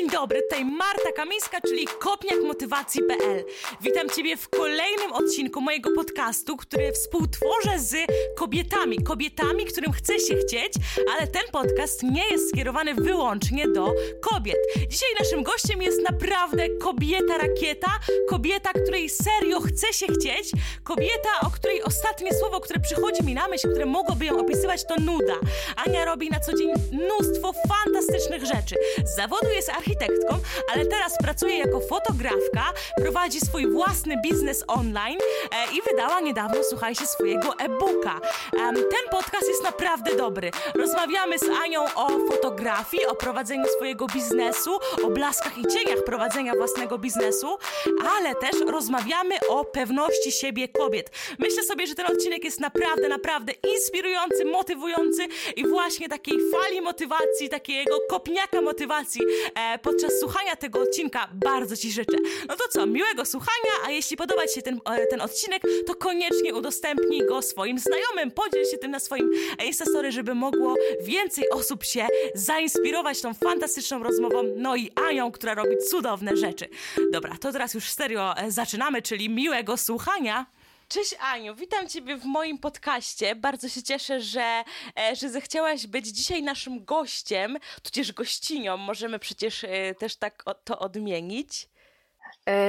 [0.00, 3.44] dzień dobry, tutaj Marta Kamińska, czyli kopniakmotywacji.pl.
[3.80, 7.94] Witam Ciebie w kolejnym odcinku mojego podcastu, który współtworzę z
[8.36, 9.02] kobietami.
[9.02, 10.72] Kobietami, którym chce się chcieć,
[11.16, 14.56] ale ten podcast nie jest skierowany wyłącznie do kobiet.
[14.88, 17.90] Dzisiaj naszym gościem jest naprawdę kobieta rakieta,
[18.28, 20.50] kobieta, której serio chce się chcieć,
[20.84, 24.94] kobieta, o której ostatnie słowo, które przychodzi mi na myśl, które mogłoby ją opisywać, to
[25.00, 25.34] nuda.
[25.76, 28.74] Ania robi na co dzień mnóstwo fantastycznych rzeczy.
[29.04, 30.38] Z zawodu jest architektką,
[30.72, 35.18] ale teraz pracuje jako fotografka, prowadzi swój własny biznes online
[35.52, 38.20] e, i wydała niedawno, słuchajcie, swojego e-booka.
[38.52, 40.50] Um, ten podcast jest naprawdę dobry.
[40.74, 46.98] Rozmawiamy z Anią o fotografii, o prowadzeniu swojego biznesu, o blaskach i cieniach prowadzenia własnego
[46.98, 47.58] biznesu,
[48.16, 51.10] ale też rozmawiamy o pewności siebie kobiet.
[51.38, 57.48] Myślę sobie, że ten odcinek jest naprawdę, naprawdę inspirujący, motywujący i właśnie takiej fali motywacji,
[57.48, 59.20] takiego kopniaka motywacji
[59.54, 62.16] e, podczas słuchania tego odcinka bardzo Ci życzę.
[62.48, 65.94] No to co, miłego słuchania, a jeśli podoba Ci się ten, e, ten odcinek, to
[65.94, 69.30] koniecznie udostępnij go swoim znajomym, podziel się tym na swoim
[69.66, 75.76] Instastory, żeby mogło więcej osób się zainspirować tą fantastyczną rozmową, no i Anią, która robi
[75.90, 76.68] cudowne rzeczy.
[77.12, 80.46] Dobra, to teraz już serio e, zaczynamy, czyli miłego słuchania.
[80.90, 83.36] Cześć Aniu, witam Ciebie w moim podcaście.
[83.36, 84.64] Bardzo się cieszę, że,
[84.98, 88.76] e, że zechciałaś być dzisiaj naszym gościem, tudzież gościnią.
[88.76, 91.68] Możemy przecież e, też tak to odmienić.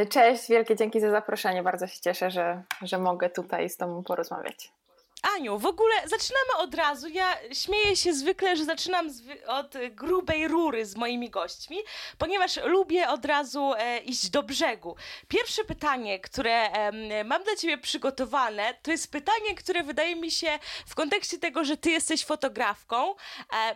[0.09, 1.63] Cześć, wielkie dzięki za zaproszenie.
[1.63, 4.72] Bardzo się cieszę, że, że mogę tutaj z Tobą porozmawiać.
[5.22, 7.08] Aniu, w ogóle zaczynamy od razu.
[7.08, 9.09] Ja śmieję się zwykle, że zaczynam
[9.47, 11.78] od grubej rury z moimi gośćmi,
[12.17, 14.95] ponieważ lubię od razu e, iść do brzegu.
[15.28, 20.59] Pierwsze pytanie, które e, mam dla ciebie przygotowane, to jest pytanie, które wydaje mi się
[20.86, 23.16] w kontekście tego, że ty jesteś fotografką, e,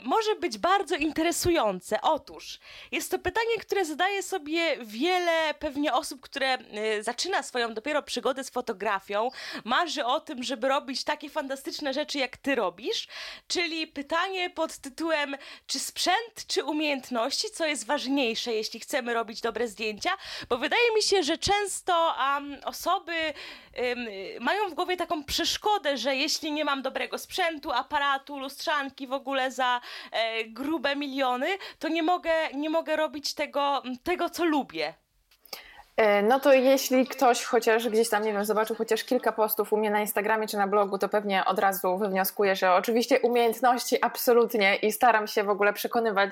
[0.04, 2.02] może być bardzo interesujące.
[2.02, 2.60] Otóż,
[2.92, 8.44] jest to pytanie, które zadaje sobie wiele pewnie osób, które e, zaczyna swoją dopiero przygodę
[8.44, 9.30] z fotografią,
[9.64, 13.08] marzy o tym, żeby robić takie fantastyczne rzeczy, jak ty robisz,
[13.48, 15.38] czyli pytanie pod tytułem
[15.68, 20.12] czy sprzęt, czy umiejętności, co jest ważniejsze, jeśli chcemy robić dobre zdjęcia,
[20.50, 24.08] bo wydaje mi się, że często um, osoby um,
[24.40, 29.52] mają w głowie taką przeszkodę, że jeśli nie mam dobrego sprzętu, aparatu, lustrzanki w ogóle
[29.52, 29.82] za
[30.12, 35.05] e, grube miliony, to nie mogę, nie mogę robić tego, tego, co lubię.
[35.98, 39.78] E, no to jeśli ktoś chociaż gdzieś tam, nie wiem, zobaczył chociaż kilka postów u
[39.78, 44.76] mnie na Instagramie czy na blogu, to pewnie od razu wywnioskuje, że oczywiście umiejętności absolutnie
[44.76, 46.32] i staram się w ogóle przekonywać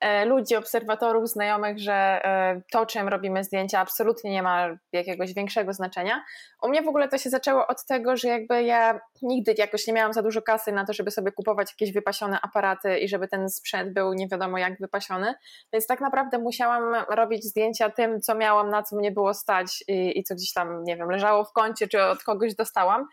[0.00, 5.72] e, ludzi, obserwatorów, znajomych, że e, to, czym robimy zdjęcia, absolutnie nie ma jakiegoś większego
[5.72, 6.24] znaczenia.
[6.62, 9.92] U mnie w ogóle to się zaczęło od tego, że jakby ja nigdy jakoś nie
[9.92, 13.50] miałam za dużo kasy na to, żeby sobie kupować jakieś wypasione aparaty i żeby ten
[13.50, 15.34] sprzęt był nie wiadomo jak wypasiony,
[15.72, 20.18] więc tak naprawdę musiałam robić zdjęcia tym, co miałam, na co mnie było stać i,
[20.18, 23.06] i co gdzieś tam, nie wiem, leżało w kącie, czy od kogoś dostałam.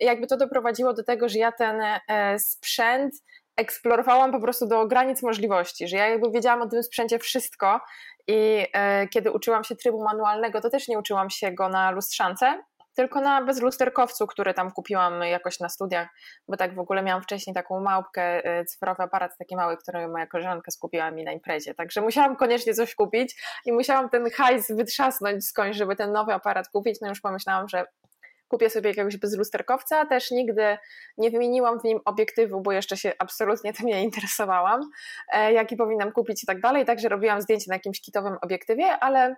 [0.00, 3.14] Jakby to doprowadziło do tego, że ja ten e, sprzęt
[3.56, 7.80] eksplorowałam po prostu do granic możliwości, że ja jakby wiedziałam o tym sprzęcie wszystko
[8.26, 12.62] i e, kiedy uczyłam się trybu manualnego, to też nie uczyłam się go na lustrzance,
[12.94, 16.08] tylko na bezlusterkowcu, który tam kupiłam jakoś na studiach,
[16.48, 20.26] bo tak w ogóle miałam wcześniej taką małpkę, e, cyfrowy aparat taki mały, który moja
[20.26, 25.46] koleżanka skupiła mi na imprezie, także musiałam koniecznie coś kupić i musiałam ten hajs wytrzasnąć
[25.46, 27.84] skądś, żeby ten nowy aparat kupić, no już pomyślałam, że
[28.48, 30.78] kupię sobie jakiegoś bezlusterkowca, też nigdy
[31.18, 34.80] nie wymieniłam w nim obiektywu, bo jeszcze się absolutnie tym nie interesowałam,
[35.32, 39.36] e, jaki powinnam kupić i tak dalej, także robiłam zdjęcie na jakimś kitowym obiektywie, ale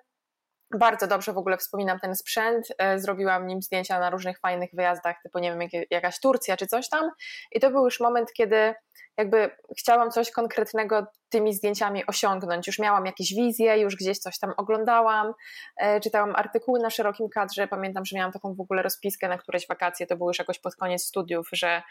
[0.71, 2.66] bardzo dobrze w ogóle wspominam ten sprzęt.
[2.78, 6.88] E, zrobiłam nim zdjęcia na różnych fajnych wyjazdach, typu nie wiem, jakaś Turcja czy coś
[6.88, 7.10] tam.
[7.53, 8.75] I to był już moment, kiedy
[9.16, 12.67] jakby chciałam coś konkretnego tymi zdjęciami osiągnąć.
[12.67, 15.33] Już miałam jakieś wizje, już gdzieś coś tam oglądałam,
[15.77, 17.69] e, czytałam artykuły na szerokim kadrze.
[17.69, 20.77] Pamiętam, że miałam taką w ogóle rozpiskę na któreś wakacje, to było już jakoś pod
[20.77, 21.83] koniec studiów, że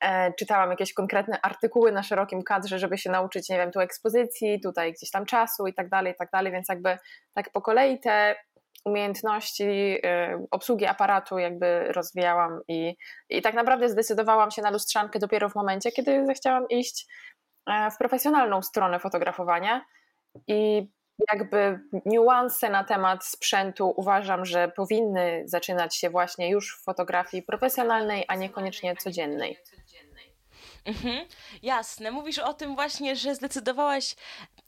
[0.00, 4.60] e, czytałam jakieś konkretne artykuły na szerokim kadrze, żeby się nauczyć, nie wiem, tu ekspozycji,
[4.60, 6.98] tutaj gdzieś tam czasu i tak dalej, i tak dalej, więc jakby
[7.34, 8.36] tak po kolei te
[8.84, 9.98] umiejętności y,
[10.50, 12.96] obsługi aparatu jakby rozwijałam i,
[13.28, 17.29] i tak naprawdę zdecydowałam się na lustrzankę dopiero w momencie, kiedy zechciałam iść e,
[17.90, 19.84] w profesjonalną stronę fotografowania
[20.46, 20.88] i
[21.32, 28.24] jakby niuanse na temat sprzętu uważam, że powinny zaczynać się właśnie już w fotografii profesjonalnej,
[28.28, 29.58] a niekoniecznie codziennej.
[30.84, 31.26] Mhm,
[31.62, 32.10] jasne.
[32.10, 34.14] Mówisz o tym właśnie, że zdecydowałaś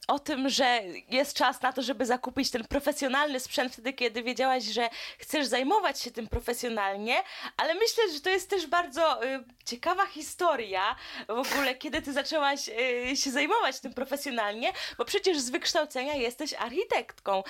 [0.07, 4.63] o tym, że jest czas na to, żeby zakupić ten profesjonalny sprzęt wtedy, kiedy wiedziałaś,
[4.63, 7.15] że chcesz zajmować się tym profesjonalnie,
[7.57, 10.95] ale myślę, że to jest też bardzo y, ciekawa historia
[11.27, 12.69] w ogóle, kiedy ty zaczęłaś
[13.11, 17.43] y, się zajmować tym profesjonalnie, bo przecież z wykształcenia jesteś architektką.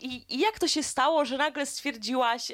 [0.00, 2.52] I, I, jak to się stało, że nagle stwierdziłaś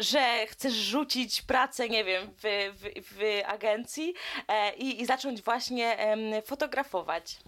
[0.00, 4.14] że chcesz rzucić pracę, nie wiem, w, w, w agencji
[4.48, 7.38] e, i, i, zacząć właśnie e, fotografować?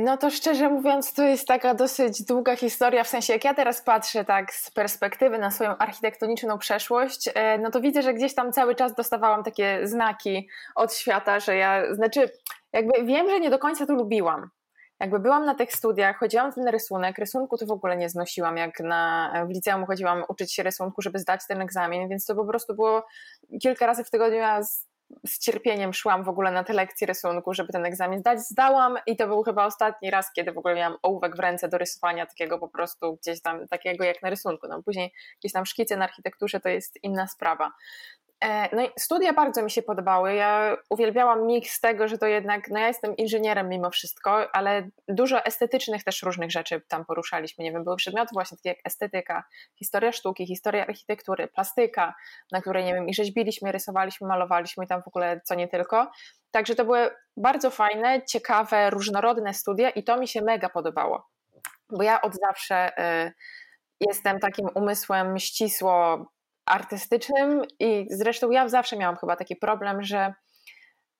[0.00, 3.82] No to szczerze mówiąc, to jest taka dosyć długa historia, w sensie jak ja teraz
[3.82, 8.52] patrzę tak z perspektywy na swoją architektoniczną przeszłość, e, no to widzę, że gdzieś tam
[8.52, 12.30] cały czas dostawałam takie znaki od świata, że ja, znaczy
[12.72, 14.50] jakby wiem, że nie do końca to lubiłam,
[15.00, 18.80] jakby byłam na tych studiach, chodziłam ten rysunek, rysunku to w ogóle nie znosiłam, jak
[18.80, 22.74] na, w liceum chodziłam uczyć się rysunku, żeby zdać ten egzamin, więc to po prostu
[22.74, 23.06] było
[23.62, 24.88] kilka razy w tygodniu ja z,
[25.26, 28.40] z cierpieniem szłam w ogóle na te lekcje rysunku, żeby ten egzamin zdać.
[28.40, 31.78] Zdałam i to był chyba ostatni raz, kiedy w ogóle miałam ołówek w ręce do
[31.78, 34.68] rysowania takiego po prostu gdzieś tam, takiego jak na rysunku.
[34.68, 37.72] No, później gdzieś tam szkice na architekturze to jest inna sprawa.
[38.44, 40.34] E, no i studia bardzo mi się podobały.
[40.34, 45.44] Ja uwielbiałam miks tego, że to jednak, no ja jestem inżynierem mimo wszystko, ale dużo
[45.44, 47.64] estetycznych też różnych rzeczy tam poruszaliśmy.
[47.64, 49.44] Nie wiem, były przedmioty właśnie takie jak estetyka,
[49.78, 52.14] historia sztuki, historia architektury, plastyka,
[52.52, 56.10] na której, nie wiem, i rzeźbiliśmy, rysowaliśmy, malowaliśmy tam w ogóle co nie tylko.
[56.50, 61.28] Także to były bardzo fajne, ciekawe, różnorodne studia i to mi się mega podobało.
[61.90, 63.32] Bo ja od zawsze y,
[64.00, 66.26] jestem takim umysłem ścisło
[66.68, 70.34] artystycznym i zresztą ja zawsze miałam chyba taki problem, że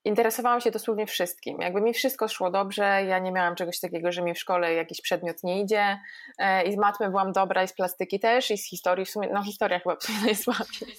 [0.05, 1.61] interesowałam się dosłownie wszystkim.
[1.61, 5.01] Jakby mi wszystko szło dobrze, ja nie miałam czegoś takiego, że mi w szkole jakiś
[5.01, 5.99] przedmiot nie idzie
[6.39, 9.29] e, i z matmy byłam dobra i z plastyki też i z historii w sumie,
[9.33, 10.67] no historia chyba najsłabiej.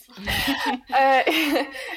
[1.00, 1.24] E,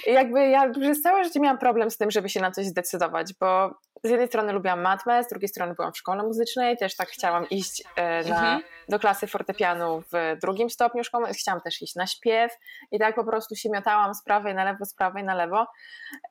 [0.19, 3.75] jakby ja przez całe życie miałam problem z tym, żeby się na coś zdecydować, bo
[4.03, 7.49] z jednej strony lubiłam matmę, z drugiej strony byłam w szkole muzycznej, też tak chciałam
[7.49, 8.63] iść e, na, mhm.
[8.89, 12.53] do klasy fortepianu w drugim stopniu szkoły, chciałam też iść na śpiew
[12.91, 15.67] i tak po prostu się miotałam z prawej na lewo, z prawej na lewo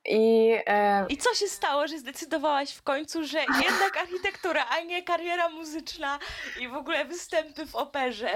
[0.05, 5.03] i E, I co się stało, że zdecydowałaś w końcu, że jednak architektura, a nie
[5.03, 6.19] kariera muzyczna
[6.59, 8.29] i w ogóle występy w operze?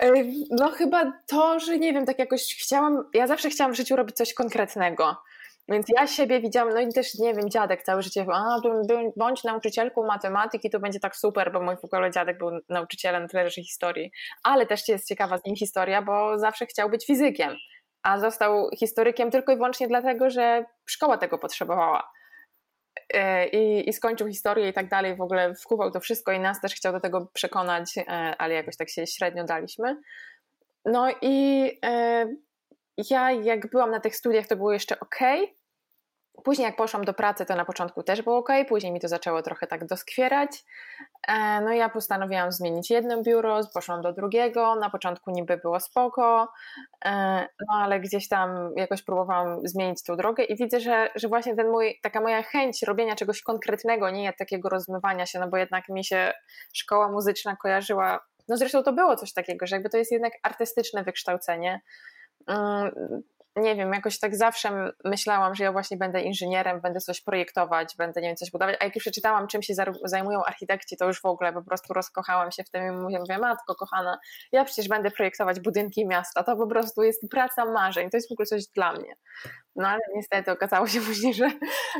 [0.00, 0.12] E,
[0.50, 4.16] no chyba to, że nie wiem, tak jakoś chciałam, ja zawsze chciałam w życiu robić
[4.16, 5.16] coś konkretnego.
[5.68, 8.60] Więc ja siebie widziałam, no i też nie wiem, dziadek całe życie, a
[9.16, 13.44] bądź nauczycielką matematyki, to będzie tak super, bo mój w ogóle dziadek był nauczycielem tyle
[13.44, 14.10] rzeczy historii.
[14.42, 17.56] Ale też jest ciekawa z nim historia, bo zawsze chciał być fizykiem
[18.04, 22.10] a został historykiem tylko i wyłącznie dlatego, że szkoła tego potrzebowała.
[23.14, 26.60] E, I, I, skończył historię i tak dalej, w ogóle wkuwał to wszystko i nas
[26.60, 28.02] też chciał do tego przekonać, e,
[28.38, 29.96] ale jakoś tak się średnio daliśmy.
[30.84, 32.26] No i e,
[33.10, 35.18] ja, jak byłam na tych studiach, to było jeszcze ok,
[36.44, 39.42] Później jak poszłam do pracy, to na początku też było ok, później mi to zaczęło
[39.42, 40.64] trochę tak doskwierać.
[41.28, 45.80] E, no i ja postanowiłam zmienić jedno biuro, poszłam do drugiego, na początku niby było
[45.80, 46.48] spoko,
[47.04, 47.10] e,
[47.60, 51.70] no ale gdzieś tam jakoś próbowałam zmienić tą drogę i widzę, że, że właśnie ten
[51.70, 56.04] mój, taka moja chęć robienia czegoś konkretnego, nie takiego rozmywania się, no bo jednak mi
[56.04, 56.32] się
[56.72, 61.04] szkoła muzyczna kojarzyła, no zresztą to było coś takiego, że jakby to jest jednak artystyczne
[61.04, 61.80] wykształcenie,
[62.48, 63.22] mm,
[63.56, 68.20] nie wiem, jakoś tak zawsze myślałam, że ja właśnie będę inżynierem, będę coś projektować, będę,
[68.20, 69.74] nie wiem, coś budować, a jak już przeczytałam, czym się
[70.04, 73.74] zajmują architekci, to już w ogóle po prostu rozkochałam się w tym i mówię, matko
[73.74, 74.18] kochana,
[74.52, 78.32] ja przecież będę projektować budynki miasta, to po prostu jest praca marzeń, to jest w
[78.32, 79.16] ogóle coś dla mnie.
[79.76, 81.50] No ale niestety okazało się później, że,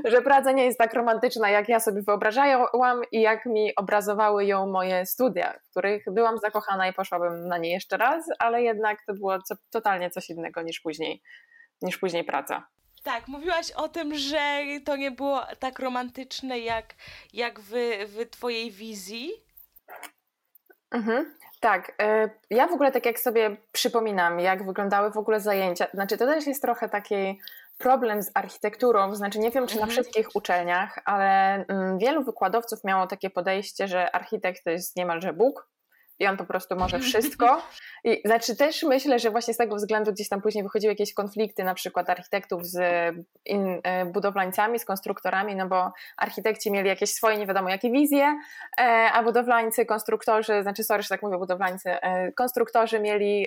[0.04, 4.66] że praca nie jest tak romantyczna, jak ja sobie wyobrażałam i jak mi obrazowały ją
[4.66, 9.14] moje studia, w których byłam zakochana i poszłabym na nie jeszcze raz, ale jednak to
[9.14, 11.22] było co, totalnie coś innego niż później,
[11.82, 12.66] niż później praca.
[13.04, 16.94] Tak, mówiłaś o tym, że to nie było tak romantyczne jak,
[17.32, 17.72] jak w,
[18.06, 19.30] w Twojej wizji.
[20.90, 21.34] Mhm.
[21.60, 26.16] Tak, e, ja w ogóle tak jak sobie przypominam, jak wyglądały w ogóle zajęcia, znaczy
[26.16, 27.40] to też jest trochę taki
[27.78, 29.90] problem z architekturą, znaczy nie wiem czy na mhm.
[29.90, 35.68] wszystkich uczelniach, ale mm, wielu wykładowców miało takie podejście, że architekt to jest niemalże Bóg,
[36.18, 37.62] i on po prostu może wszystko.
[38.04, 41.64] I znaczy też myślę, że właśnie z tego względu gdzieś tam później wychodziły jakieś konflikty
[41.64, 42.78] na przykład architektów z
[43.46, 48.38] in, e, budowlańcami, z konstruktorami, no bo architekci mieli jakieś swoje nie wiadomo jakie wizje,
[48.80, 53.46] e, a budowlańcy, konstruktorzy, znaczy sorry, że tak mówię, budowlańcy, e, konstruktorzy mieli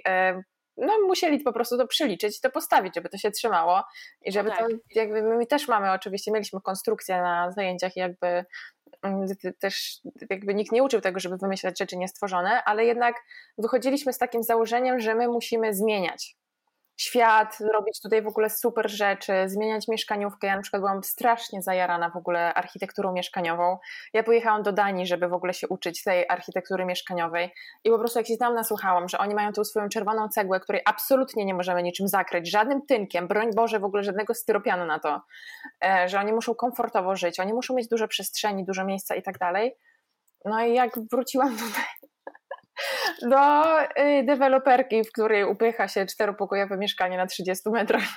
[0.77, 3.83] no, musieli po prostu to przeliczyć i to postawić, żeby to się trzymało
[4.21, 4.59] i żeby tak.
[4.59, 8.45] to, jakby my też mamy oczywiście, mieliśmy konstrukcję na zajęciach i jakby
[9.59, 9.99] też
[10.29, 13.15] jakby nikt nie uczył tego, żeby wymyślać rzeczy niestworzone, ale jednak
[13.57, 16.37] wychodziliśmy z takim założeniem, że my musimy zmieniać.
[16.97, 20.47] Świat, robić tutaj w ogóle super rzeczy, zmieniać mieszkaniówkę.
[20.47, 23.77] Ja na przykład byłam strasznie zajarana w ogóle architekturą mieszkaniową.
[24.13, 28.19] Ja pojechałam do Danii, żeby w ogóle się uczyć tej architektury mieszkaniowej i po prostu
[28.19, 31.83] jak się tam nasłuchałam, że oni mają tą swoją czerwoną cegłę, której absolutnie nie możemy
[31.83, 35.21] niczym zakryć, żadnym tynkiem, broń Boże w ogóle żadnego styropianu na to,
[35.85, 39.37] e, że oni muszą komfortowo żyć, oni muszą mieć dużo przestrzeni, dużo miejsca i tak
[39.37, 39.75] dalej.
[40.45, 41.83] No i jak wróciłam tutaj
[43.21, 48.03] do y, deweloperki, w której upycha się czteropokojowe mieszkanie na 30 metrach.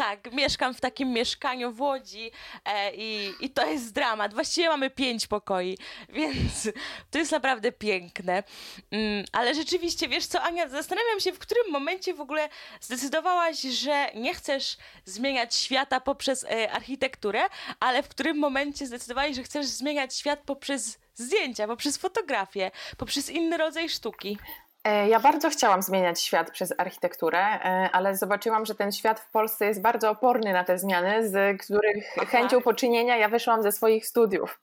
[0.00, 2.30] Tak, mieszkam w takim mieszkaniu w Łodzi
[2.64, 4.34] e, i, i to jest dramat.
[4.34, 5.78] Właściwie mamy pięć pokoi,
[6.08, 6.68] więc
[7.10, 8.42] to jest naprawdę piękne.
[8.90, 12.48] Mm, ale rzeczywiście, wiesz co, Ania, zastanawiam się, w którym momencie w ogóle
[12.80, 17.42] zdecydowałaś, że nie chcesz zmieniać świata poprzez e, architekturę,
[17.80, 23.56] ale w którym momencie zdecydowałaś, że chcesz zmieniać świat poprzez zdjęcia, poprzez fotografię, poprzez inny
[23.56, 24.38] rodzaj sztuki.
[24.84, 29.30] E, ja bardzo chciałam zmieniać świat przez architekturę, e, ale zobaczyłam, że ten świat w
[29.30, 34.06] Polsce jest bardzo oporny na te zmiany, z których chęcią poczynienia ja wyszłam ze swoich
[34.06, 34.60] studiów.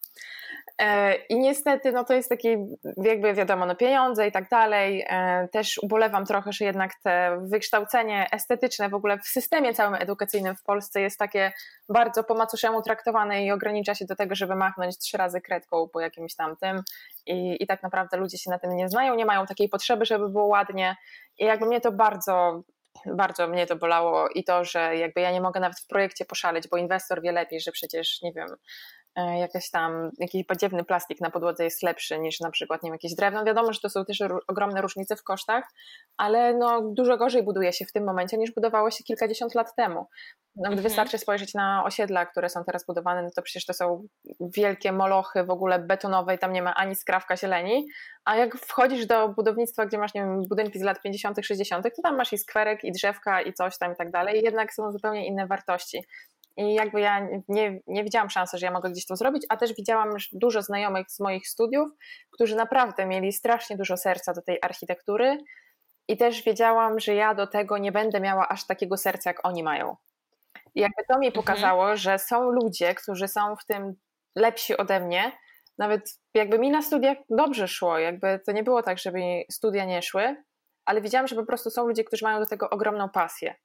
[0.81, 2.67] E, I niestety, no to jest takie,
[2.97, 5.05] jakby wiadomo, no pieniądze i tak dalej.
[5.09, 10.55] E, też ubolewam trochę, że jednak te wykształcenie estetyczne w ogóle w systemie całym edukacyjnym
[10.55, 11.51] w Polsce jest takie
[11.89, 16.01] bardzo po macoszemu traktowane i ogranicza się do tego, żeby machnąć trzy razy kredką po
[16.01, 16.83] jakimś tamtym.
[17.25, 20.29] I, I tak naprawdę ludzie się na tym nie znają, nie mają takiej potrzeby, żeby
[20.29, 20.95] było ładnie.
[21.39, 22.63] I jakby mnie to bardzo
[23.05, 26.67] bardzo mnie to bolało i to, że jakby ja nie mogę nawet w projekcie poszaleć,
[26.67, 28.47] bo inwestor wie lepiej, że przecież, nie wiem,
[29.17, 33.15] jakaś tam, jakiś podziewny plastik na podłodze jest lepszy niż na przykład nie wiem, jakieś
[33.15, 33.43] drewno.
[33.45, 35.63] Wiadomo, że to są też ogromne różnice w kosztach,
[36.17, 40.07] ale no, dużo gorzej buduje się w tym momencie niż budowało się kilkadziesiąt lat temu.
[40.55, 40.83] Nawet mhm.
[40.83, 44.07] wystarczy spojrzeć na osiedla, które są teraz budowane, no to przecież to są
[44.39, 47.87] wielkie molochy w ogóle betonowe i tam nie ma ani skrawka zieleni,
[48.25, 52.01] a jak wchodzisz do budownictwa, gdzie masz nie wiem, budynki z lat 50., 60., to
[52.01, 55.27] tam masz i skwerek, i drzewka, i coś tam i tak dalej, jednak są zupełnie
[55.27, 56.03] inne wartości.
[56.57, 59.73] I jakby ja nie, nie widziałam szansy, że ja mogę gdzieś to zrobić, a też
[59.73, 61.89] widziałam dużo znajomych z moich studiów,
[62.31, 65.37] którzy naprawdę mieli strasznie dużo serca do tej architektury
[66.07, 69.63] i też wiedziałam, że ja do tego nie będę miała aż takiego serca, jak oni
[69.63, 69.95] mają.
[70.75, 71.45] I jakby to mi mhm.
[71.45, 71.97] pokazało, mhm.
[71.97, 73.95] że są ludzie, którzy są w tym
[74.35, 75.31] lepsi ode mnie.
[75.77, 76.01] Nawet
[76.33, 79.19] jakby mi na studiach dobrze szło, jakby to nie było tak, żeby
[79.51, 80.43] studia nie szły,
[80.85, 83.55] ale widziałam, że po prostu są ludzie, którzy mają do tego ogromną pasję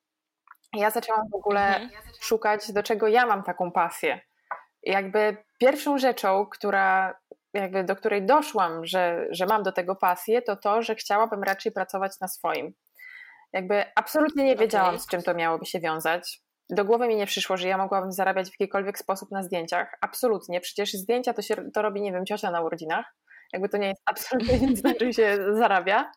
[0.77, 2.03] ja zaczęłam w ogóle mhm.
[2.21, 4.21] szukać, do czego ja mam taką pasję.
[4.83, 7.19] Jakby pierwszą rzeczą, która,
[7.55, 11.73] jakby do której doszłam, że, że mam do tego pasję, to to, że chciałabym raczej
[11.73, 12.75] pracować na swoim.
[13.53, 15.01] Jakby absolutnie nie wiedziałam, okay.
[15.01, 16.41] z czym to miałoby się wiązać.
[16.71, 19.99] Do głowy mi nie przyszło, że ja mogłabym zarabiać w jakikolwiek sposób na zdjęciach.
[20.01, 20.61] Absolutnie.
[20.61, 23.15] Przecież zdjęcia to, się, to robi, nie wiem, ciocia na urodzinach.
[23.53, 26.13] Jakby to nie jest absolutnie nic, na czym się zarabia.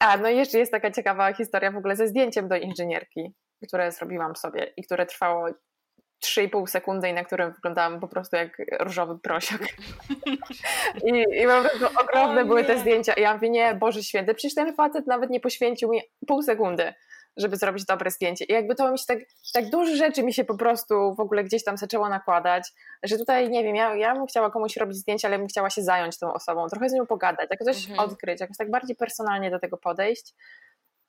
[0.00, 3.34] A, no i jeszcze jest taka ciekawa historia w ogóle ze zdjęciem do inżynierki,
[3.66, 5.48] które zrobiłam sobie i które trwało
[6.24, 9.60] 3,5 sekundy i na którym wyglądałam po prostu jak różowy prosiak.
[11.06, 13.12] I, i po prostu ogromne były te zdjęcia.
[13.12, 16.94] I ja mówię, nie, Boże Święty, przecież ten facet nawet nie poświęcił mi pół sekundy
[17.36, 18.44] żeby zrobić dobre zdjęcie.
[18.44, 19.18] I jakby to mi się tak,
[19.52, 22.72] tak dużo rzeczy mi się po prostu w ogóle gdzieś tam zaczęło nakładać,
[23.02, 25.82] że tutaj, nie wiem, ja, ja bym chciała komuś robić zdjęcie, ale bym chciała się
[25.82, 28.08] zająć tą osobą, trochę z nią pogadać, jakoś coś mhm.
[28.08, 30.34] odkryć, jakoś tak bardziej personalnie do tego podejść.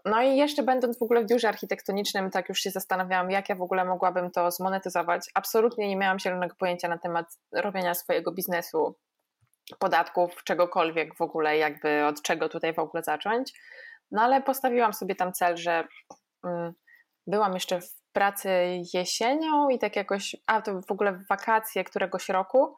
[0.05, 3.55] No i jeszcze będąc w ogóle w biurze architektonicznym, tak już się zastanawiałam, jak ja
[3.55, 5.29] w ogóle mogłabym to zmonetyzować.
[5.33, 8.95] Absolutnie nie miałam zielonego pojęcia na temat robienia swojego biznesu,
[9.79, 13.53] podatków, czegokolwiek w ogóle, jakby od czego tutaj w ogóle zacząć.
[14.11, 15.87] No ale postawiłam sobie tam cel, że
[16.43, 16.73] mm,
[17.27, 18.49] byłam jeszcze w pracy
[18.93, 22.75] jesienią i tak jakoś, a to w ogóle w wakacje któregoś roku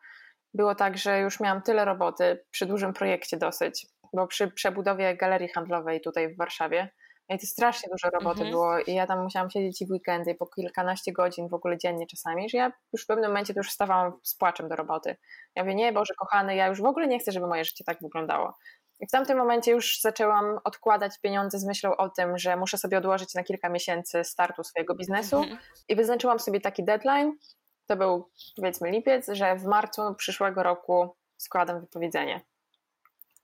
[0.53, 5.49] było tak, że już miałam tyle roboty przy dużym projekcie dosyć, bo przy przebudowie galerii
[5.49, 6.89] handlowej tutaj w Warszawie
[7.29, 8.51] i to strasznie dużo roboty mhm.
[8.51, 12.07] było i ja tam musiałam siedzieć i w weekendy po kilkanaście godzin w ogóle dziennie
[12.07, 15.15] czasami, że ja już w pewnym momencie to już wstawałam z płaczem do roboty.
[15.55, 17.97] Ja mówię, nie Boże kochany, ja już w ogóle nie chcę, żeby moje życie tak
[18.01, 18.53] wyglądało.
[18.99, 22.97] I w tamtym momencie już zaczęłam odkładać pieniądze z myślą o tym, że muszę sobie
[22.97, 25.57] odłożyć na kilka miesięcy startu swojego biznesu mhm.
[25.87, 27.37] i wyznaczyłam sobie taki deadline,
[27.85, 32.41] to był powiedzmy lipiec, że w marcu przyszłego roku składam wypowiedzenie.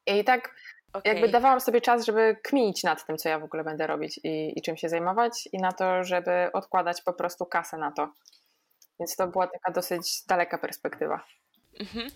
[0.05, 0.55] I tak
[0.93, 1.13] okay.
[1.13, 4.59] jakby dawałam sobie czas, żeby kminić nad tym, co ja w ogóle będę robić i,
[4.59, 8.13] i czym się zajmować i na to, żeby odkładać po prostu kasę na to.
[8.99, 11.25] Więc to była taka dosyć daleka perspektywa.
[11.79, 12.09] Mhm.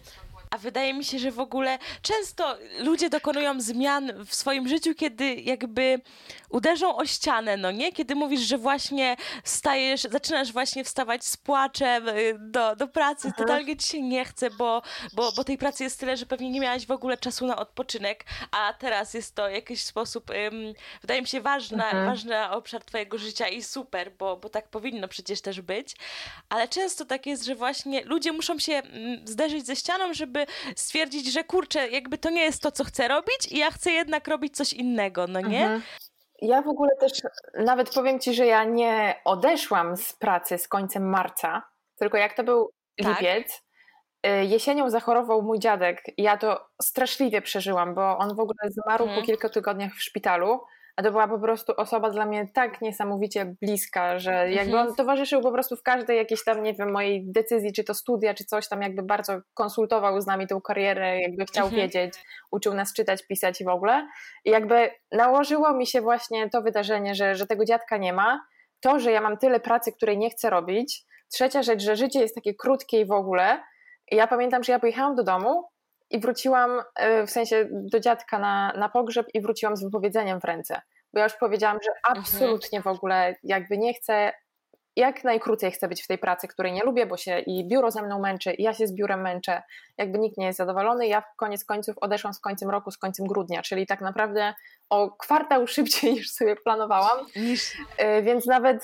[0.54, 5.36] A wydaje mi się, że w ogóle często ludzie dokonują zmian w swoim życiu, kiedy
[5.36, 6.02] jakby
[6.50, 7.92] uderzą o ścianę, no nie?
[7.92, 13.38] Kiedy mówisz, że właśnie stajesz, zaczynasz właśnie wstawać z płaczem y, do, do pracy, Aha.
[13.38, 14.82] totalnie ci się nie chce, bo,
[15.14, 18.26] bo, bo tej pracy jest tyle, że pewnie nie miałaś w ogóle czasu na odpoczynek,
[18.52, 22.06] a teraz jest to w jakiś sposób, um, wydaje mi się, ważna, mhm.
[22.06, 25.96] ważny obszar twojego życia i super, bo, bo tak powinno przecież też być.
[26.50, 30.43] Ale często tak jest, że właśnie ludzie muszą się mm, zderzyć ze ścianą, żeby
[30.76, 34.28] stwierdzić, że kurczę, jakby to nie jest to, co chcę robić i ja chcę jednak
[34.28, 35.64] robić coś innego, no nie?
[35.64, 35.82] Mhm.
[36.42, 37.12] Ja w ogóle też
[37.60, 41.64] nawet powiem ci, że ja nie odeszłam z pracy z końcem marca,
[41.96, 42.70] tylko jak to był
[43.04, 43.20] tak?
[43.20, 43.64] lipiec,
[44.28, 49.22] y, jesienią zachorował mój dziadek ja to straszliwie przeżyłam, bo on w ogóle zmarł mhm.
[49.22, 50.60] po kilku tygodniach w szpitalu
[50.96, 54.88] a to była po prostu osoba dla mnie tak niesamowicie bliska, że jakby mhm.
[54.88, 58.34] on towarzyszył po prostu w każdej jakiejś tam, nie wiem, mojej decyzji, czy to studia,
[58.34, 61.82] czy coś tam, jakby bardzo konsultował z nami tą karierę, jakby chciał mhm.
[61.82, 62.14] wiedzieć,
[62.52, 64.08] uczył nas czytać, pisać i w ogóle.
[64.46, 68.40] I jakby nałożyło mi się właśnie to wydarzenie, że, że tego dziadka nie ma,
[68.80, 71.06] to, że ja mam tyle pracy, której nie chcę robić.
[71.32, 73.64] Trzecia rzecz, że życie jest takie krótkie i w ogóle.
[74.12, 75.64] I ja pamiętam, że ja pojechałam do domu
[76.14, 80.44] i wróciłam, e, w sensie do dziadka na, na pogrzeb i wróciłam z wypowiedzeniem w
[80.44, 80.82] ręce.
[81.14, 82.18] Bo ja już powiedziałam, że mhm.
[82.18, 84.32] absolutnie w ogóle jakby nie chcę,
[84.96, 88.02] jak najkrócej chcę być w tej pracy, której nie lubię, bo się i biuro ze
[88.02, 89.64] mną męczy, i ja się z biurem męczę,
[89.98, 91.08] jakby nikt nie jest zadowolony.
[91.08, 94.54] Ja w koniec końców odeszłam z końcem roku, z końcem grudnia, czyli tak naprawdę
[94.90, 97.26] o kwartał szybciej niż sobie planowałam.
[97.98, 98.84] E, więc nawet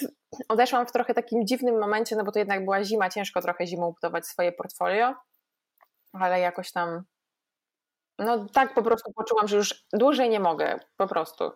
[0.50, 3.92] odeszłam w trochę takim dziwnym momencie, no bo to jednak była zima, ciężko trochę zimą
[3.92, 5.14] budować swoje portfolio,
[6.14, 7.04] ale jakoś tam
[8.20, 11.52] no tak po prostu poczułam, że już dłużej nie mogę, po prostu.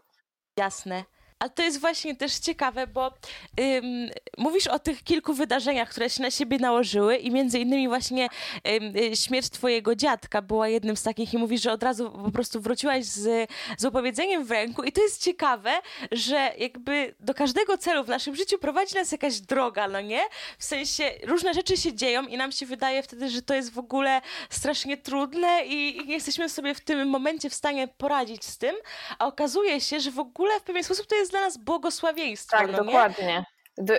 [0.58, 1.04] Jasne.
[1.44, 3.14] Ale to jest właśnie też ciekawe, bo
[3.60, 8.30] ym, mówisz o tych kilku wydarzeniach, które się na siebie nałożyły i między innymi właśnie
[8.68, 12.32] ym, y, śmierć twojego dziadka była jednym z takich i mówisz, że od razu po
[12.32, 15.72] prostu wróciłaś z, z opowiedzeniem w ręku i to jest ciekawe,
[16.12, 20.22] że jakby do każdego celu w naszym życiu prowadzi nas jakaś droga, no nie?
[20.58, 23.78] W sensie różne rzeczy się dzieją i nam się wydaje wtedy, że to jest w
[23.78, 28.58] ogóle strasznie trudne i, i nie jesteśmy sobie w tym momencie w stanie poradzić z
[28.58, 28.76] tym,
[29.20, 32.58] a okazuje się, że w ogóle w pewien sposób to jest dla nas błogosławieństwo.
[32.58, 33.46] Tak, no dokładnie.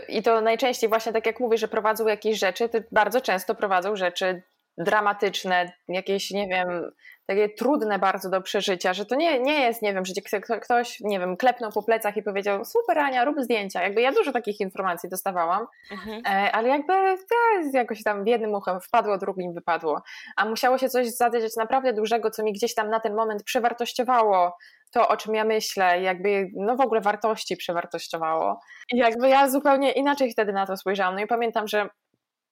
[0.09, 3.97] I to najczęściej właśnie tak jak mówisz, że prowadzą jakieś rzeczy, to bardzo często prowadzą
[3.97, 4.43] rzeczy
[4.79, 6.93] dramatyczne, jakieś, nie wiem,
[7.27, 10.13] takie trudne bardzo do przeżycia, że to nie, nie jest, nie wiem, że
[10.61, 13.83] ktoś, nie wiem, klepnął po plecach i powiedział, super Ania, rób zdjęcia.
[13.83, 16.23] Jakby ja dużo takich informacji dostawałam, mhm.
[16.27, 20.03] E, ale jakby to jakoś tam jednym uchem wpadło, drugim wypadło.
[20.37, 24.57] A musiało się coś zadziać naprawdę dużego, co mi gdzieś tam na ten moment przewartościowało
[24.95, 28.61] to, o czym ja myślę, jakby no w ogóle wartości przewartościowało.
[28.93, 31.15] I jakby ja zupełnie inaczej wtedy na to spojrzałam.
[31.15, 31.89] No i pamiętam, że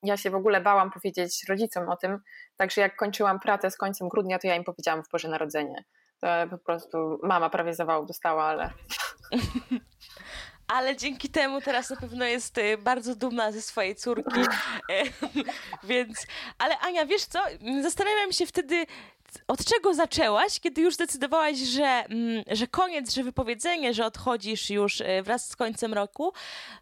[0.03, 2.19] ja się w ogóle bałam powiedzieć rodzicom o tym,
[2.57, 5.85] także jak kończyłam pracę z końcem grudnia, to ja im powiedziałam w Boże Narodzenie.
[6.21, 8.71] To po prostu mama prawie zawału dostała, ale...
[10.69, 14.41] ale dzięki temu teraz na pewno jest y, bardzo dumna ze swojej córki.
[15.85, 16.27] Więc,
[16.59, 17.41] ale Ania, wiesz co?
[17.83, 18.87] Zastanawiam się wtedy,
[19.49, 25.01] od czego zaczęłaś, kiedy już zdecydowałaś, że, mm, że koniec, że wypowiedzenie, że odchodzisz już
[25.01, 26.33] e, wraz z końcem roku,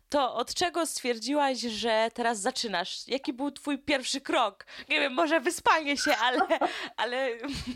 [0.08, 3.08] to od czego stwierdziłaś, że teraz zaczynasz?
[3.08, 4.66] Jaki był twój pierwszy krok?
[4.88, 6.40] Nie wiem, może wyspanie się, ale,
[6.96, 7.28] ale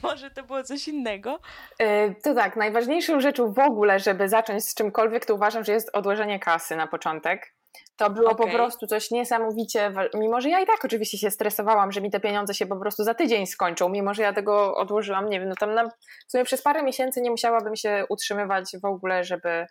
[0.02, 1.40] może to było coś innego?
[1.78, 5.90] E, to tak, najważniejszą rzeczą w ogóle, żeby zacząć z czymkolwiek, to uważam, że jest
[5.92, 7.54] odłożenie kasy na początek.
[7.96, 8.46] To było okay.
[8.46, 12.20] po prostu coś niesamowicie, mimo że ja i tak oczywiście się stresowałam, że mi te
[12.20, 15.54] pieniądze się po prostu za tydzień skończą, mimo że ja tego odłożyłam, nie wiem, no
[15.54, 15.88] tam na,
[16.28, 19.66] w sumie przez parę miesięcy nie musiałabym się utrzymywać w ogóle, żeby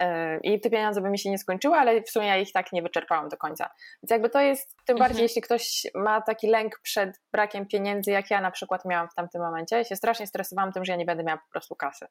[0.00, 0.06] yy,
[0.42, 2.82] i te pieniądze by mi się nie skończyły, ale w sumie ja ich tak nie
[2.82, 3.70] wyczerpałam do końca.
[4.02, 5.22] Więc jakby to jest, tym bardziej mhm.
[5.22, 9.42] jeśli ktoś ma taki lęk przed brakiem pieniędzy, jak ja na przykład miałam w tamtym
[9.42, 12.06] momencie, ja się strasznie stresowałam tym, że ja nie będę miała po prostu kasy.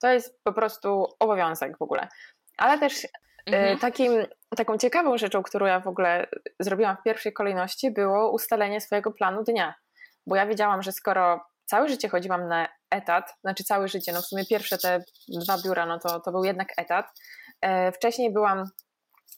[0.00, 2.08] To jest po prostu obowiązek w ogóle.
[2.58, 3.06] Ale też
[3.37, 3.78] E, mhm.
[3.78, 6.26] Takim, taką ciekawą rzeczą, którą ja w ogóle
[6.60, 9.74] zrobiłam w pierwszej kolejności, było ustalenie swojego planu dnia.
[10.26, 14.26] Bo ja wiedziałam, że skoro całe życie chodziłam na etat, znaczy całe życie, no w
[14.26, 17.06] sumie pierwsze te dwa biura, no to, to był jednak etat.
[17.60, 18.64] E, wcześniej byłam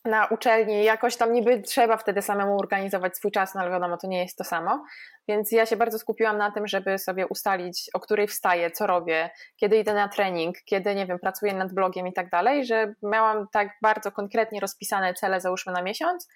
[0.05, 4.07] na uczelni, jakoś tam niby trzeba wtedy samemu organizować swój czas, no ale wiadomo, to
[4.07, 4.85] nie jest to samo.
[5.29, 9.31] Więc ja się bardzo skupiłam na tym, żeby sobie ustalić, o której wstaję, co robię,
[9.57, 13.47] kiedy idę na trening, kiedy, nie wiem, pracuję nad blogiem i tak dalej, że miałam
[13.53, 16.29] tak bardzo konkretnie rozpisane cele, załóżmy na miesiąc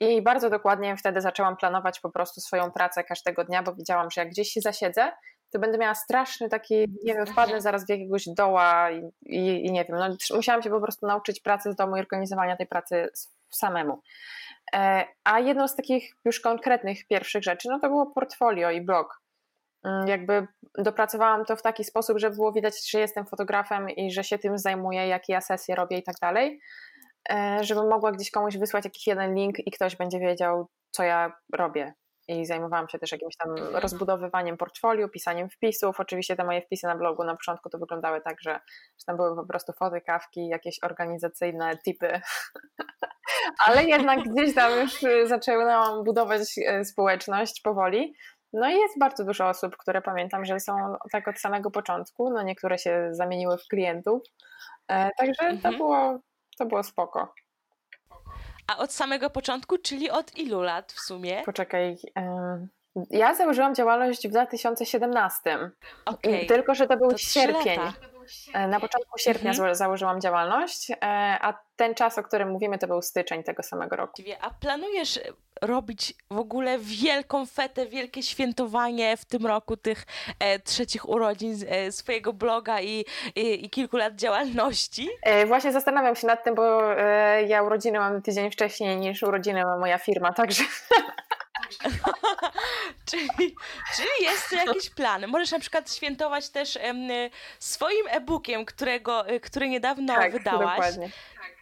[0.00, 4.20] i bardzo dokładnie wtedy zaczęłam planować po prostu swoją pracę każdego dnia, bo widziałam, że
[4.20, 5.12] jak gdzieś się zasiedzę,
[5.52, 9.72] to będę miała straszny taki, nie wiem, wpadnę zaraz w jakiegoś doła i, i, i
[9.72, 13.10] nie wiem, no, musiałam się po prostu nauczyć pracy z domu i organizowania tej pracy
[13.50, 14.02] samemu.
[14.74, 19.22] E, a jedną z takich już konkretnych pierwszych rzeczy, no to było portfolio i blog.
[19.84, 20.46] mm, jakby
[20.78, 24.58] dopracowałam to w taki sposób, że było widać, że jestem fotografem i że się tym
[24.58, 26.60] zajmuję, jakie ja sesje robię i tak dalej,
[27.30, 31.32] e, żebym mogła gdzieś komuś wysłać jakiś jeden link i ktoś będzie wiedział, co ja
[31.52, 31.94] robię.
[32.28, 36.00] I zajmowałam się też jakimś tam rozbudowywaniem portfolio, pisaniem wpisów.
[36.00, 38.52] Oczywiście te moje wpisy na blogu na początku to wyglądały tak, że,
[38.98, 42.20] że tam były po prostu foty, kawki, jakieś organizacyjne tipy.
[43.66, 48.14] Ale jednak gdzieś tam już zaczęłam budować e, społeczność powoli.
[48.52, 52.42] No i jest bardzo dużo osób, które pamiętam, że są tak od samego początku, no
[52.42, 54.22] niektóre się zamieniły w klientów,
[54.88, 55.76] e, także to, mhm.
[55.76, 56.18] było,
[56.58, 57.34] to było spoko.
[58.66, 61.42] A od samego początku, czyli od ilu lat w sumie?
[61.44, 61.96] Poczekaj.
[63.10, 65.70] Ja założyłam działalność w 2017.
[66.04, 66.46] Okay.
[66.46, 67.78] Tylko, że to był to sierpień.
[67.78, 68.11] E,
[68.68, 69.74] na początku sierpnia mhm.
[69.74, 70.96] założyłam działalność, e,
[71.40, 74.22] a ten czas, o którym mówimy, to był styczeń tego samego roku.
[74.40, 75.20] A planujesz
[75.62, 80.04] robić w ogóle wielką fetę, wielkie świętowanie w tym roku tych
[80.38, 83.04] e, trzecich urodzin e, swojego bloga i,
[83.36, 85.08] i, i, kilku lat działalności?
[85.22, 89.64] E, właśnie zastanawiam się nad tym, bo e, ja urodziny mam tydzień wcześniej niż urodziny
[89.64, 90.64] ma moja firma, także...
[93.10, 93.56] czyli,
[93.96, 95.26] czyli jest jakiś plan.
[95.26, 97.08] Możesz na przykład świętować też em,
[97.58, 100.76] swoim e-bookiem, którego, e, który niedawno tak, wydałaś.
[100.76, 101.10] Dokładnie.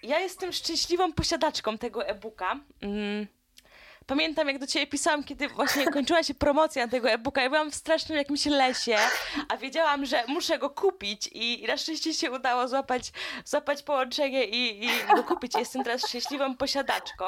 [0.02, 2.60] Ja jestem szczęśliwą posiadaczką tego e-booka.
[2.82, 3.26] Mm
[4.06, 7.42] pamiętam jak do ciebie pisałam, kiedy właśnie kończyła się promocja tego e-booka.
[7.42, 8.96] Ja byłam w strasznym jakimś lesie,
[9.48, 13.12] a wiedziałam, że muszę go kupić i, na szczęście się udało złapać,
[13.44, 15.54] złapać połączenie i, i go kupić.
[15.54, 17.24] Jestem teraz szczęśliwą posiadaczką.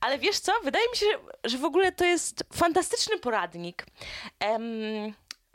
[0.00, 0.52] Ale wiesz co?
[0.64, 1.06] Wydaje mi się,
[1.44, 3.86] że w ogóle to jest fantastyczny poradnik.
[4.48, 5.14] Um,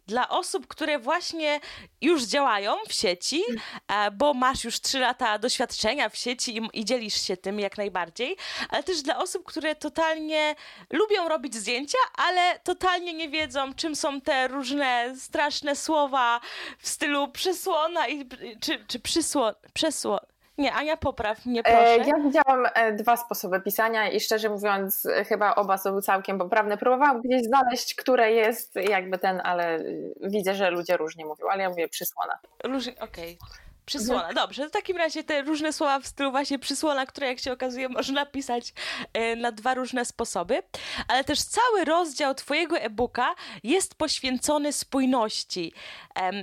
[0.09, 1.59] dla osób, które właśnie
[2.01, 3.43] już działają w sieci,
[3.87, 7.77] e, bo masz już 3 lata doświadczenia w sieci i, i, dzielisz się tym jak
[7.77, 8.37] najbardziej,
[8.69, 10.55] ale też dla osób, które totalnie
[10.93, 16.41] lubią robić zdjęcia, ale totalnie nie wiedzą, czym są te różne straszne słowa
[16.79, 18.29] w stylu przesłona i,
[18.61, 20.19] czy, czy przysło, przesło,
[20.59, 21.93] nie, Ania, popraw mnie, proszę.
[21.93, 26.37] E, ja widziałam e, dwa sposoby pisania i szczerze mówiąc, e, chyba oba są całkiem
[26.37, 26.77] poprawne.
[26.77, 29.79] Próbowałam gdzieś znaleźć, które jest jakby ten, ale
[30.21, 32.39] widzę, że ludzie różnie mówią, ale ja mówię przysłona.
[32.63, 33.37] Różnie, okej.
[33.41, 33.68] Okay.
[33.89, 34.35] Przysłona, mhm.
[34.35, 34.67] dobrze.
[34.67, 38.25] W takim razie te różne słowa w stylu właśnie przysłona, które jak się okazuje można
[38.25, 38.73] pisać
[39.13, 40.63] e, na dwa różne sposoby,
[41.07, 45.73] ale też cały rozdział twojego e-booka jest poświęcony spójności.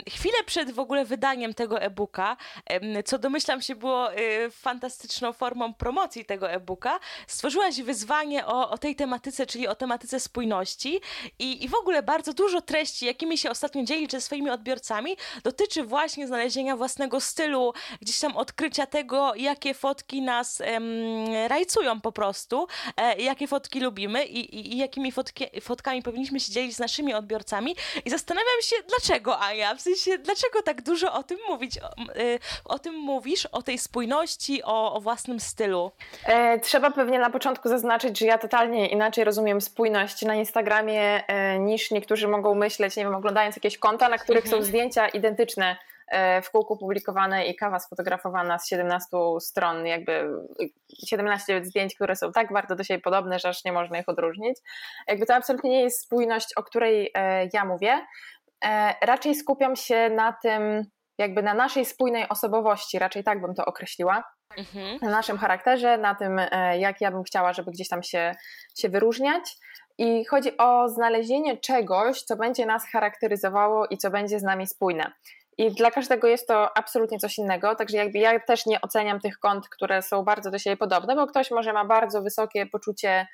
[0.08, 2.36] Chwilę przed w ogóle wydaniem tego e-booka,
[3.04, 8.96] co domyślam się było e, fantastyczną formą promocji tego e-booka, stworzyłaś wyzwanie o, o tej
[8.96, 11.00] tematyce, czyli o tematyce spójności
[11.38, 15.82] i, i w ogóle bardzo dużo treści, jakimi się ostatnio dzielisz ze swoimi odbiorcami, dotyczy
[15.82, 17.72] właśnie znalezienia własnego stylu stylu
[18.02, 20.84] gdzieś tam odkrycia tego, jakie fotki nas em,
[21.48, 26.52] rajcują po prostu, e, jakie fotki lubimy i, i, i jakimi fotki, fotkami powinniśmy się
[26.52, 27.76] dzielić z naszymi odbiorcami.
[28.04, 32.38] I zastanawiam się, dlaczego, Ania, w sensie, dlaczego tak dużo o tym mówić, o, y,
[32.64, 35.90] o tym mówisz, o tej spójności, o, o własnym stylu?
[36.24, 41.58] E, trzeba pewnie na początku zaznaczyć, że ja totalnie inaczej rozumiem spójność na Instagramie e,
[41.58, 44.62] niż niektórzy mogą myśleć, nie wiem, oglądając jakieś konta, na których mhm.
[44.62, 45.76] są zdjęcia identyczne
[46.42, 49.08] w kółku publikowane i kawa sfotografowana z 17
[49.40, 50.30] stron, jakby
[51.08, 54.58] 17 zdjęć, które są tak bardzo do siebie podobne, że aż nie można ich odróżnić.
[55.08, 58.06] Jakby to absolutnie nie jest spójność, o której e, ja mówię.
[58.64, 60.84] E, raczej skupiam się na tym,
[61.18, 64.24] jakby na naszej spójnej osobowości, raczej tak bym to określiła.
[64.56, 64.98] Mhm.
[65.02, 66.40] Na naszym charakterze, na tym,
[66.78, 68.34] jak ja bym chciała, żeby gdzieś tam się,
[68.78, 69.56] się wyróżniać.
[69.98, 75.12] I chodzi o znalezienie czegoś, co będzie nas charakteryzowało i co będzie z nami spójne.
[75.58, 79.38] I dla każdego jest to absolutnie coś innego, także jakby ja też nie oceniam tych
[79.38, 83.26] kont, które są bardzo do siebie podobne, bo ktoś może ma bardzo wysokie poczucie,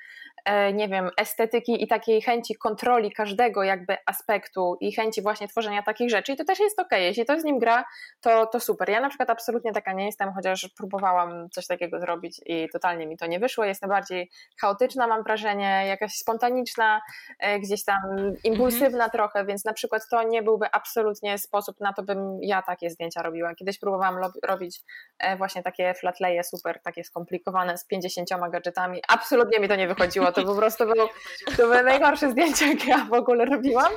[0.45, 5.83] e, nie wiem, estetyki i takiej chęci kontroli każdego jakby aspektu i chęci właśnie tworzenia
[5.83, 7.01] takich rzeczy i to też jest okay.
[7.01, 7.85] jeśli to z nim gra,
[8.21, 8.89] to, to super.
[8.89, 13.17] Ja na przykład absolutnie taka nie jestem, chociaż próbowałam coś takiego zrobić i totalnie mi
[13.17, 14.29] to nie wyszło, jestem bardziej
[14.61, 17.01] chaotyczna mam wrażenie, jakaś spontaniczna,
[17.39, 17.99] e, gdzieś tam
[18.43, 22.89] impulsywna trochę, więc na przykład to nie byłby absolutnie sposób na to, by ja takie
[22.89, 23.55] zdjęcia robiła.
[23.55, 24.81] Kiedyś próbowałam robić
[25.19, 29.01] e, właśnie takie flatleje super, takie skomplikowane z 50 gadżetami.
[29.07, 30.31] Absolutnie mi to nie wychodziło.
[30.31, 31.09] To po prostu było,
[31.57, 33.93] to były najgorsze zdjęcia, jakie ja w ogóle robiłam.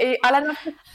[0.00, 0.54] I, ale, na...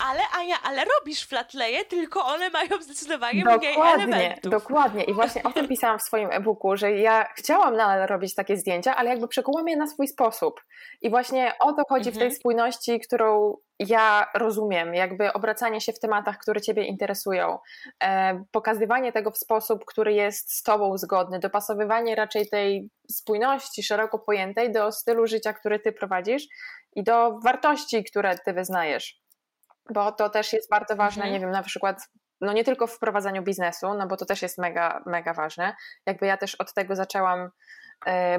[0.10, 4.52] ale Ania, ale robisz flatleje, tylko one mają zdecydowanie dokładnie, mniej elementów.
[4.52, 5.04] Dokładnie.
[5.04, 8.96] I właśnie o tym pisałam w swoim e-booku, że ja chciałam nadal robić takie zdjęcia,
[8.96, 10.62] ale jakby przekułam je na swój sposób.
[11.02, 12.14] I właśnie o to chodzi mhm.
[12.14, 12.40] w tej mhm.
[12.40, 17.60] spójności, którą ja rozumiem, jakby obracanie się w tematach, które Ciebie interesują,
[18.04, 24.20] e, pokazywanie tego w sposób, który jest z Tobą zgodny, dopasowywanie raczej tej spójności szeroko
[24.20, 26.44] pojętej do stylu życia, który Ty prowadzisz.
[26.96, 29.22] i do wartości, które ty wyznajesz.
[29.94, 31.34] Bo to też jest bardzo ważne, mhm.
[31.34, 31.98] nie wiem, na przykład
[32.42, 35.76] no nie tylko w wprowadzaniu biznesu, no bo to też jest mega, mega ważne.
[36.06, 37.50] Jakby ja też od tego zaczęłam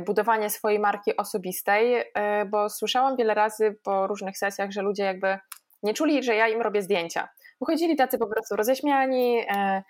[0.06, 5.38] budowanie swojej marki osobistej, e, bo słyszałam wiele razy po różnych sesjach, że ludzie jakby
[5.82, 7.28] nie czuli, że ja im robię zdjęcia.
[7.60, 9.82] Wychodzili tacy po prostu roześmiani, e,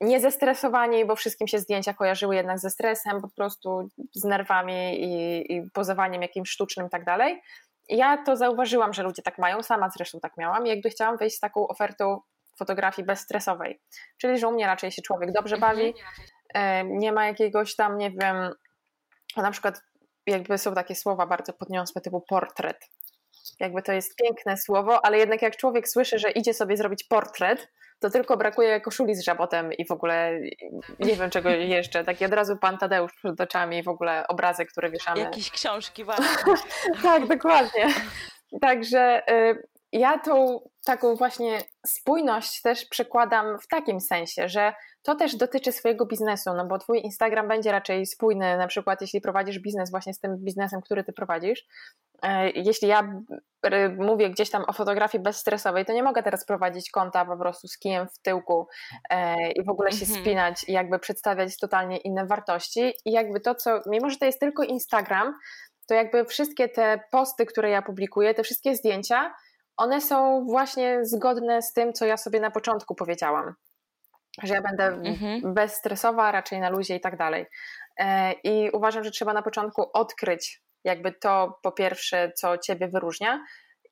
[0.00, 5.52] nie zestresowani, bo wszystkim się zdjęcia kojarzyły jednak ze stresem, po prostu z nerwami i,
[5.52, 7.42] i pozowaniem jakimś sztucznym i tak dalej.
[7.88, 11.36] Ja to zauważyłam, że ludzie tak mają, sama zresztą tak miałam i jakby chciałam wejść
[11.36, 12.20] z taką ofertą
[12.58, 13.80] fotografii bezstresowej.
[14.18, 15.76] Czyli, że u mnie raczej się człowiek dobrze mhm.
[15.76, 15.94] bawi,
[16.54, 18.54] e, nie ma jakiegoś tam, nie wiem,
[19.42, 19.82] na przykład
[20.26, 22.90] jakby są takie słowa bardzo podniosłe typu portret.
[23.60, 27.68] Jakby to jest piękne słowo, ale jednak jak człowiek słyszy, że idzie sobie zrobić portret,
[27.98, 30.40] to tylko brakuje koszuli z żabotem i w ogóle
[30.98, 32.04] nie wiem czego jeszcze.
[32.04, 35.20] Taki od razu pan Tadeusz przed oczami, w ogóle obrazek, który wieszamy.
[35.20, 36.26] Jakieś książki właśnie.
[37.02, 37.88] tak, dokładnie.
[38.60, 45.36] Także y, ja tą taką właśnie spójność też przekładam w takim sensie, że to też
[45.36, 49.90] dotyczy swojego biznesu, no bo twój Instagram będzie raczej spójny, na przykład jeśli prowadzisz biznes
[49.90, 51.66] właśnie z tym biznesem, który ty prowadzisz.
[52.22, 53.20] E, jeśli ja
[53.98, 57.78] mówię gdzieś tam o fotografii bezstresowej, to nie mogę teraz prowadzić konta po prostu z
[57.78, 58.68] kijem w tyłku
[59.10, 60.20] e, i w ogóle się mhm.
[60.20, 64.40] spinać i jakby przedstawiać totalnie inne wartości i jakby to, co, mimo że to jest
[64.40, 65.34] tylko Instagram,
[65.86, 69.34] to jakby wszystkie te posty, które ja publikuję, te wszystkie zdjęcia,
[69.76, 73.54] one są właśnie zgodne z tym, co ja sobie na początku powiedziałam.
[74.42, 75.54] Że ja będę mhm.
[75.54, 77.46] bezstresowa, raczej na luzie i tak dalej.
[77.98, 83.44] E, I uważam, że trzeba na początku odkryć jakby to po pierwsze, co ciebie wyróżnia,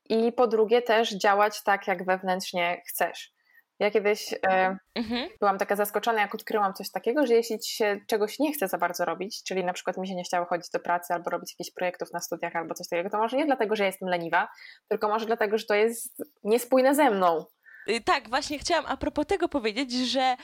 [0.08, 3.32] i po drugie też działać tak, jak wewnętrznie chcesz.
[3.78, 5.28] Ja kiedyś e, mhm.
[5.40, 8.78] byłam taka zaskoczona, jak odkryłam coś takiego, że jeśli ci się czegoś nie chce za
[8.78, 11.74] bardzo robić, czyli na przykład mi się nie chciało chodzić do pracy albo robić jakichś
[11.74, 14.48] projektów na studiach albo coś takiego, to może nie dlatego, że ja jestem leniwa,
[14.88, 17.44] tylko może dlatego, że to jest niespójne ze mną.
[17.88, 20.36] Y, tak, właśnie chciałam a propos tego powiedzieć, że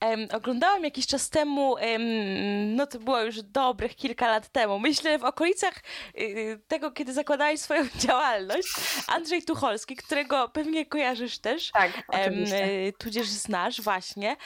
[0.00, 5.18] um, oglądałam jakiś czas temu, um, no to było już dobrych kilka lat temu, myślę
[5.18, 5.74] w okolicach
[6.18, 8.68] y, tego, kiedy zakładałeś swoją działalność,
[9.06, 12.82] Andrzej Tucholski, którego pewnie kojarzysz też, tak, oczywiście.
[12.84, 14.36] Um, tudzież znasz właśnie,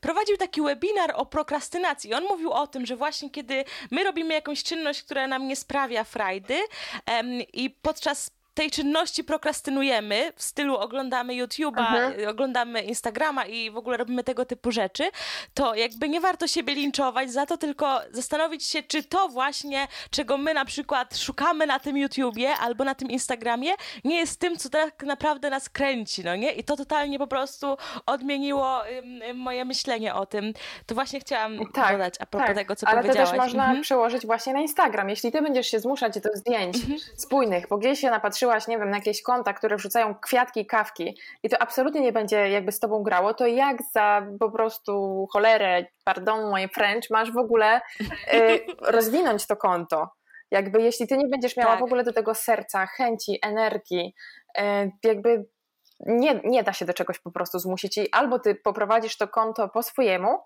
[0.00, 2.14] prowadził taki webinar o prokrastynacji.
[2.14, 6.04] On mówił o tym, że właśnie kiedy my robimy jakąś czynność, która nam nie sprawia
[6.04, 6.58] frajdy
[7.52, 14.24] i podczas tej czynności prokrastynujemy, w stylu oglądamy YouTube'a, oglądamy Instagrama i w ogóle robimy
[14.24, 15.04] tego typu rzeczy,
[15.54, 20.38] to jakby nie warto siebie linczować za to, tylko zastanowić się, czy to właśnie, czego
[20.38, 23.72] my na przykład szukamy na tym YouTubie albo na tym Instagramie,
[24.04, 26.52] nie jest tym, co tak naprawdę nas kręci, no nie?
[26.52, 28.80] I to totalnie po prostu odmieniło
[29.34, 30.52] moje myślenie o tym.
[30.86, 33.28] To właśnie chciałam tak, dodać a propos tak, tego, co ale powiedziałaś.
[33.28, 33.82] Ale to też można mhm.
[33.82, 35.10] przełożyć właśnie na Instagram.
[35.10, 36.98] Jeśli ty będziesz się zmuszać do zdjęć mhm.
[37.16, 40.66] spójnych, bo gdzieś się napatrzysz patrzyłaś, nie wiem, na jakieś konta, które wrzucają kwiatki i
[40.66, 45.26] kawki i to absolutnie nie będzie jakby z tobą grało, to jak za po prostu
[45.32, 47.80] cholerę, pardon, moje French, masz w ogóle
[48.34, 48.60] y,
[48.96, 50.10] rozwinąć to konto?
[50.50, 51.80] Jakby jeśli ty nie będziesz miała tak.
[51.80, 54.14] w ogóle do tego serca, chęci, energii,
[54.58, 54.62] y,
[55.04, 55.46] jakby
[56.00, 59.68] nie, nie da się do czegoś po prostu zmusić i albo ty poprowadzisz to konto
[59.68, 60.38] po swojemu,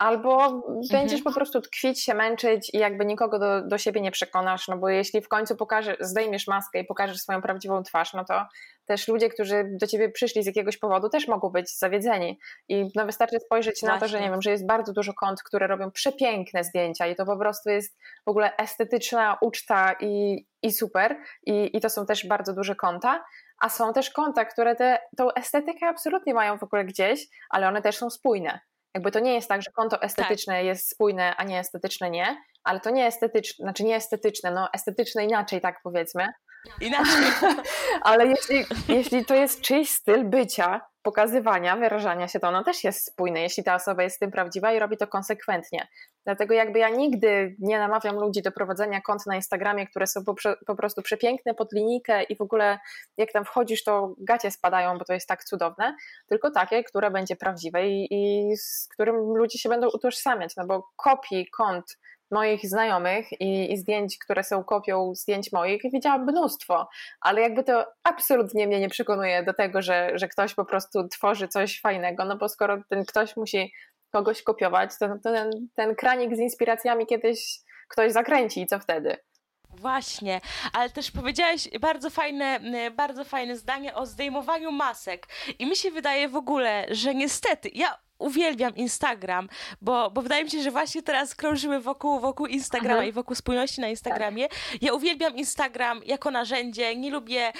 [0.00, 0.80] albo mhm.
[0.90, 4.76] będziesz po prostu tkwić się, męczyć i jakby nikogo do, do siebie nie przekonasz, no
[4.78, 8.46] bo jeśli w końcu pokażesz, zdejmiesz maskę i pokażesz swoją prawdziwą twarz, no to
[8.86, 13.06] też ludzie, którzy do ciebie przyszli z jakiegoś powodu też mogą być zawiedzeni i no
[13.06, 13.88] wystarczy spojrzeć Właśnie.
[13.88, 17.16] na to, że nie wiem, że jest bardzo dużo kont, które robią przepiękne zdjęcia i
[17.16, 22.06] to po prostu jest w ogóle estetyczna uczta i, i super i, i to są
[22.06, 23.24] też bardzo duże konta,
[23.58, 27.82] a są też konta, które te, tą estetykę absolutnie mają w ogóle gdzieś, ale one
[27.82, 28.60] też są spójne.
[28.94, 30.64] Jakby to nie jest tak, że konto estetyczne tak.
[30.64, 35.24] jest spójne, a nie estetyczne nie, ale to nie estetyczne, znaczy nie estetyczne, no estetyczne
[35.24, 36.28] inaczej tak powiedzmy.
[36.80, 37.22] Inaczej.
[38.02, 43.06] ale jeśli, jeśli to jest czyjś styl bycia, pokazywania, wyrażania się, to ono też jest
[43.06, 45.88] spójne, jeśli ta osoba jest z tym prawdziwa i robi to konsekwentnie.
[46.24, 50.34] Dlatego jakby ja nigdy nie namawiam ludzi do prowadzenia kont na Instagramie, które są po,
[50.66, 52.78] po prostu przepiękne pod linijkę i w ogóle
[53.16, 55.96] jak tam wchodzisz, to gacie spadają, bo to jest tak cudowne,
[56.28, 60.88] tylko takie, które będzie prawdziwe i, i z którym ludzie się będą utożsamiać, no bo
[60.96, 61.96] kopii kont
[62.30, 66.88] moich znajomych i, i, zdjęć, które są kopią zdjęć moich, widziałam mnóstwo,
[67.20, 71.48] ale jakby to absolutnie mnie nie przekonuje do tego, że, że ktoś po prostu tworzy
[71.48, 73.72] coś fajnego, no bo skoro ten ktoś musi
[74.10, 79.16] kogoś kopiować, to, to ten, ten kranik z inspiracjami kiedyś ktoś zakręci i co wtedy?
[79.70, 80.40] Właśnie,
[80.72, 82.60] ale też powiedziałeś bardzo fajne,
[82.96, 85.26] bardzo fajne zdanie o zdejmowaniu masek.
[85.58, 89.48] I mi się wydaje w ogóle, że niestety, ja uwielbiam Instagram,
[89.80, 93.04] bo, bo wydaje mi się, że właśnie teraz krążymy wokół, wokół Instagrama Aha.
[93.04, 94.48] i wokół spójności na Instagramie.
[94.48, 94.82] Tak.
[94.82, 96.96] Ja uwielbiam Instagram jako narzędzie.
[96.96, 97.52] Nie lubię,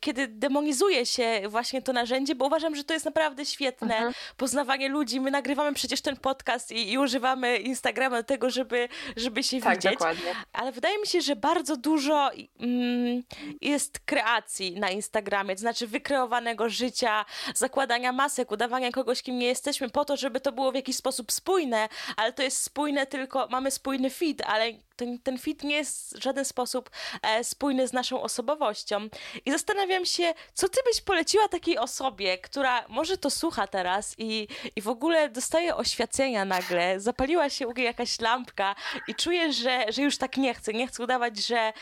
[0.00, 4.10] kiedy demonizuje się właśnie to narzędzie, bo uważam, że to jest naprawdę świetne Aha.
[4.36, 5.20] poznawanie ludzi.
[5.20, 9.76] My nagrywamy przecież ten podcast i, i używamy Instagrama do tego, żeby, żeby się tak,
[9.76, 9.92] widzieć.
[9.92, 10.34] Dokładnie.
[10.52, 12.30] Ale wydaje mi się, że bardzo dużo
[12.60, 13.22] mm,
[13.60, 19.90] jest kreacji na Instagramie, to znaczy wykreowanego życia, zakładania masek, udawania kogoś, kim nie jesteśmy,
[19.90, 23.70] po to, żeby to było w jakiś sposób spójne, ale to jest spójne tylko, mamy
[23.70, 26.90] spójny feed, ale ten, ten fit nie jest w żaden sposób
[27.22, 29.08] e, spójny z naszą osobowością.
[29.46, 34.48] I zastanawiam się, co ty byś poleciła takiej osobie, która może to słucha teraz i,
[34.76, 38.74] i w ogóle dostaje oświecenia nagle, zapaliła się u niej jakaś lampka
[39.08, 41.72] i czuje, że, że już tak nie chce, nie chce udawać, że,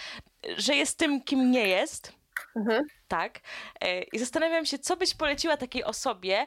[0.57, 2.13] że jest tym, kim nie jest.
[2.57, 3.41] Mhm tak.
[3.81, 6.47] E, I zastanawiam się, co byś poleciła takiej osobie,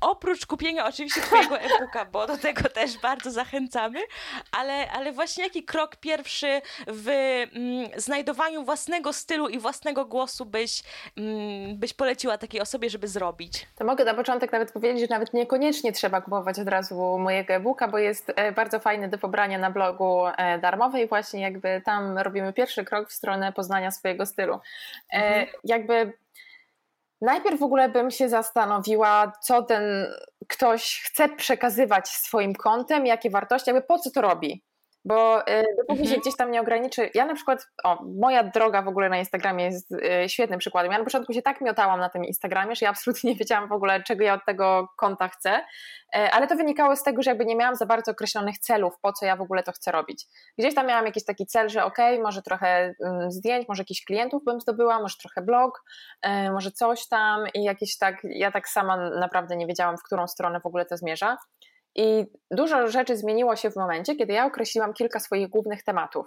[0.00, 4.00] oprócz kupienia oczywiście twojego e-booka, bo do tego też bardzo zachęcamy,
[4.52, 7.10] ale, ale właśnie jaki krok pierwszy w
[7.96, 10.82] znajdowaniu własnego stylu i własnego głosu byś,
[11.74, 13.66] byś poleciła takiej osobie, żeby zrobić?
[13.76, 17.88] To mogę na początek nawet powiedzieć, że nawet niekoniecznie trzeba kupować od razu mojego e-booka,
[17.88, 22.52] bo jest e, bardzo fajny do pobrania na blogu e, darmowej właśnie jakby tam robimy
[22.52, 24.60] pierwszy krok w stronę poznania swojego stylu.
[25.12, 25.46] Mhm.
[25.64, 25.99] Jakby
[27.20, 30.06] Najpierw w ogóle bym się zastanowiła, co ten
[30.48, 34.64] ktoś chce przekazywać swoim kontem, jakie wartości, jakby po co to robi.
[35.04, 36.08] Bo y, dopóki mhm.
[36.08, 37.10] się gdzieś tam nie ograniczy.
[37.14, 40.92] Ja na przykład, o, moja droga w ogóle na Instagramie jest y, świetnym przykładem.
[40.92, 43.72] Ja na początku się tak miotałam na tym Instagramie, że ja absolutnie nie wiedziałam w
[43.72, 45.58] ogóle, czego ja od tego konta chcę.
[46.16, 49.12] Y, ale to wynikało z tego, że jakby nie miałam za bardzo określonych celów, po
[49.12, 50.26] co ja w ogóle to chcę robić.
[50.58, 54.04] Gdzieś tam miałam jakiś taki cel, że okej, okay, może trochę mm, zdjęć, może jakichś
[54.04, 55.84] klientów bym zdobyła, może trochę blog,
[56.52, 58.16] może coś tam i jakieś tak.
[58.22, 61.36] Ja tak sama naprawdę nie wiedziałam, w którą stronę w ogóle to zmierza.
[61.96, 66.26] I dużo rzeczy zmieniło się w momencie, kiedy ja określiłam kilka swoich głównych tematów.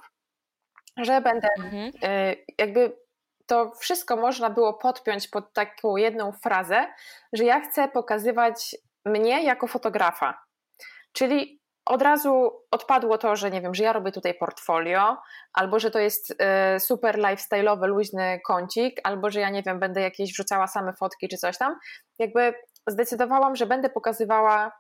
[0.97, 1.91] Że będę mhm.
[2.04, 2.97] Y, jakby
[3.45, 6.88] to wszystko można było podpiąć pod taką jedną frazę,
[7.34, 10.43] że ja chcę pokazywać mnie jako fotografa.
[11.13, 15.17] Czyli od razu odpadło to, że nie wiem, że ja robię tutaj portfolio,
[15.54, 16.36] albo że to jest y,
[16.80, 21.38] super lifestyle'owy, luźny kącik, albo że ja nie wiem, będę jakieś wrzucała same fotki czy
[21.38, 21.80] coś tam.
[22.19, 22.54] Jakby
[22.88, 24.71] zdecydowałam, że będę pokazywała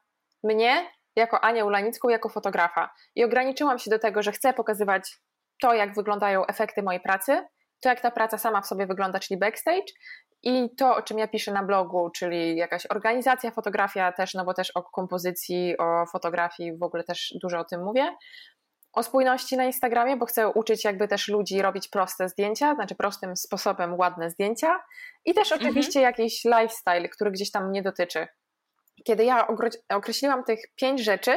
[0.43, 2.93] mnie jako Anię Ulanicką, jako fotografa.
[3.15, 5.17] I ograniczyłam się do tego, że chcę pokazywać
[5.61, 7.47] to, jak wyglądają efekty mojej pracy,
[7.79, 9.93] to, jak ta praca sama w sobie wygląda, czyli backstage,
[10.43, 14.53] i to, o czym ja piszę na blogu, czyli jakaś organizacja, fotografia też, no bo
[14.53, 18.15] też o kompozycji, o fotografii w ogóle też dużo o tym mówię.
[18.93, 23.35] O spójności na Instagramie, bo chcę uczyć jakby też ludzi robić proste zdjęcia, znaczy prostym
[23.37, 24.79] sposobem ładne zdjęcia.
[25.25, 25.61] I też mhm.
[25.61, 26.11] oczywiście mhm.
[26.11, 28.27] jakiś lifestyle, który gdzieś tam mnie dotyczy
[29.03, 29.47] kiedy ja
[29.89, 31.31] określiłam tych pięć rzeczy,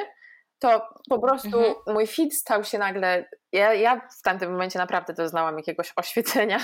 [0.59, 1.75] to po prostu mhm.
[1.87, 3.29] mój feed stał się nagle.
[3.53, 6.59] Ja, ja, w tamtym momencie naprawdę doznałam jakiegoś oświecenia,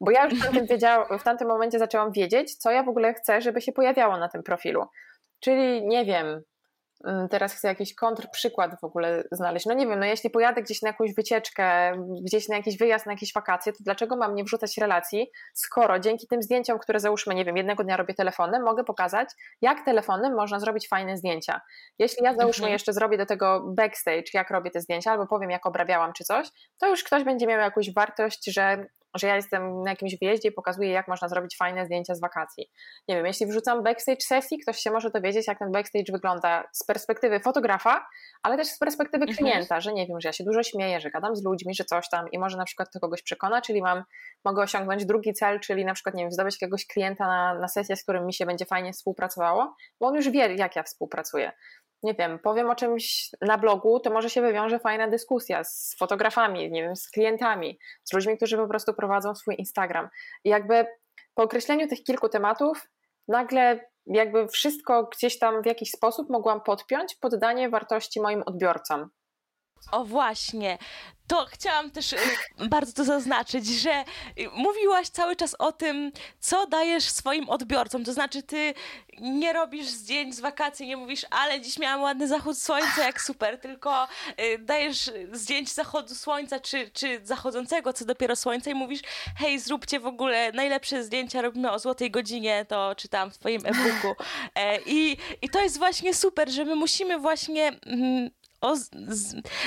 [0.00, 0.66] bo ja już w tamtym,
[1.20, 4.42] w tamtym momencie zaczęłam wiedzieć, co ja w ogóle chcę, żeby się pojawiało na tym
[4.42, 4.86] profilu.
[5.40, 6.42] Czyli nie wiem,
[7.30, 9.66] teraz chcę jakiś kontrprzykład w ogóle znaleźć.
[9.66, 13.12] No nie wiem, no jeśli pojadę gdzieś na jakąś wycieczkę, gdzieś na jakiś wyjazd, na
[13.12, 17.44] jakieś wakacje, to dlaczego mam nie wrzucać relacji, skoro dzięki tym zdjęciom, które załóżmy, nie
[17.44, 19.28] wiem, jednego dnia robię telefonem, mogę pokazać,
[19.60, 21.60] jak telefonem można zrobić fajne zdjęcia.
[21.98, 22.72] Jeśli ja załóżmy mhm.
[22.72, 26.48] jeszcze zrobię do tego backstage, jak robię te zdjęcia, albo powiem, jak obrabiałam czy coś,
[26.80, 30.52] to już ktoś będzie miał jakąś wartość, że że ja jestem na jakimś wyjeździe i
[30.52, 32.70] pokazuję, jak można zrobić fajne zdjęcia z wakacji.
[33.08, 36.84] Nie wiem, jeśli wrzucam backstage sesji, ktoś się może dowiedzieć, jak ten backstage wygląda z
[36.84, 38.06] perspektywy fotografa,
[38.42, 39.36] ale też z perspektywy mhm.
[39.38, 42.08] klienta, że nie wiem, że ja się dużo śmieję, że gadam z ludźmi, że coś
[42.08, 44.04] tam i może na przykład to kogoś przekona, czyli mam,
[44.44, 47.96] mogę osiągnąć drugi cel, czyli na przykład, nie wiem, zdobyć jakiegoś klienta na, na sesję,
[47.96, 51.52] z którym mi się będzie fajnie współpracowało, bo on już wie, jak ja współpracuję
[52.02, 56.70] nie wiem, powiem o czymś na blogu, to może się wywiąże fajna dyskusja z fotografami,
[56.70, 60.08] nie wiem, z klientami, z ludźmi, którzy po prostu prowadzą swój Instagram.
[60.44, 60.86] I jakby
[61.34, 62.88] po określeniu tych kilku tematów,
[63.28, 69.10] nagle jakby wszystko gdzieś tam w jakiś sposób mogłam podpiąć pod danie wartości moim odbiorcom.
[69.90, 70.78] O właśnie,
[71.32, 72.16] to chciałam też y,
[72.68, 78.04] bardzo to zaznaczyć, że y, mówiłaś cały czas o tym, co dajesz swoim odbiorcom.
[78.04, 78.74] To znaczy, ty
[79.20, 83.60] nie robisz zdjęć z wakacji, nie mówisz, ale dziś miałam ładny zachód słońca, jak super,
[83.60, 84.08] tylko
[84.40, 89.00] y, dajesz zdjęć zachodu słońca czy, czy zachodzącego, co dopiero słońca i mówisz,
[89.38, 94.22] hej, zróbcie w ogóle najlepsze zdjęcia, robimy o złotej godzinie, to czytam w twoim e-booku.
[94.54, 97.68] E, I, I to jest właśnie super, że my musimy właśnie.
[97.86, 98.30] Mm,
[98.62, 98.90] o, z,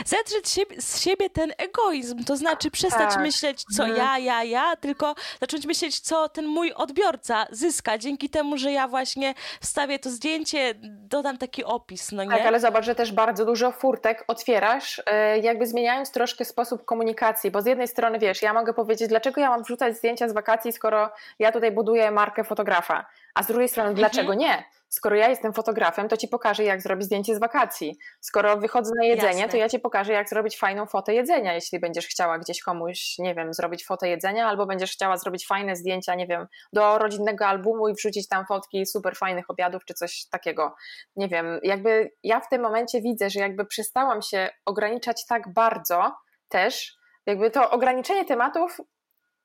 [0.05, 3.21] zetrzeć siebie, z siebie ten egoizm, to znaczy przestać tak.
[3.21, 4.01] myśleć, co mhm.
[4.01, 8.87] ja, ja, ja, tylko zacząć myśleć, co ten mój odbiorca zyska dzięki temu, że ja
[8.87, 12.29] właśnie wstawię to zdjęcie, dodam taki opis, no nie?
[12.29, 17.51] Tak, ale zobacz, że też bardzo dużo furtek otwierasz, e, jakby zmieniając troszkę sposób komunikacji,
[17.51, 20.71] bo z jednej strony, wiesz, ja mogę powiedzieć, dlaczego ja mam wrzucać zdjęcia z wakacji,
[20.71, 24.39] skoro ja tutaj buduję markę fotografa, a z drugiej strony, dlaczego mhm.
[24.39, 24.63] nie?
[24.95, 27.97] Skoro ja jestem fotografem, to ci pokażę, jak zrobić zdjęcie z wakacji.
[28.21, 29.49] Skoro wychodzę na jedzenie, Jasne.
[29.49, 33.35] to ja ci pokażę, jak zrobić fajną fotę jedzenia, jeśli będziesz chciała gdzieś komuś, nie
[33.35, 37.87] wiem, zrobić fotę jedzenia, albo będziesz chciała zrobić fajne zdjęcia, nie wiem, do rodzinnego albumu
[37.87, 40.75] i wrzucić tam fotki super fajnych obiadów, czy coś takiego.
[41.15, 46.13] Nie wiem, jakby ja w tym momencie widzę, że jakby przestałam się ograniczać tak bardzo
[46.49, 48.77] też, jakby to ograniczenie tematów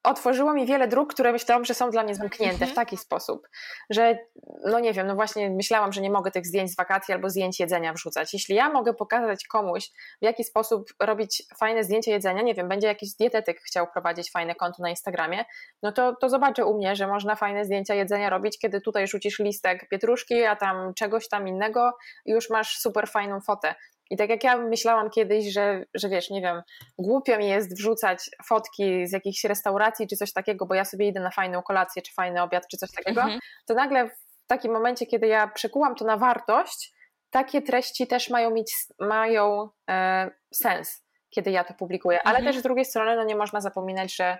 [0.02, 2.74] otworzyło mi wiele dróg, które myślałam, że są dla mnie zamknięte w mhm.
[2.74, 3.48] taki sposób,
[3.90, 4.18] że
[4.64, 7.60] no nie wiem, no właśnie myślałam, że nie mogę tych zdjęć z wakacji albo zdjęć
[7.60, 8.32] jedzenia wrzucać.
[8.32, 9.90] Jeśli ja mogę pokazać komuś,
[10.22, 14.54] w jaki sposób robić fajne zdjęcie jedzenia, nie wiem, będzie jakiś dietetyk chciał prowadzić fajne
[14.54, 15.44] konto na Instagramie,
[15.82, 19.38] no to, to zobaczę u mnie, że można fajne zdjęcia jedzenia robić, kiedy tutaj rzucisz
[19.38, 21.92] listek pietruszki, a tam czegoś tam innego
[22.24, 23.74] i już masz super fajną fotę.
[24.10, 26.62] I tak jak ja myślałam kiedyś, że, że wiesz, nie wiem,
[26.98, 31.20] głupio mi jest wrzucać fotki z jakichś restauracji czy coś takiego, bo ja sobie idę
[31.20, 33.40] na fajną kolację, czy fajny obiad, czy coś takiego, mhm.
[33.66, 36.92] to nagle w takim momencie, kiedy ja przekułam to na wartość,
[37.30, 42.18] takie treści też mają mieć, mają e, sens, kiedy ja to publikuję.
[42.24, 42.46] Ale mhm.
[42.46, 44.38] też z drugiej strony, no nie można zapominać, że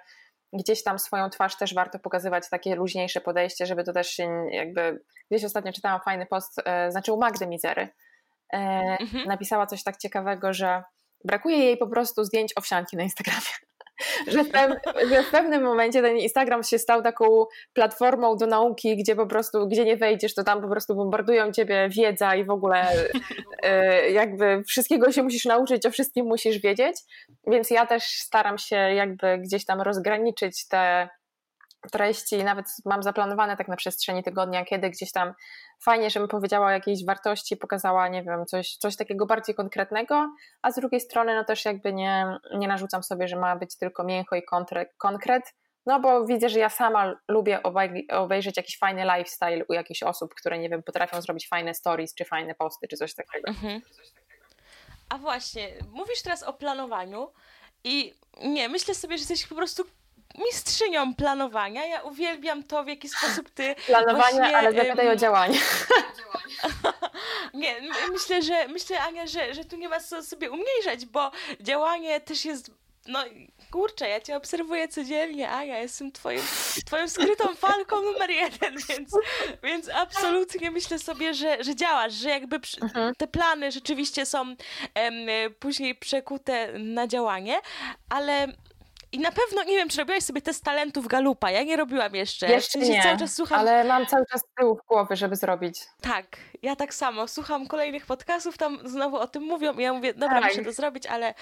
[0.52, 5.04] gdzieś tam swoją twarz też warto pokazywać takie luźniejsze podejście, żeby to też się jakby,
[5.30, 7.88] gdzieś ostatnio czytałam fajny post, e, znaczy u Magdy Mizery,
[8.52, 9.24] mhm.
[9.28, 10.82] napisała coś tak ciekawego, że
[11.24, 13.40] brakuje jej po prostu zdjęć owsianki na Instagramie.
[14.32, 14.50] że, w
[15.10, 19.68] że w pewnym momencie ten Instagram się stał taką platformą do nauki, gdzie po prostu,
[19.68, 22.88] gdzie nie wejdziesz, to tam po prostu bombardują ciebie wiedza i w ogóle
[23.62, 26.96] e, jakby wszystkiego się musisz nauczyć, o wszystkim musisz wiedzieć,
[27.46, 31.08] więc ja też staram się jakby gdzieś tam rozgraniczyć te
[31.92, 35.34] treści, nawet mam zaplanowane tak na przestrzeni tygodnia, kiedy gdzieś tam
[35.84, 40.72] fajnie, żebym powiedziała o jakiejś wartości, pokazała, nie wiem, coś, coś takiego bardziej konkretnego, a
[40.72, 44.36] z drugiej strony no też jakby nie, nie narzucam sobie, że ma być tylko mięcho
[44.36, 44.42] i
[44.98, 45.54] konkret,
[45.86, 47.60] no bo widzę, że ja sama lubię
[48.10, 52.24] obejrzeć jakiś fajny lifestyle u jakichś osób, które, nie wiem, potrafią zrobić fajne stories, czy
[52.24, 53.48] fajne posty, czy coś takiego.
[53.48, 53.80] Mhm.
[55.08, 57.32] A właśnie, mówisz teraz o planowaniu
[57.84, 59.84] i nie, myślę sobie, że jesteś po prostu
[60.38, 61.86] mistrzynią planowania.
[61.86, 63.74] Ja uwielbiam to, w jaki sposób ty.
[63.86, 65.14] Planowanie, właśnie, ale zapytaj um...
[65.14, 65.58] o działanie.
[67.54, 67.76] nie,
[68.12, 72.44] myślę, że myślę, Ania, że, że tu nie ma co sobie umniejszać, bo działanie też
[72.44, 72.70] jest.
[73.06, 73.24] No
[73.70, 76.40] kurczę, ja cię obserwuję codziennie, a ja jestem twoim,
[76.86, 79.10] twoją skrytą falką numer jeden, więc,
[79.62, 83.14] więc absolutnie myślę sobie, że, że działasz, że jakby mhm.
[83.14, 84.54] te plany rzeczywiście są
[84.94, 85.14] em,
[85.60, 87.60] później przekute na działanie,
[88.08, 88.48] ale
[89.12, 91.50] i na pewno, nie wiem, czy robiłaś sobie test talentów Galupa.
[91.50, 92.48] Ja nie robiłam jeszcze.
[92.48, 93.60] Jeszcze nie, cały czas słucham...
[93.60, 95.80] ale mam cały czas tyłu w głowy, żeby zrobić.
[96.00, 97.28] Tak, ja tak samo.
[97.28, 100.50] Słucham kolejnych podcastów, tam znowu o tym mówią i ja mówię, dobra, tak.
[100.50, 101.34] muszę to zrobić, ale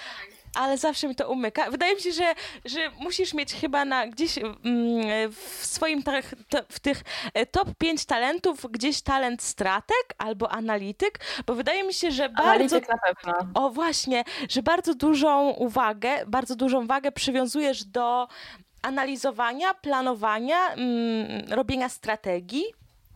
[0.54, 1.70] ale zawsze mi to umyka.
[1.70, 2.34] Wydaje mi się, że,
[2.64, 6.02] że musisz mieć chyba na gdzieś mm, w swoim
[6.68, 7.02] w tych
[7.34, 12.50] e, top 5 talentów gdzieś talent stratek albo analityk, bo wydaje mi się, że bardzo...
[12.50, 13.50] Analityk na pewno.
[13.54, 18.28] O właśnie, że bardzo dużą uwagę, bardzo dużą wagę przywiązujesz do
[18.82, 22.64] analizowania, planowania, mm, robienia strategii.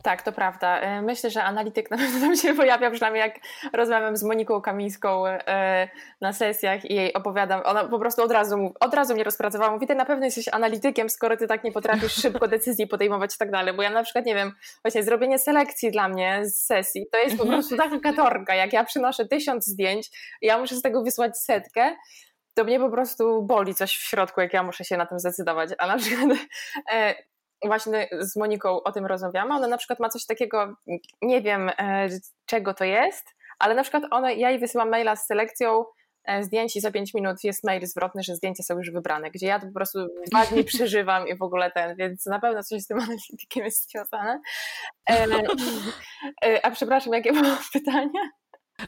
[0.03, 0.81] Tak, to prawda.
[0.81, 3.39] E, myślę, że analityk na pewno tam się pojawia, przynajmniej jak
[3.73, 5.89] rozmawiam z Moniką Kamińską e,
[6.21, 7.61] na sesjach i jej opowiadam.
[7.65, 9.73] Ona po prostu od razu, od razu mnie rozpracowała.
[9.73, 13.39] Mówi, ty na pewno jesteś analitykiem, skoro ty tak nie potrafisz szybko decyzji podejmować i
[13.39, 13.75] tak dalej.
[13.75, 17.37] Bo ja na przykład, nie wiem, właśnie zrobienie selekcji dla mnie z sesji to jest
[17.37, 17.61] po mhm.
[17.61, 18.55] prostu taka katorga.
[18.55, 20.11] Jak ja przynoszę tysiąc zdjęć
[20.43, 21.97] i ja muszę z tego wysłać setkę,
[22.55, 25.71] to mnie po prostu boli coś w środku, jak ja muszę się na tym zdecydować.
[25.79, 26.39] A na przykład
[26.93, 27.15] e,
[27.67, 29.55] właśnie z Moniką o tym rozmawiamy.
[29.55, 30.77] Ona na przykład ma coś takiego,
[31.23, 32.09] nie wiem e,
[32.47, 33.27] czego to jest,
[33.59, 35.85] ale na przykład ona, ja jej wysyłam maila z selekcją
[36.25, 39.47] e, zdjęć i za 5 minut jest mail zwrotny, że zdjęcia są już wybrane, gdzie
[39.47, 39.99] ja to po prostu
[40.31, 43.91] dwa dni przeżywam i w ogóle ten, więc na pewno coś z tym analitykiem jest
[43.91, 44.41] związane.
[45.11, 45.27] E,
[46.67, 48.31] a przepraszam, jakie było pytanie?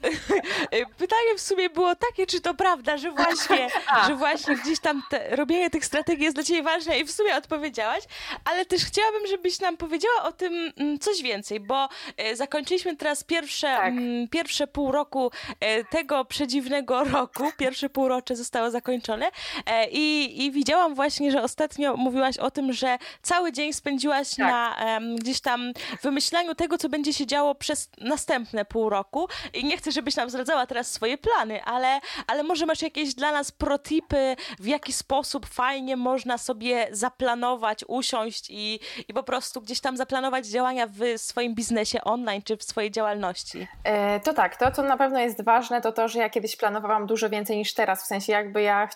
[0.99, 3.69] Pytanie w sumie było takie, czy to prawda, że właśnie,
[4.07, 7.37] że właśnie gdzieś tam te, robienie tych strategii jest dla ciebie ważne i w sumie
[7.37, 8.05] odpowiedziałaś,
[8.45, 13.25] ale też chciałabym, żebyś nam powiedziała o tym mm, coś więcej, bo e, zakończyliśmy teraz
[13.25, 13.89] pierwsze, tak.
[13.89, 15.31] Mm, pierwsze pół roku
[15.61, 19.31] e, tego przedziwnego roku, pierwsze półrocze zostało zakończone
[19.67, 24.39] e, i, i widziałam właśnie, że ostatnio mówiłaś o tym, że cały dzień spędziłaś tak.
[24.39, 24.75] na
[25.19, 25.73] gdzieś tam
[26.03, 30.30] wymyślaniu tego, co będzie się działo przez następne pół roku i nie chcę, żebyś nam
[30.30, 35.47] zdradzała teraz swoje plany, ale, ale może masz jakieś dla nas protipy, w jaki sposób
[35.47, 41.55] fajnie można sobie zaplanować, usiąść i, i po prostu gdzieś tam zaplanować działania w swoim
[41.55, 43.68] biznesie online czy w swojej działalności?
[43.85, 47.07] E, to tak, to co na pewno jest ważne, to to, że ja kiedyś planowałam
[47.07, 48.89] dużo więcej niż teraz, w sensie jakby ja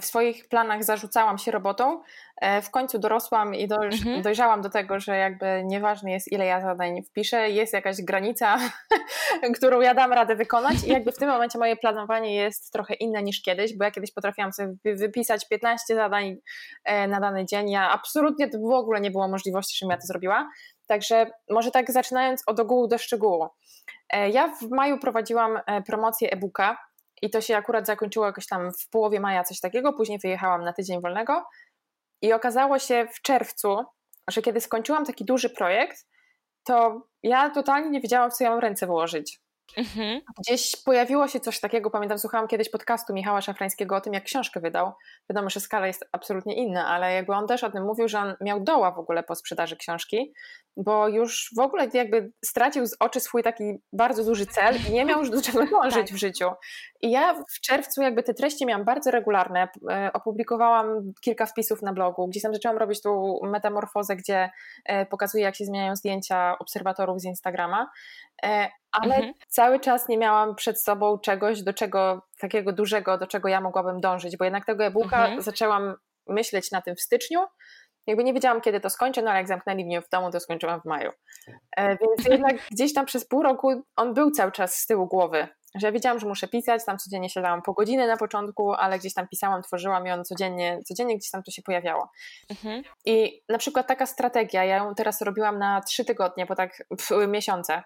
[0.00, 2.02] w swoich planach zarzucałam się robotą.
[2.40, 4.22] E, w końcu dorosłam i doj mhm.
[4.22, 8.58] dojrzałam do tego, że jakby nieważne jest, ile ja zadań wpiszę, jest jakaś granica,
[9.56, 10.76] którą ja dam radę wykonać.
[10.86, 14.12] I jakby w tym momencie moje planowanie jest trochę inne niż kiedyś, bo ja kiedyś
[14.12, 16.36] potrafiłam sobie wypisać 15 zadań
[16.84, 17.70] e, na dany dzień.
[17.70, 20.50] Ja absolutnie to w ogóle nie było możliwości, żebym ja to zrobiła.
[20.86, 23.48] Także może tak zaczynając od ogółu do szczegółu.
[24.10, 26.76] E, ja w maju prowadziłam promocję e-booka
[27.24, 29.92] i to się akurat zakończyło jakoś tam w połowie maja, coś takiego.
[29.92, 31.44] Później wyjechałam na tydzień wolnego.
[32.22, 33.84] I okazało się w czerwcu,
[34.30, 36.06] że kiedy skończyłam taki duży projekt,
[36.64, 39.40] to ja totalnie nie wiedziałam, co ja mam ręce włożyć.
[39.76, 40.20] Mhm.
[40.38, 44.60] Gdzieś pojawiło się coś takiego, pamiętam, słuchałam kiedyś podcastu Michała Szafrańskiego o tym, jak książkę
[44.60, 44.92] wydał.
[45.30, 48.34] Wiadomo, że skala jest absolutnie inna, ale jakby on też o tym mówił, że on
[48.40, 50.32] miał doła w ogóle po sprzedaży książki,
[50.76, 55.04] bo już w ogóle jakby stracił z oczy swój taki bardzo duży cel i nie
[55.04, 56.16] miał już do czego dążyć tak.
[56.16, 56.50] w życiu.
[57.02, 59.68] I ja w czerwcu jakby te treści miałam bardzo regularne.
[59.90, 64.50] E, opublikowałam kilka wpisów na blogu, gdzieś tam zaczęłam robić tą metamorfozę, gdzie
[64.84, 67.90] e, pokazuję, jak się zmieniają zdjęcia obserwatorów z Instagrama.
[68.44, 69.34] E, ale mhm.
[69.48, 74.00] cały czas nie miałam przed sobą czegoś, do czego takiego dużego, do czego ja mogłabym
[74.00, 75.42] dążyć, bo jednak tego e-booka mhm.
[75.42, 75.94] zaczęłam
[76.26, 77.40] myśleć na tym w styczniu.
[78.06, 80.80] Jakby nie wiedziałam, kiedy to skończę, no ale jak zamknęli mnie w domu, to skończyłam
[80.80, 81.10] w maju.
[81.76, 85.48] E, więc jednak gdzieś tam przez pół roku on był cały czas z tyłu głowy.
[85.74, 89.14] Że ja wiedziałam, że muszę pisać, tam codziennie siadałam po godzinę na początku, ale gdzieś
[89.14, 92.10] tam pisałam, tworzyłam i on codziennie, codziennie gdzieś tam to się pojawiało.
[92.50, 92.82] Mhm.
[93.04, 97.28] I na przykład taka strategia, ja ją teraz robiłam na trzy tygodnie, bo tak pf,
[97.28, 97.82] miesiące,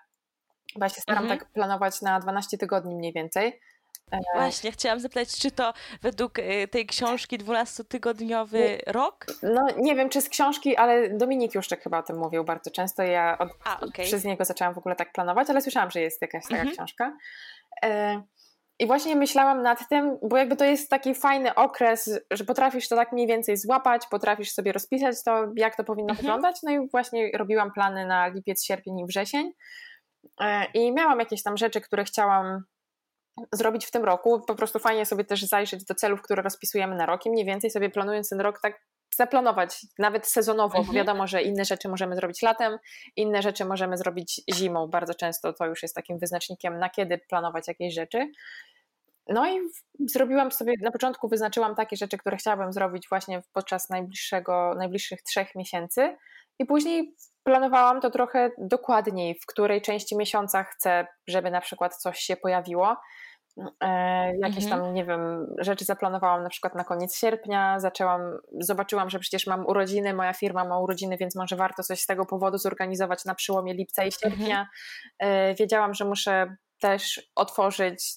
[0.76, 1.40] bo ja się staram mhm.
[1.40, 3.60] tak planować na 12 tygodni mniej więcej.
[4.10, 9.26] E, Właśnie, chciałam zapytać, czy to według e, tej książki 12-tygodniowy rok?
[9.42, 13.02] No nie wiem, czy z książki, ale Dominik Juszczek chyba o tym mówił bardzo często
[13.02, 14.04] ja od, A, okay.
[14.04, 16.76] przez niego zaczęłam w ogóle tak planować, ale słyszałam, że jest jakaś taka mhm.
[16.76, 17.16] książka.
[17.84, 18.22] E,
[18.78, 22.96] I właśnie myślałam nad tym, bo jakby to jest taki fajny okres, że potrafisz to
[22.96, 26.16] tak mniej więcej złapać, potrafisz sobie rozpisać to, jak to powinno mhm.
[26.16, 26.56] wyglądać.
[26.62, 29.52] No i właśnie robiłam plany na lipiec, sierpień i wrzesień.
[30.40, 32.64] E, I miałam jakieś tam rzeczy, które chciałam
[33.52, 34.40] zrobić w tym roku.
[34.46, 37.70] Po prostu fajnie sobie też zajrzeć do celów, które rozpisujemy na rok i mniej więcej
[37.70, 38.80] sobie planując ten rok tak
[39.16, 40.86] zaplanować, nawet sezonowo, mhm.
[40.86, 42.78] bo wiadomo, że inne rzeczy możemy zrobić latem,
[43.16, 44.86] inne rzeczy możemy zrobić zimą.
[44.86, 48.30] Bardzo często to już jest takim wyznacznikiem, na kiedy planować jakieś rzeczy.
[49.28, 49.60] No i
[50.06, 55.54] zrobiłam sobie, na początku wyznaczyłam takie rzeczy, które chciałabym zrobić właśnie podczas najbliższego, najbliższych trzech
[55.54, 56.16] miesięcy
[56.58, 62.18] i później planowałam to trochę dokładniej, w której części miesiąca chcę, żeby na przykład coś
[62.18, 62.96] się pojawiło.
[63.80, 64.82] E, jakieś mhm.
[64.82, 69.66] tam, nie wiem, rzeczy zaplanowałam na przykład na koniec sierpnia, zaczęłam, zobaczyłam, że przecież mam
[69.66, 73.74] urodziny, moja firma ma urodziny, więc może warto coś z tego powodu zorganizować na przełomie
[73.74, 74.60] lipca i sierpnia.
[74.60, 74.68] Mhm.
[75.18, 78.14] E, wiedziałam, że muszę też otworzyć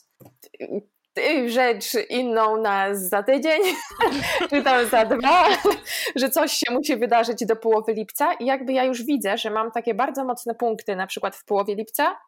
[1.47, 3.62] rzecz inną na za tydzień,
[4.49, 5.47] czy tam za dwa,
[6.16, 9.72] że coś się musi wydarzyć do połowy lipca i jakby ja już widzę, że mam
[9.72, 12.20] takie bardzo mocne punkty na przykład w połowie lipca,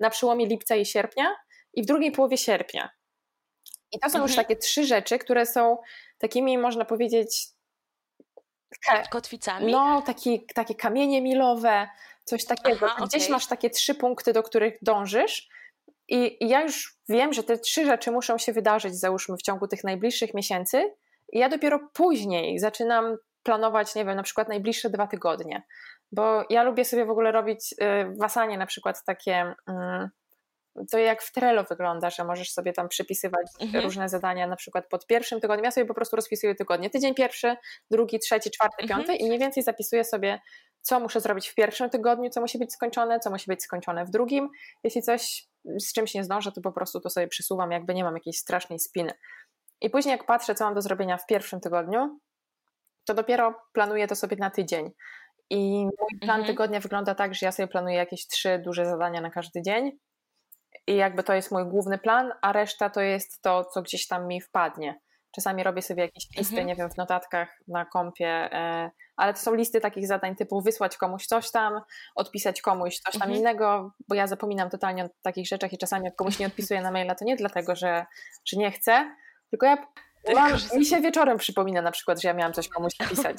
[0.00, 1.36] na przełomie lipca i sierpnia
[1.74, 2.90] i w drugiej połowie sierpnia.
[3.92, 4.22] I to są mhm.
[4.22, 5.78] już takie trzy rzeczy, które są
[6.18, 7.48] takimi, można powiedzieć,
[9.10, 9.72] kotwicami?
[9.72, 11.88] No, taki, takie kamienie milowe,
[12.24, 12.86] coś takiego.
[12.90, 13.32] Aha, Gdzieś okay.
[13.32, 15.48] masz takie trzy punkty, do których dążysz
[16.14, 19.84] i, ja już wiem, że te trzy rzeczy muszą się wydarzyć, załóżmy, w ciągu tych
[19.84, 20.94] najbliższych miesięcy,
[21.32, 25.62] i ja dopiero później zaczynam planować, nie wiem, na przykład najbliższe dwa tygodnie.
[26.12, 27.76] Bo ja lubię sobie w ogóle robić y,
[28.20, 29.54] w Asanie na przykład takie.
[29.68, 30.08] Mm,
[30.90, 33.84] to jak w Trello wygląda, że możesz sobie tam przypisywać mhm.
[33.84, 35.64] różne zadania, na przykład pod pierwszym tygodniem.
[35.64, 36.90] Ja sobie po prostu rozpisuję tygodnie.
[36.90, 37.56] Tydzień pierwszy,
[37.90, 39.00] drugi, trzeci, czwarty, mhm.
[39.00, 40.40] piąty i mniej więcej zapisuję sobie,
[40.82, 44.10] co muszę zrobić w pierwszym tygodniu, co musi być skończone, co musi być skończone w
[44.10, 44.48] drugim.
[44.84, 48.14] Jeśli coś z czymś nie zdążę, to po prostu to sobie przysuwam, jakby nie mam
[48.14, 49.12] jakiejś strasznej spiny.
[49.80, 52.18] I później jak patrzę, co mam do zrobienia w pierwszym tygodniu,
[53.04, 54.90] to dopiero planuję to sobie na tydzień.
[55.50, 56.46] I mój plan mhm.
[56.46, 59.98] tygodnia wygląda tak, że ja sobie planuję jakieś trzy duże zadania na każdy dzień.
[60.86, 64.26] I jakby to jest mój główny plan, a reszta to jest to, co gdzieś tam
[64.26, 65.00] mi wpadnie.
[65.34, 66.66] Czasami robię sobie jakieś listy, mhm.
[66.66, 70.96] nie wiem, w notatkach na kompie, e, ale to są listy takich zadań typu wysłać
[70.96, 71.80] komuś coś tam,
[72.14, 73.40] odpisać komuś coś tam mhm.
[73.40, 76.90] innego, bo ja zapominam totalnie o takich rzeczach i czasami jak komuś nie odpisuję na
[76.90, 78.06] maila, to nie dlatego, że,
[78.44, 79.16] że nie chcę,
[79.50, 79.76] tylko ja
[80.34, 83.36] Mam, mi się wieczorem przypomina na przykład, że ja miałam coś komuś napisać,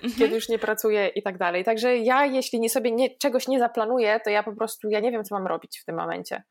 [0.00, 0.32] kiedy mhm.
[0.32, 1.64] już nie pracuję i tak dalej.
[1.64, 5.10] Także ja, jeśli nie sobie nie, czegoś nie zaplanuję, to ja po prostu ja nie
[5.10, 6.42] wiem, co mam robić w tym momencie.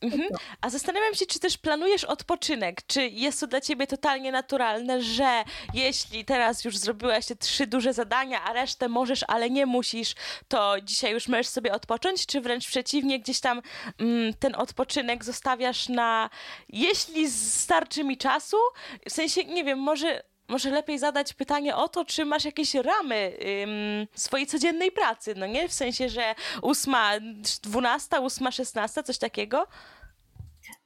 [0.00, 0.28] Mhm.
[0.60, 2.82] A zastanawiam się, czy też planujesz odpoczynek?
[2.86, 5.44] Czy jest to dla ciebie totalnie naturalne, że
[5.74, 10.14] jeśli teraz już zrobiłaś te trzy duże zadania, a resztę możesz, ale nie musisz,
[10.48, 12.26] to dzisiaj już możesz sobie odpocząć?
[12.26, 13.62] Czy wręcz przeciwnie, gdzieś tam
[13.98, 16.30] mm, ten odpoczynek zostawiasz na
[16.68, 18.56] jeśli starczy mi czasu?
[19.08, 23.32] W sensie, nie wiem, może może lepiej zadać pytanie o to, czy masz jakieś ramy
[23.62, 25.68] ym, swojej codziennej pracy, no nie?
[25.68, 27.12] W sensie, że ósma,
[27.62, 29.66] dwunasta, ósma, szesnasta, coś takiego?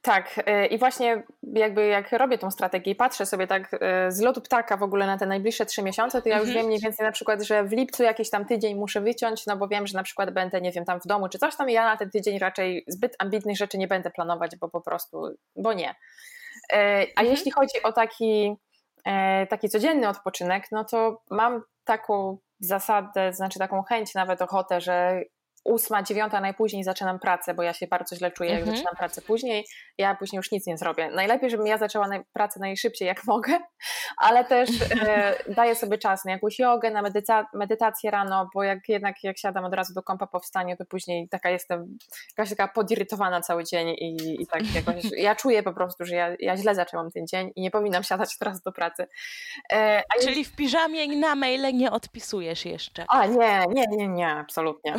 [0.01, 3.77] Tak, y, i właśnie jakby jak robię tą strategię i patrzę sobie tak y,
[4.11, 6.57] z lotu ptaka w ogóle na te najbliższe trzy miesiące, to ja już mhm.
[6.57, 9.67] wiem mniej więcej na przykład, że w lipcu jakiś tam tydzień muszę wyciąć, no bo
[9.67, 11.85] wiem, że na przykład będę, nie wiem, tam w domu czy coś tam i ja
[11.85, 15.89] na ten tydzień raczej zbyt ambitnych rzeczy nie będę planować, bo po prostu, bo nie.
[15.89, 15.95] Y,
[17.15, 17.27] a mhm.
[17.27, 18.55] jeśli chodzi o taki
[19.49, 25.21] taki codzienny odpoczynek, no to mam taką zasadę, znaczy taką chęć, nawet ochotę, że
[25.63, 28.77] ósma, dziewiąta najpóźniej zaczynam pracę, bo ja się bardzo źle czuję, jak mhm.
[28.77, 29.65] zaczynam pracę później.
[29.97, 31.09] Ja później już nic nie zrobię.
[31.11, 33.59] Najlepiej, żebym ja zaczęła pracę najszybciej jak mogę,
[34.17, 34.69] ale też
[35.07, 39.37] e, daję sobie czas na jakąś jogę, na medyca- medytację rano, bo jak jednak jak
[39.37, 41.97] siadam od razu do kąpa po wstaniu, to później taka jestem
[42.37, 46.35] jakaś taka podirytowana cały dzień i, i tak jakoś, ja czuję po prostu, że ja,
[46.39, 49.07] ja źle zaczęłam ten dzień i nie powinnam siadać teraz do pracy.
[49.73, 53.05] E, Czyli w piżamie i na maile nie odpisujesz jeszcze?
[53.07, 54.95] A nie, nie, nie, nie, absolutnie.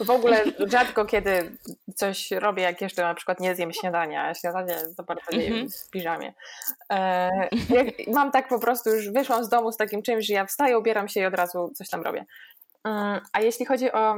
[0.00, 1.56] W ogóle rzadko kiedy
[1.94, 5.66] coś robię, jak jeszcze na przykład nie zjem śniadania, a śniadanie to bardzo nie mm
[5.66, 5.86] -hmm.
[5.86, 6.34] w piżamie.
[6.92, 7.30] E,
[8.16, 11.08] mam tak po prostu, już wyszłam z domu z takim czymś, że ja wstaję, ubieram
[11.08, 12.24] się i od razu coś tam robię.
[12.84, 14.16] Mm, a jeśli chodzi o,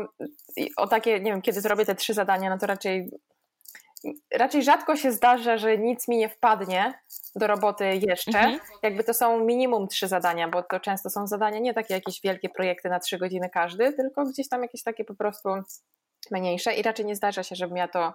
[0.76, 3.10] o takie, nie wiem, kiedy zrobię te trzy zadania, no to raczej
[4.34, 6.94] raczej rzadko się zdarza, że nic mi nie wpadnie
[7.36, 8.38] do roboty jeszcze.
[8.38, 8.60] Mhm.
[8.82, 12.48] Jakby to są minimum trzy zadania, bo to często są zadania nie takie jakieś wielkie
[12.48, 15.48] projekty na trzy godziny każdy, tylko gdzieś tam jakieś takie po prostu
[16.30, 18.14] mniejsze i raczej nie zdarza się, żebym ja to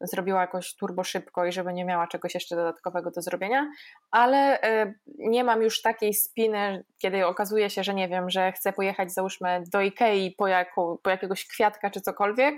[0.00, 3.70] zrobiła jakoś turbo szybko i żeby nie miała czegoś jeszcze dodatkowego do zrobienia,
[4.10, 8.72] ale e, nie mam już takiej spiny, kiedy okazuje się, że nie wiem, że chcę
[8.72, 12.54] pojechać załóżmy do Ikei po, jako, po jakiegoś kwiatka czy cokolwiek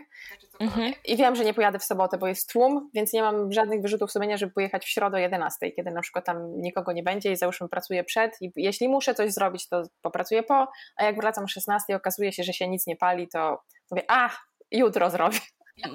[0.61, 0.93] mhm.
[1.05, 4.13] i wiem, że nie pojadę w sobotę, bo jest tłum, więc nie mam żadnych wyrzutów
[4.13, 7.37] sumienia, żeby pojechać w środę o 11, kiedy na przykład tam nikogo nie będzie i
[7.37, 11.49] załóżmy pracuję przed i jeśli muszę coś zrobić, to popracuję po, a jak wracam o
[11.49, 15.39] 16 i okazuje się, że się nic nie pali, to mówię, ach, jutro zrobię.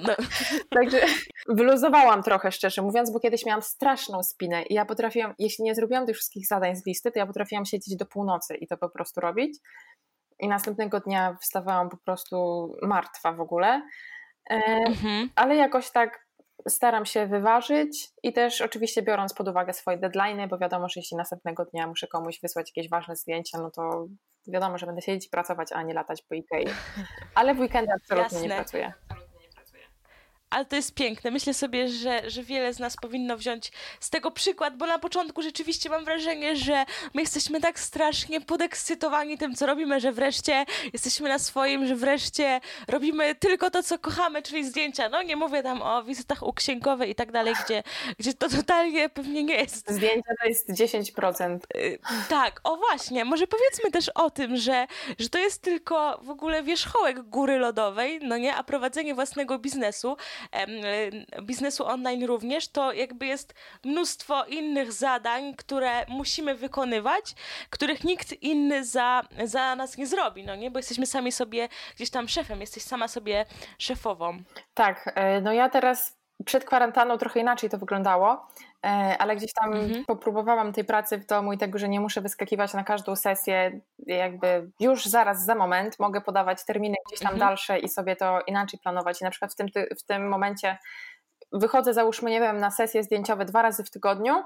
[0.02, 0.14] No.
[0.70, 1.00] Także
[1.48, 6.06] wyluzowałam trochę, szczerze mówiąc, bo kiedyś miałam straszną spinę i ja potrafiłam, jeśli nie zrobiłam
[6.06, 9.20] tych wszystkich zadań z listy, to ja potrafiłam siedzieć do północy i to po prostu
[9.20, 9.58] robić.
[10.40, 13.82] I następnego dnia wstawałam po prostu martwa w ogóle.
[14.50, 14.54] E,
[14.86, 15.30] mhm.
[15.34, 16.26] Ale jakoś tak
[16.68, 21.16] staram się wyważyć i też oczywiście biorąc pod uwagę swoje deadline, bo wiadomo, że jeśli
[21.16, 24.06] następnego dnia muszę komuś wysłać jakieś ważne zdjęcia, no to
[24.48, 26.66] wiadomo, że będę siedzieć i pracować, a nie latać po Ikei.
[27.34, 28.48] Ale w weekendy absolutnie Jasne.
[28.48, 28.92] nie pracuję
[30.50, 31.30] ale to jest piękne.
[31.30, 35.42] Myślę sobie, że, że wiele z nas powinno wziąć z tego przykład, bo na początku
[35.42, 36.84] rzeczywiście mam wrażenie, że
[37.14, 42.60] my jesteśmy tak strasznie podekscytowani tym, co robimy, że wreszcie jesteśmy na swoim, że wreszcie
[42.88, 45.08] robimy tylko to, co kochamy, czyli zdjęcia.
[45.08, 47.82] No nie mówię tam o wizytach u księgowej i tak dalej, gdzie,
[48.18, 49.90] gdzie to totalnie pewnie nie jest.
[49.90, 51.58] Zdjęcia to jest 10%.
[51.76, 53.24] Y, tak, o właśnie.
[53.24, 54.86] Może powiedzmy też o tym, że,
[55.18, 60.16] że to jest tylko w ogóle wierzchołek góry lodowej, no nie, a prowadzenie własnego biznesu
[61.42, 67.34] biznesu online również, to jakby jest mnóstwo innych zadań, które musimy wykonywać,
[67.70, 70.70] których nikt inny za, za nas nie zrobi, no nie?
[70.70, 73.46] Bo jesteśmy sami sobie gdzieś tam szefem, jesteś sama sobie
[73.78, 74.38] szefową.
[74.74, 78.48] Tak, e, no ja teraz przed kwarantanną trochę inaczej to wyglądało,
[79.18, 80.04] ale gdzieś tam mhm.
[80.04, 84.70] popróbowałam tej pracy w domu i tego, że nie muszę wyskakiwać na każdą sesję, jakby
[84.80, 87.50] już zaraz za moment mogę podawać terminy gdzieś tam mhm.
[87.50, 89.20] dalsze i sobie to inaczej planować.
[89.20, 89.66] I na przykład w tym,
[89.98, 90.78] w tym momencie
[91.52, 94.44] wychodzę, załóżmy, nie wiem, na sesje zdjęciowe dwa razy w tygodniu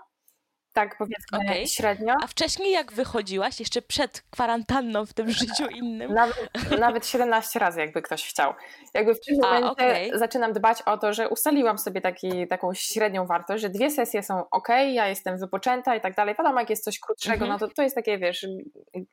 [0.73, 1.67] tak powiedzmy okay.
[1.67, 2.15] średnio.
[2.23, 6.15] A wcześniej jak wychodziłaś, jeszcze przed kwarantanną w tym życiu innym?
[6.15, 8.55] Nawet, nawet 17 razy, jakby ktoś chciał.
[8.95, 10.19] Jakby w tym momencie okay.
[10.19, 14.51] zaczynam dbać o to, że ustaliłam sobie taki, taką średnią wartość, że dwie sesje są
[14.51, 16.35] ok, ja jestem wypoczęta i tak dalej.
[16.39, 17.49] Wiadomo, jak jest coś krótszego, -hmm.
[17.49, 18.47] no to to jest takie, wiesz,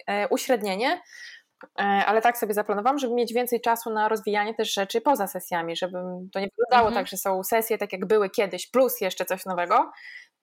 [0.07, 1.01] e, uśrednienie,
[1.79, 5.75] e, ale tak sobie zaplanowałam, żeby mieć więcej czasu na rozwijanie też rzeczy poza sesjami,
[5.75, 5.97] żeby
[6.33, 6.93] to nie wyglądało -hmm.
[6.93, 9.91] tak, że są sesje tak jak były kiedyś, plus jeszcze coś nowego,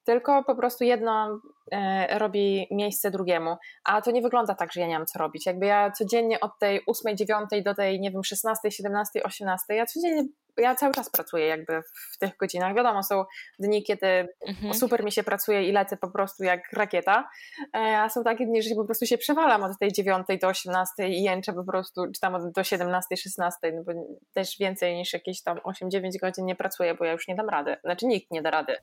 [0.04, 1.40] tylko po prostu jedno
[1.72, 3.56] e, robi miejsce drugiemu.
[3.84, 5.46] A to nie wygląda tak, że ja nie mam co robić.
[5.46, 9.86] Jakby ja codziennie od tej 8, 9 do tej, nie wiem, 16, 17, 18, ja
[9.86, 10.24] codziennie
[10.56, 11.82] ja cały czas pracuję jakby
[12.12, 12.74] w tych godzinach.
[12.74, 13.24] Wiadomo, są
[13.58, 14.74] dni, kiedy mhm.
[14.74, 17.28] super mi się pracuje i lecę po prostu jak rakieta,
[17.76, 21.08] e, a są takie dni, że po prostu się przewalam od tej 9 do 18
[21.08, 23.92] i jęczę po prostu, czy tam do 17, 16, no bo
[24.32, 27.76] też więcej niż jakieś tam 8-9 godzin nie pracuję, bo ja już nie dam rady.
[27.84, 28.76] Znaczy nikt nie da rady,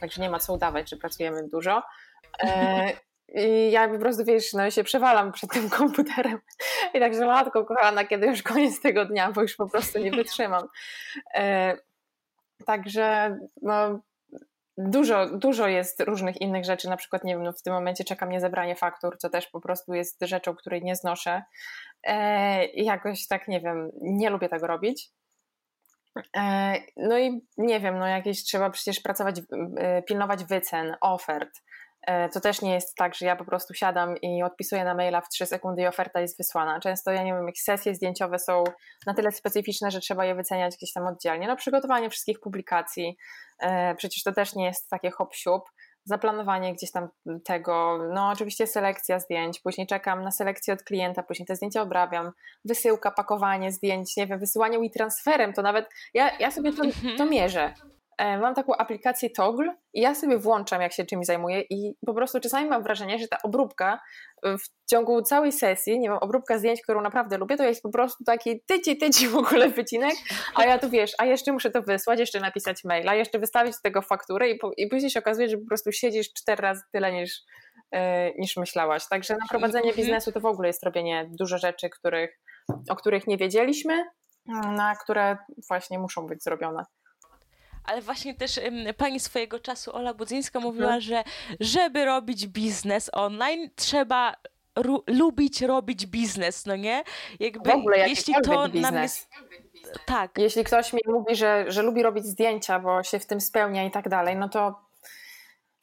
[0.00, 1.82] także nie ma co udawać, że pracujemy dużo.
[2.42, 2.92] E,
[3.28, 6.38] i ja po prostu, wiesz, no się przewalam przed tym komputerem.
[6.94, 10.68] I także matko kochana, kiedy już koniec tego dnia, bo już po prostu nie wytrzymam.
[11.34, 11.76] E,
[12.66, 14.00] także no,
[14.78, 18.26] dużo, dużo jest różnych innych rzeczy, na przykład, nie wiem, no w tym momencie czeka
[18.26, 21.42] mnie zebranie faktur, co też po prostu jest rzeczą, której nie znoszę.
[22.02, 25.10] E, jakoś tak, nie wiem, nie lubię tego robić.
[26.36, 29.40] E, no i nie wiem, no jakieś trzeba przecież pracować,
[30.06, 31.73] pilnować wycen, ofert, E,
[32.32, 35.28] to też nie jest tak, że ja po prostu siadam i odpisuję na maila w
[35.28, 36.80] 3 sekundy i oferta jest wysłana.
[36.80, 38.64] Często, ja nie wiem, jak sesje zdjęciowe są
[39.06, 41.46] na tyle specyficzne, że trzeba je wyceniać gdzieś tam oddzielnie.
[41.46, 43.16] No, przygotowanie wszystkich publikacji,
[43.60, 45.62] e, przecież to też nie jest takie hop siup
[46.04, 47.08] zaplanowanie gdzieś tam
[47.44, 52.32] tego, no oczywiście selekcja zdjęć, później czekam na selekcję od klienta, później te zdjęcia obrabiam,
[52.64, 56.82] wysyłka, pakowanie zdjęć, nie wiem, wysyłanie i transferem, to nawet ja, ja sobie to,
[57.18, 57.74] to mierzę.
[58.18, 62.14] E, mam taką aplikację Toggle i ja sobie włączam, jak się czymś zajmuję i po
[62.14, 64.00] prostu czasami mam wrażenie, że ta obróbka
[64.44, 68.24] w ciągu całej sesji, nie wiem, obróbka zdjęć, którą naprawdę lubię, to jest po prostu
[68.24, 70.14] taki tyci, tyci w ogóle wycinek,
[70.54, 73.82] a ja tu wiesz, a jeszcze muszę to wysłać, jeszcze napisać maila, jeszcze wystawić z
[73.82, 77.12] tego fakturę i, po, i później się okazuje, że po prostu siedzisz cztery razy tyle
[77.12, 77.40] niż,
[77.92, 78.00] yy,
[78.38, 79.08] niż myślałaś.
[79.08, 79.96] Także na prowadzenie mhm.
[79.96, 82.40] biznesu to w ogóle jest robienie dużo rzeczy, których,
[82.88, 84.04] o których nie wiedzieliśmy,
[84.76, 85.36] na które
[85.68, 86.84] właśnie muszą być zrobione
[87.84, 88.60] ale właśnie też
[88.96, 91.00] pani swojego czasu, Ola Budzyńska, mówiła, mhm.
[91.00, 91.24] że
[91.60, 94.34] żeby robić biznes online, trzeba
[95.06, 97.04] lubić robić biznes, no nie?
[97.40, 98.92] Jakby, w ogóle jeśli to biznes.
[98.92, 99.30] nam jest...
[100.06, 100.38] Tak.
[100.38, 103.90] Jeśli ktoś mi mówi, że, że lubi robić zdjęcia, bo się w tym spełnia i
[103.90, 104.83] tak dalej, no to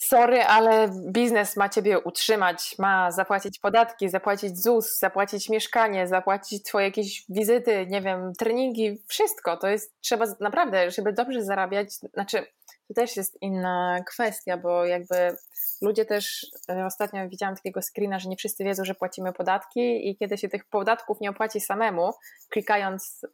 [0.01, 6.85] sorry, ale biznes ma ciebie utrzymać, ma zapłacić podatki, zapłacić ZUS, zapłacić mieszkanie, zapłacić twoje
[6.85, 9.57] jakieś wizyty, nie wiem, treningi, wszystko.
[9.57, 12.45] To jest, trzeba naprawdę, żeby dobrze zarabiać, znaczy
[12.87, 15.35] to też jest inna kwestia, bo jakby
[15.81, 20.17] ludzie też, e, ostatnio widziałam takiego screena, że nie wszyscy wiedzą, że płacimy podatki i
[20.17, 22.11] kiedy się tych podatków nie opłaci samemu,
[22.49, 23.27] klikając y,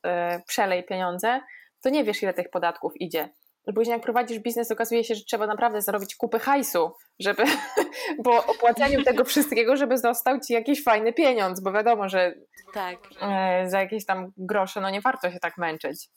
[0.47, 1.41] przelej pieniądze,
[1.82, 3.30] to nie wiesz ile tych podatków idzie
[3.74, 7.43] później jak prowadzisz biznes, okazuje się, że trzeba naprawdę zarobić kupy hajsu, żeby
[8.26, 12.34] po opłacaniu tego wszystkiego, żeby został ci jakiś fajny pieniądz, bo wiadomo, że
[12.74, 12.97] tak.
[13.22, 16.09] E, za jakieś tam grosze, no nie warto się tak męczyć.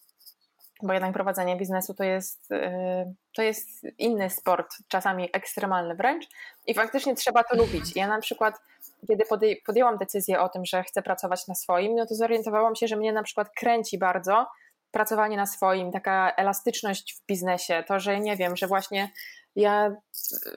[0.83, 6.27] Bo jednak prowadzenie biznesu to jest, e, to jest inny sport, czasami ekstremalny wręcz
[6.67, 7.97] i faktycznie trzeba to lubić.
[7.97, 8.55] Ja na przykład
[9.09, 9.25] kiedy
[9.67, 13.13] podjęłam decyzję o tym, że chcę pracować na swoim, no to zorientowałam się, że mnie
[13.13, 14.47] na przykład kręci bardzo
[14.91, 19.11] pracowanie na swoim, taka elastyczność w biznesie, to, że nie wiem, że właśnie
[19.57, 19.97] ja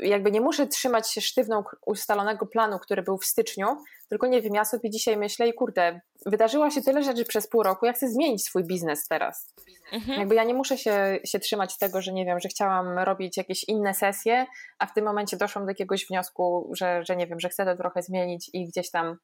[0.02, 3.68] jakby nie muszę trzymać się sztywną ustalonego planu, który był w styczniu,
[4.10, 7.64] tylko nie wiem, ja sobie dzisiaj myślę i kurde, wydarzyło się tyle rzeczy przez pół
[7.64, 9.54] roku, ja chcę zmienić swój biznes teraz.
[9.92, 10.20] Mhm.
[10.20, 13.64] Jakby ja nie muszę się, się trzymać tego, że nie wiem, że chciałam robić jakieś
[13.64, 14.46] inne sesje,
[14.80, 17.78] a w tym momencie doszłam do jakiegoś wniosku, że, że nie wiem, że chcę to
[17.78, 19.18] trochę zmienić i gdzieś tam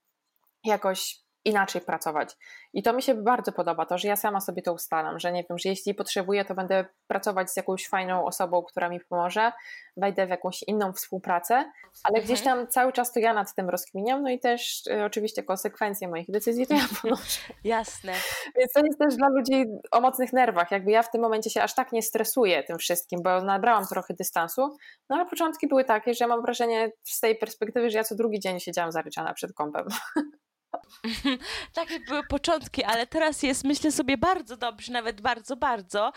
[0.66, 2.38] jakoś inaczej pracować.
[2.74, 5.44] I to mi się bardzo podoba, to, że ja sama sobie to ustalam, że nie
[5.50, 9.52] wiem, że jeśli potrzebuję, to będę pracować z jakąś fajną osobą, która mi pomoże,
[9.98, 11.56] wejdę w jakąś inną współpracę,
[12.04, 12.26] ale mhm.
[12.26, 16.08] gdzieś tam cały czas to ja nad tym rozkminiam, no i też y, oczywiście konsekwencje
[16.08, 17.42] moich decyzji to ja ponoszę.
[17.64, 18.14] Jasne.
[18.58, 21.64] Więc to jest też dla ludzi o mocnych nerwach, jakby ja w tym momencie się
[21.64, 24.78] aż tak nie stresuję tym wszystkim, bo nabrałam trochę dystansu,
[25.10, 28.16] no ale początki były takie, że ja mam wrażenie z tej perspektywy, że ja co
[28.16, 29.86] drugi dzień siedziałam zaryczana przed kąpem.
[31.74, 36.12] Takie były początki, ale teraz jest, myślę sobie, bardzo dobrze, nawet bardzo, bardzo,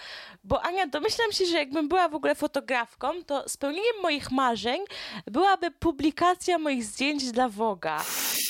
[0.44, 4.84] bo Ania, domyślam się, że jakbym była w ogóle fotografką, to spełnieniem moich marzeń
[5.26, 8.04] byłaby publikacja moich zdjęć dla Voga.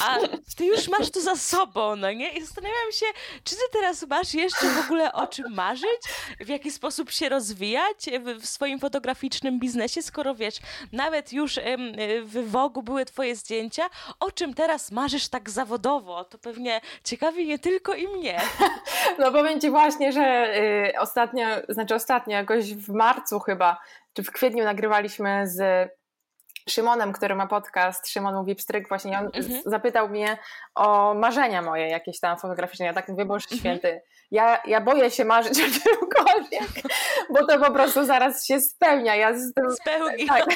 [0.05, 0.19] A
[0.57, 2.33] ty już masz to za sobą, no nie?
[2.33, 3.07] I zastanawiam się,
[3.45, 6.01] czy ty teraz masz jeszcze w ogóle o czym marzyć?
[6.41, 10.55] W jaki sposób się rozwijać w, w swoim fotograficznym biznesie, skoro wiesz,
[10.93, 11.61] nawet już
[12.23, 13.91] w Vogu były twoje zdjęcia,
[14.21, 15.92] o czym teraz marzysz tak zawodowo?
[16.01, 18.41] To pewnie ciekawi nie tylko i mnie.
[19.19, 20.55] No powiem Ci właśnie, że
[20.95, 23.81] y, ostatnio, znaczy ostatnio, jakoś w marcu chyba,
[24.13, 25.89] czy w kwietniu nagrywaliśmy z
[26.69, 29.63] Szymonem, który ma podcast, Szymon mówi pstryk, właśnie on mhm.
[29.67, 30.39] zapytał mnie
[30.75, 32.87] o marzenia moje jakieś tam fotograficzne.
[32.87, 33.61] Ja tak mówię, Boże mhm.
[33.61, 34.01] Święty,
[34.33, 36.85] ja, ja boję się marzyć o czymkolwiek,
[37.31, 39.17] bo to po prostu zaraz się spełnia.
[39.17, 40.27] Ja z tym, Spełni.
[40.27, 40.47] Tak,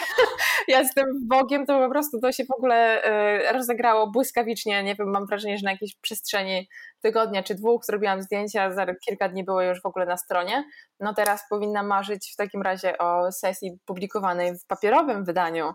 [0.69, 3.05] ja z tym Bogiem to po prostu to się w ogóle
[3.49, 4.83] y, rozegrało błyskawicznie.
[4.83, 6.69] Nie wiem, mam wrażenie, że na jakiejś przestrzeni
[7.03, 10.65] tygodnia czy dwóch zrobiłam zdjęcia, za kilka dni było już w ogóle na stronie.
[11.01, 15.73] No teraz powinna marzyć w takim razie o sesji publikowanej w papierowym wydaniu.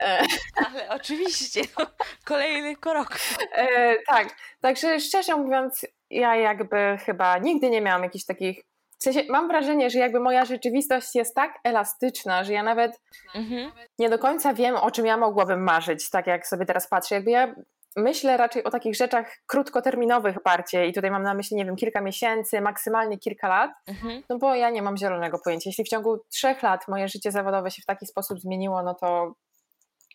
[0.00, 0.26] E,
[0.66, 1.86] Ale oczywiście, no,
[2.24, 3.18] kolejny krok.
[3.52, 4.28] E, tak,
[4.60, 8.62] także szczerze mówiąc, ja jakby chyba nigdy nie miałam jakichś takich
[9.02, 13.00] w sensie mam wrażenie, że jakby moja rzeczywistość jest tak elastyczna, że ja nawet
[13.34, 13.72] mhm.
[13.98, 17.14] nie do końca wiem, o czym ja mogłabym marzyć, tak jak sobie teraz patrzę.
[17.14, 17.54] Jakby ja
[17.96, 22.00] myślę raczej o takich rzeczach krótkoterminowych bardziej i tutaj mam na myśli, nie wiem, kilka
[22.00, 24.22] miesięcy, maksymalnie kilka lat, mhm.
[24.28, 25.70] no bo ja nie mam zielonego pojęcia.
[25.70, 29.34] Jeśli w ciągu trzech lat moje życie zawodowe się w taki sposób zmieniło, no to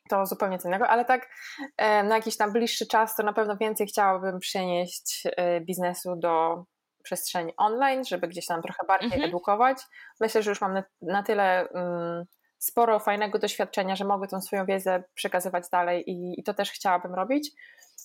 [0.08, 1.30] to zupełnie co innego, ale tak
[1.78, 6.64] na jakiś tam bliższy czas to na pewno więcej chciałabym przenieść e, biznesu do
[7.03, 9.24] przestrzeni online, żeby gdzieś tam trochę bardziej mhm.
[9.24, 9.78] edukować.
[10.20, 12.26] Myślę, że już mam na, na tyle um,
[12.58, 17.16] sporo fajnego doświadczenia, że mogę tą swoją wiedzę przekazywać dalej i, i to też chciałabym
[17.16, 17.51] robić.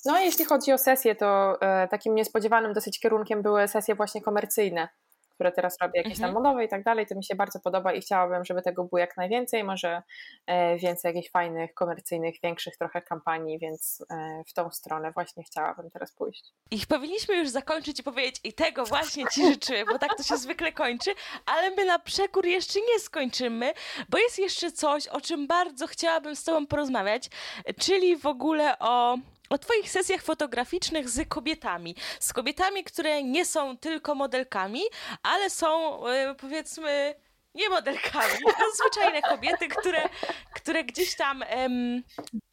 [0.04, 4.22] No a jeśli chodzi o sesje, to e, takim niespodziewanym dosyć kierunkiem były sesje właśnie
[4.22, 4.88] komercyjne
[5.34, 6.44] które teraz robię, jakieś tam mhm.
[6.44, 9.16] modowe i tak dalej, to mi się bardzo podoba i chciałabym, żeby tego było jak
[9.16, 10.02] najwięcej, może
[10.46, 15.90] e, więcej jakichś fajnych, komercyjnych, większych trochę kampanii, więc e, w tą stronę właśnie chciałabym
[15.90, 16.52] teraz pójść.
[16.70, 20.36] I powinniśmy już zakończyć i powiedzieć i tego właśnie Ci życzymy, bo tak to się
[20.36, 21.10] zwykle kończy,
[21.46, 23.72] ale my na przekór jeszcze nie skończymy,
[24.08, 27.30] bo jest jeszcze coś, o czym bardzo chciałabym z Tobą porozmawiać,
[27.78, 29.18] czyli w ogóle o
[29.52, 31.94] o Twoich sesjach fotograficznych z kobietami.
[32.20, 34.80] Z kobietami, które nie są tylko modelkami,
[35.22, 37.14] ale są yy, powiedzmy
[37.54, 40.08] nie modelkami, a zwyczajne kobiety, które,
[40.54, 42.02] które gdzieś tam em,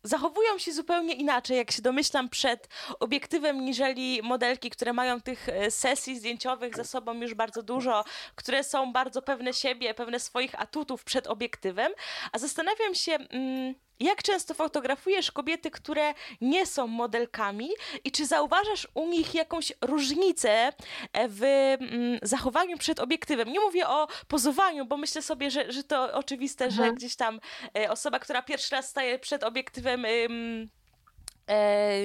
[0.03, 2.67] zachowują się zupełnie inaczej, jak się domyślam, przed
[2.99, 8.63] obiektywem, niżeli modelki, które mają tych e, sesji zdjęciowych za sobą już bardzo dużo, które
[8.63, 11.91] są bardzo pewne siebie, pewne swoich atutów przed obiektywem.
[12.31, 13.13] A zastanawiam się.
[13.13, 17.69] Mm, jak często fotografujesz kobiety, które nie są modelkami
[18.03, 20.73] i czy zauważasz u nich jakąś różnicę
[21.13, 23.51] e, w mm, zachowaniu przed obiektywem?
[23.51, 26.75] Nie mówię o pozowaniu, bo myślę sobie, że, że to oczywiste, Aha.
[26.75, 26.95] że mhm.
[26.95, 27.39] gdzieś tam
[27.77, 30.09] e, osoba, która pierwszy raz staje przed obiektywem, e,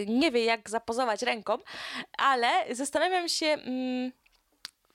[0.07, 1.59] nie wie, jak zapozować ręką,
[2.19, 4.13] ale zastanawiam się mm,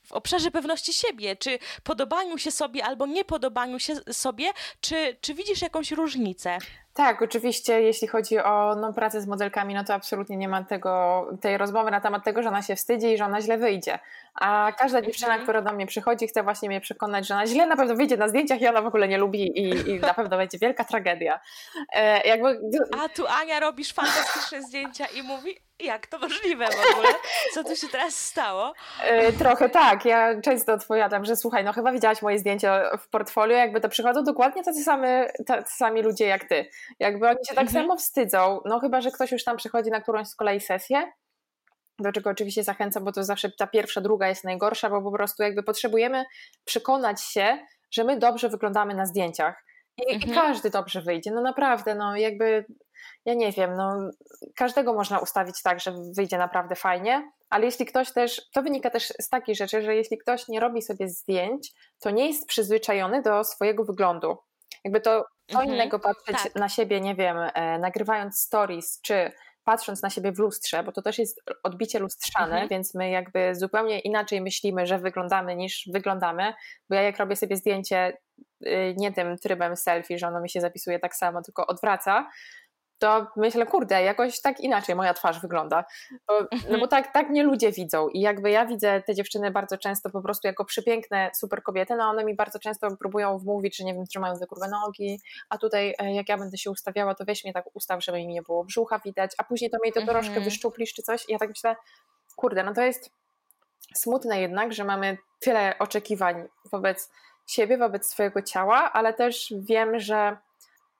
[0.10, 5.62] w obszarze pewności siebie, czy podobaniu się sobie albo niepodobaniu się sobie, czy, czy widzisz
[5.62, 6.58] jakąś różnicę?
[7.00, 11.28] Tak, oczywiście, jeśli chodzi o no, pracę z modelkami, no to absolutnie nie ma tego,
[11.42, 14.00] tej rozmowy na temat tego, że ona się wstydzi i że ona źle wyjdzie.
[14.40, 15.44] A każda dziewczyna, mm -hmm.
[15.44, 18.28] która do mnie przychodzi, chce właśnie mnie przekonać, że ona źle na pewno wyjdzie na
[18.28, 21.40] zdjęciach i ona w ogóle nie lubi i, i na pewno będzie wielka tragedia.
[21.94, 22.60] E, jakby...
[23.00, 27.08] A tu Ania robisz fantastyczne zdjęcia i mówi, jak to możliwe w ogóle?
[27.54, 28.74] Co tu się teraz stało?
[29.04, 30.06] E, trochę tak.
[30.06, 34.24] Ja często odpowiadam, że słuchaj, no chyba widziałaś moje zdjęcie w portfolio, jakby to przychodzą
[34.24, 35.08] dokładnie tacy sami,
[35.46, 36.70] tacy sami ludzie jak ty.
[37.00, 37.84] Jakby oni się tak mhm.
[37.84, 41.12] samo wstydzą, no chyba, że ktoś już tam przychodzi na którąś z kolei sesję,
[42.04, 45.44] do czego oczywiście zachęcam, bo to zawsze ta pierwsza, druga jest najgorsza, bo po prostu
[45.44, 46.26] jakby potrzebujemy
[46.66, 47.58] przekonać się,
[47.92, 49.64] że my dobrze wyglądamy na zdjęciach.
[49.98, 50.32] I, mhm.
[50.32, 52.66] i każdy dobrze wyjdzie, no naprawdę, no jakby,
[53.26, 54.10] ja nie wiem, no
[54.56, 59.14] każdego można ustawić tak, że wyjdzie naprawdę fajnie, ale jeśli ktoś też, to wynika też
[59.22, 63.44] z takiej rzeczy, że jeśli ktoś nie robi sobie zdjęć, to nie jest przyzwyczajony do
[63.44, 64.38] swojego wyglądu.
[64.84, 66.56] Jakby to co mhm, innego patrzeć tak.
[66.56, 69.32] na siebie, nie wiem, e, nagrywając stories, czy
[69.70, 72.68] patrząc na siebie w lustrze, bo to też jest odbicie lustrzane, mhm.
[72.68, 76.54] więc my jakby zupełnie inaczej myślimy, że wyglądamy niż wyglądamy,
[76.90, 78.18] bo ja jak robię sobie zdjęcie
[78.66, 82.30] y, nie tym trybem selfie, że ono mi się zapisuje tak samo, tylko odwraca,
[83.00, 85.86] to myślę, kurde, jakoś tak inaczej moja twarz wygląda.
[86.28, 86.88] Bo, no bo mhm.
[86.88, 90.48] tak, tak mnie ludzie widzą i jakby ja widzę te dziewczyny bardzo często po prostu
[90.48, 94.36] jako przepiękne super kobiety, no one mi bardzo często próbują wmówić, że nie wiem, trzymają
[94.36, 95.20] za grube nogi,
[95.50, 98.28] a tutaj e, jak ja będę się ustawiała, to weź mnie tak ustaw, żeby mi
[98.28, 100.44] nie było brzucha widać, a później to mi to troszkę mhm.
[100.44, 101.76] wyszczuplisz czy coś i ja tak myślę,
[102.36, 103.12] kurde, no to jest
[103.96, 107.12] smutne jednak, że mamy tyle oczekiwań wobec
[107.48, 110.38] siebie, wobec swojego ciała, ale też wiem, że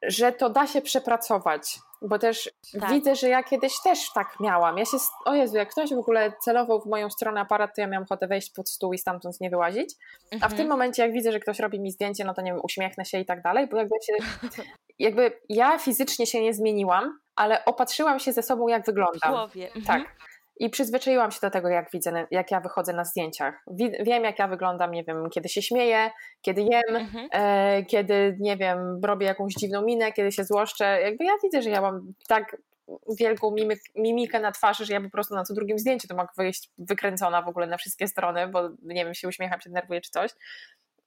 [0.02, 2.90] że to da się przepracować, bo też tak.
[2.90, 4.78] widzę, że ja kiedyś też tak miałam.
[4.78, 7.88] Ja się, o Jezu, jak ktoś w ogóle celował w moją stronę aparat, to ja
[7.88, 9.96] miałam ochotę wejść pod stół i stamtąd nie wyłazić.
[10.24, 10.44] Mhm.
[10.44, 10.70] A w tym mhm.
[10.70, 13.26] momencie, jak widzę, że ktoś robi mi zdjęcie, no to nie wiem, uśmiechnę się i
[13.26, 14.14] tak dalej, bo jakby się,
[15.00, 19.32] jakby ja fizycznie się nie zmieniłam, ale opatrzyłam się ze sobą, jak wyglądam.
[19.32, 19.68] W głowie.
[19.76, 19.86] Mhm.
[19.86, 20.16] Tak
[20.60, 23.64] i przyzwyczaiłam się do tego, jak widzę, jak ja wychodzę na zdjęciach.
[24.00, 27.28] Wiem, jak ja wyglądam, nie wiem, kiedy się śmieję, kiedy jem, mhm.
[27.32, 31.02] e, kiedy, nie wiem, robię jakąś dziwną minę, kiedy się złoszczę.
[31.02, 32.58] Jakby ja widzę, że ja mam tak
[33.20, 36.30] wielką mimik, mimikę na twarzy, że ja po prostu na co drugim zdjęciu to mogę
[36.38, 40.12] wyjść wykręcona w ogóle na wszystkie strony, bo nie wiem, się uśmiecham, się denerwuję czy
[40.12, 40.32] coś.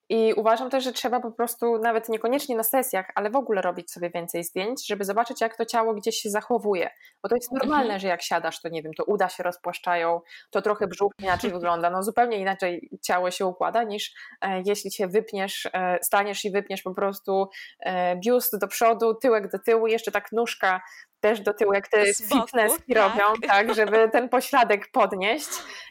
[0.09, 3.92] I uważam też, że trzeba po prostu nawet niekoniecznie na sesjach, ale w ogóle robić
[3.92, 6.90] sobie więcej zdjęć, żeby zobaczyć, jak to ciało gdzieś się zachowuje.
[7.22, 8.00] Bo to jest normalne, mhm.
[8.00, 11.90] że jak siadasz, to nie wiem, to uda się rozpłaszczają, to trochę brzuch inaczej wygląda.
[11.90, 16.82] No zupełnie inaczej ciało się układa, niż e, jeśli się wypniesz, e, staniesz i wypniesz
[16.82, 17.48] po prostu
[17.80, 20.80] e, biust do przodu, tyłek do tyłu, jeszcze tak nóżka
[21.20, 22.96] też do tyłu, jak te fitness tak.
[22.96, 25.48] robią, tak, żeby ten pośladek podnieść.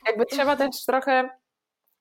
[0.08, 1.30] Jakby trzeba też trochę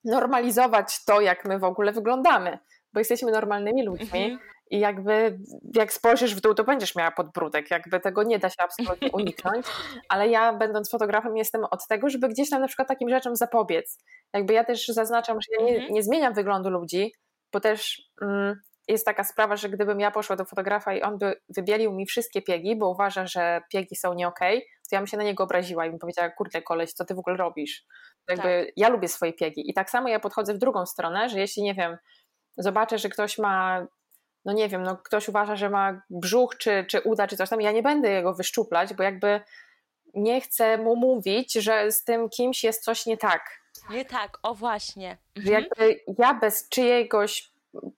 [0.04, 2.58] normalizować to, jak my w ogóle wyglądamy,
[2.92, 4.38] bo jesteśmy normalnymi ludźmi mhm.
[4.70, 5.38] i jakby
[5.74, 9.66] jak spojrzysz w dół, to będziesz miała podbródek, jakby tego nie da się absolutnie uniknąć,
[10.08, 13.98] ale ja będąc fotografem jestem od tego, żeby gdzieś tam na przykład takim rzeczom zapobiec.
[14.32, 15.94] Jakby ja też zaznaczam, że ja nie, mhm.
[15.94, 17.12] nie zmieniam wyglądu ludzi,
[17.52, 18.60] bo też mm,
[18.90, 22.42] jest taka sprawa, że gdybym ja poszła do fotografa i on by wybielił mi wszystkie
[22.42, 25.86] piegi, bo uważa, że piegi są nie okay, to ja bym się na niego obraziła
[25.86, 27.84] i bym powiedziała, kurde koleś, co ty w ogóle robisz?
[28.28, 28.74] Jakby tak.
[28.76, 31.74] ja lubię swoje piegi i tak samo ja podchodzę w drugą stronę, że jeśli, nie
[31.74, 31.96] wiem,
[32.56, 33.86] zobaczę, że ktoś ma
[34.44, 37.60] no nie wiem, no ktoś uważa, że ma brzuch czy, czy uda, czy coś tam,
[37.60, 39.40] ja nie będę jego wyszczuplać, bo jakby
[40.14, 43.60] nie chcę mu mówić, że z tym kimś jest coś nie tak.
[43.90, 45.18] Nie tak, o właśnie.
[45.36, 45.54] Mhm.
[45.54, 47.49] Jakby ja bez czyjegoś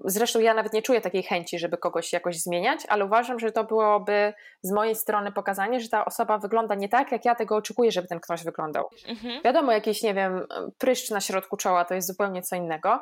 [0.05, 3.65] Zresztą ja nawet nie czuję takiej chęci, żeby kogoś jakoś zmieniać, ale uważam, że to
[3.65, 7.93] byłoby z mojej strony pokazanie, że ta osoba wygląda nie tak, jak ja tego oczekuję,
[7.93, 8.89] żeby ten ktoś wyglądał.
[9.09, 9.43] Mhm.
[9.45, 10.47] Wiadomo, jakiś, nie wiem,
[10.79, 12.99] pryszcz na środku czoła to jest zupełnie co innego.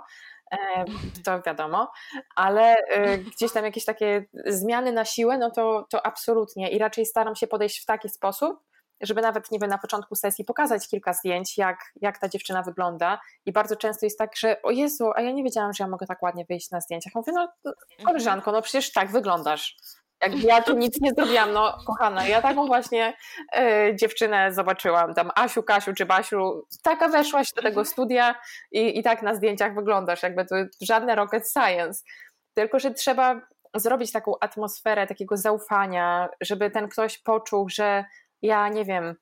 [0.52, 0.84] E,
[1.24, 1.90] to wiadomo,
[2.36, 7.06] ale e, gdzieś tam jakieś takie zmiany na siłę, no to, to absolutnie i raczej
[7.06, 8.69] staram się podejść w taki sposób,
[9.00, 13.20] żeby nawet, nie wiem, na początku sesji pokazać kilka zdjęć, jak, jak ta dziewczyna wygląda.
[13.46, 16.06] I bardzo często jest tak, że o Jezu, a ja nie wiedziałam, że ja mogę
[16.06, 17.14] tak ładnie wyjść na zdjęciach.
[17.14, 17.48] Mówię, no
[18.04, 19.76] koleżanko, no przecież tak wyglądasz.
[20.22, 23.14] Jak ja tu nic nie zrobiłam, no kochana, ja taką właśnie
[23.58, 28.34] y, dziewczynę zobaczyłam, tam Asiu, Kasiu czy Basiu, taka weszłaś do tego studia
[28.72, 32.02] i, i tak na zdjęciach wyglądasz, jakby to żadne rocket science.
[32.54, 33.40] Tylko, że trzeba
[33.74, 38.04] zrobić taką atmosferę takiego zaufania, żeby ten ktoś poczuł, że
[38.42, 39.14] ja nie wiem,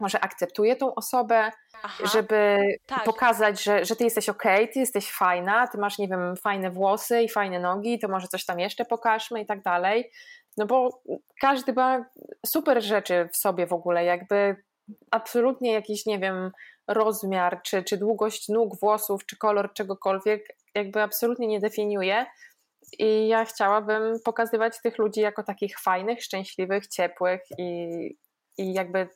[0.00, 1.50] może akceptuję tą osobę,
[1.82, 3.04] Aha, żeby tak.
[3.04, 4.42] pokazać, że, że ty jesteś ok,
[4.72, 8.44] ty jesteś fajna, ty masz, nie wiem, fajne włosy i fajne nogi, to może coś
[8.44, 10.10] tam jeszcze pokażmy i tak dalej.
[10.56, 11.02] No bo
[11.40, 12.04] każdy ma
[12.46, 14.56] super rzeczy w sobie w ogóle, jakby
[15.10, 16.50] absolutnie jakiś, nie wiem,
[16.88, 22.26] rozmiar, czy, czy długość nóg, włosów, czy kolor czegokolwiek, jakby absolutnie nie definiuje.
[22.98, 27.88] I ja chciałabym pokazywać tych ludzi jako takich fajnych, szczęśliwych, ciepłych i,
[28.58, 29.08] i jakby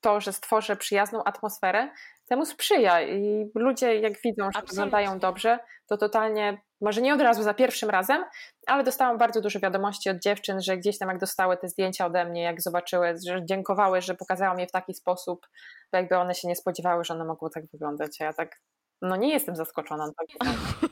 [0.00, 1.90] to, że stworzę przyjazną atmosferę,
[2.28, 4.70] temu sprzyja i ludzie jak widzą, że Absolutnie.
[4.70, 8.24] wyglądają dobrze, to totalnie, może nie od razu za pierwszym razem,
[8.66, 12.24] ale dostałam bardzo dużo wiadomości od dziewczyn, że gdzieś tam jak dostały te zdjęcia ode
[12.24, 15.46] mnie, jak zobaczyły, że dziękowały, że pokazałam je w taki sposób,
[15.90, 18.60] to jakby one się nie spodziewały, że one mogły tak wyglądać, a ja tak,
[19.02, 20.06] no nie jestem zaskoczona.
[20.06, 20.48] Tak.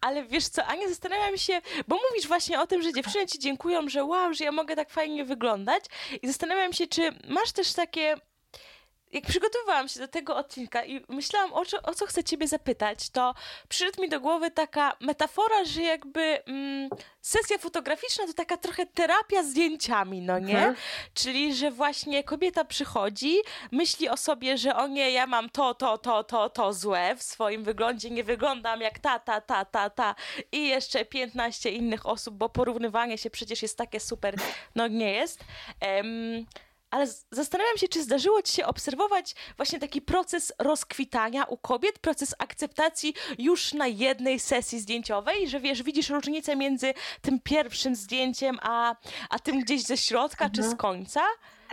[0.00, 3.88] Ale wiesz co, Ania, zastanawiam się, bo mówisz właśnie o tym, że dziewczyny ci dziękują,
[3.88, 5.84] że wow, że ja mogę tak fajnie wyglądać
[6.22, 8.16] i zastanawiam się, czy masz też takie
[9.12, 13.10] jak przygotowywałam się do tego odcinka i myślałam, o co, o co chcę ciebie zapytać,
[13.10, 13.34] to
[13.68, 16.90] przyszedł mi do głowy taka metafora, że jakby mm,
[17.20, 20.58] sesja fotograficzna to taka trochę terapia zdjęciami, no nie?
[20.58, 20.74] Mhm.
[21.14, 23.36] Czyli, że właśnie kobieta przychodzi,
[23.72, 27.22] myśli o sobie, że o nie, ja mam to, to, to, to, to złe w
[27.22, 30.14] swoim wyglądzie, nie wyglądam jak ta, ta, ta, ta, ta
[30.52, 34.34] i jeszcze 15 innych osób, bo porównywanie się przecież jest takie super,
[34.74, 35.44] no nie jest.
[35.82, 36.46] Um,
[36.90, 42.34] ale zastanawiam się, czy zdarzyło ci się obserwować właśnie taki proces rozkwitania u kobiet, proces
[42.38, 48.96] akceptacji już na jednej sesji zdjęciowej, że wiesz, widzisz różnicę między tym pierwszym zdjęciem, a,
[49.30, 50.54] a tym gdzieś ze środka mhm.
[50.54, 50.76] czy z mhm.
[50.76, 51.20] końca?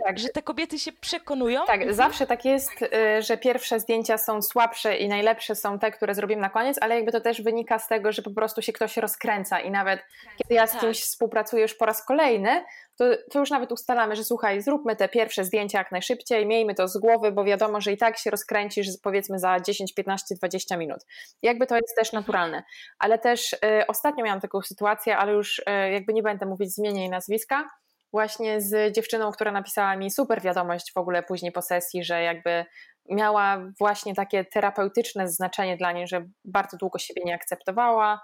[0.04, 0.18] Tak.
[0.18, 1.64] Że te kobiety się przekonują?
[1.66, 6.14] Tak, zawsze tak jest, y, że pierwsze zdjęcia są słabsze i najlepsze są te, które
[6.14, 8.96] zrobimy na koniec, ale jakby to też wynika z tego, że po prostu się ktoś
[8.96, 10.00] rozkręca i nawet
[10.36, 10.80] kiedy ja z tak.
[10.80, 12.64] kimś współpracuję już po raz kolejny,
[12.96, 16.88] to, to, już nawet ustalamy, że słuchaj, zróbmy te pierwsze zdjęcia jak najszybciej, miejmy to
[16.88, 20.98] z głowy, bo wiadomo, że i tak się rozkręcisz powiedzmy za 10, 15, 20 minut.
[21.42, 22.62] Jakby to jest też naturalne.
[22.98, 26.78] Ale też y, ostatnio miałam taką sytuację, ale już y, jakby nie będę mówić z
[26.78, 27.68] imienia i nazwiska,
[28.12, 32.64] właśnie z dziewczyną, która napisała mi super wiadomość w ogóle później po sesji, że jakby
[33.10, 38.20] miała właśnie takie terapeutyczne znaczenie dla niej, że bardzo długo siebie nie akceptowała,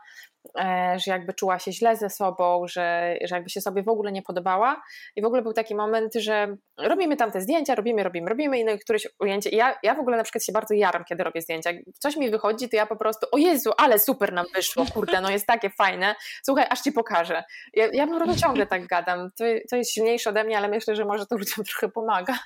[0.97, 4.23] że jakby czuła się źle ze sobą, że, że jakby się sobie w ogóle nie
[4.23, 4.83] podobała.
[5.17, 8.65] I w ogóle był taki moment, że robimy tam te zdjęcia, robimy, robimy, robimy i
[8.65, 9.51] no któreś ujęcie.
[9.51, 11.71] I ja, ja w ogóle na przykład się bardzo jaram, kiedy robię zdjęcia.
[11.71, 15.21] Jak coś mi wychodzi, to ja po prostu, o Jezu, ale super nam wyszło, kurde,
[15.21, 16.15] no jest takie fajne.
[16.43, 17.45] Słuchaj, aż ci pokażę.
[17.75, 19.31] Ja, ja po prostu ciągle tak gadam.
[19.39, 22.39] To, to jest silniejsze ode mnie, ale myślę, że może to ludziom trochę pomaga,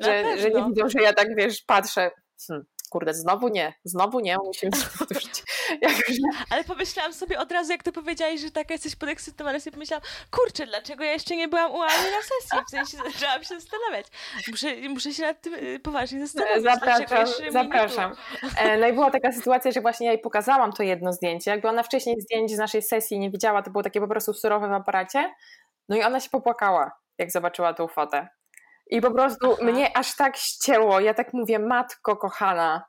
[0.00, 2.10] że, że nie widzą, że ja tak, wiesz, patrzę.
[2.48, 5.42] Hmm kurde, znowu nie, znowu nie, musimy powtórzyć.
[6.50, 10.66] Ale pomyślałam sobie od razu, jak ty powiedziałaś, że taka jesteś podekscytowana, sobie pomyślałam, kurczę,
[10.66, 12.58] dlaczego ja jeszcze nie byłam u Ani na sesji?
[12.66, 14.06] W sensie zaczęłam się zastanawiać.
[14.50, 16.64] Muszę, muszę się nad tym y, poważnie zastanowić.
[16.64, 18.14] Zapraszam, zapraszam.
[18.56, 21.50] E, no i była taka sytuacja, że właśnie ja jej pokazałam to jedno zdjęcie.
[21.50, 24.68] Jakby ona wcześniej zdjęć z naszej sesji nie widziała, to było takie po prostu surowe
[24.68, 25.34] w aparacie.
[25.88, 28.28] No i ona się popłakała, jak zobaczyła tą fotę.
[28.90, 29.64] I po prostu Aha.
[29.64, 31.00] mnie aż tak ścięło.
[31.00, 32.84] Ja tak mówię, matko kochana.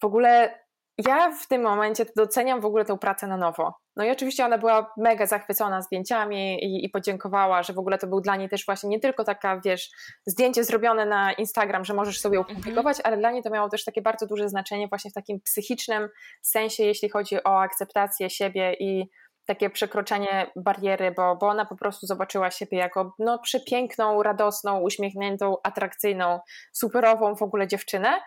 [0.00, 0.58] W ogóle
[1.06, 3.74] ja w tym momencie doceniam w ogóle tę pracę na nowo.
[3.96, 8.06] No i oczywiście ona była mega zachwycona zdjęciami i, i, podziękowała, że w ogóle to
[8.06, 9.90] był dla niej też właśnie nie tylko taka, wiesz,
[10.26, 12.56] zdjęcie zrobione na Instagram, że możesz sobie mhm.
[12.56, 16.08] opublikować, ale dla niej to miało też takie bardzo duże znaczenie właśnie w takim psychicznym
[16.42, 19.08] sensie, jeśli chodzi o akceptację siebie i
[19.46, 25.56] takie przekroczenie bariery, bo, bo ona po prostu zobaczyła siebie jako no, przepiękną, radosną, uśmiechniętą,
[25.62, 26.40] atrakcyjną,
[26.72, 28.20] superową w ogóle dziewczynę,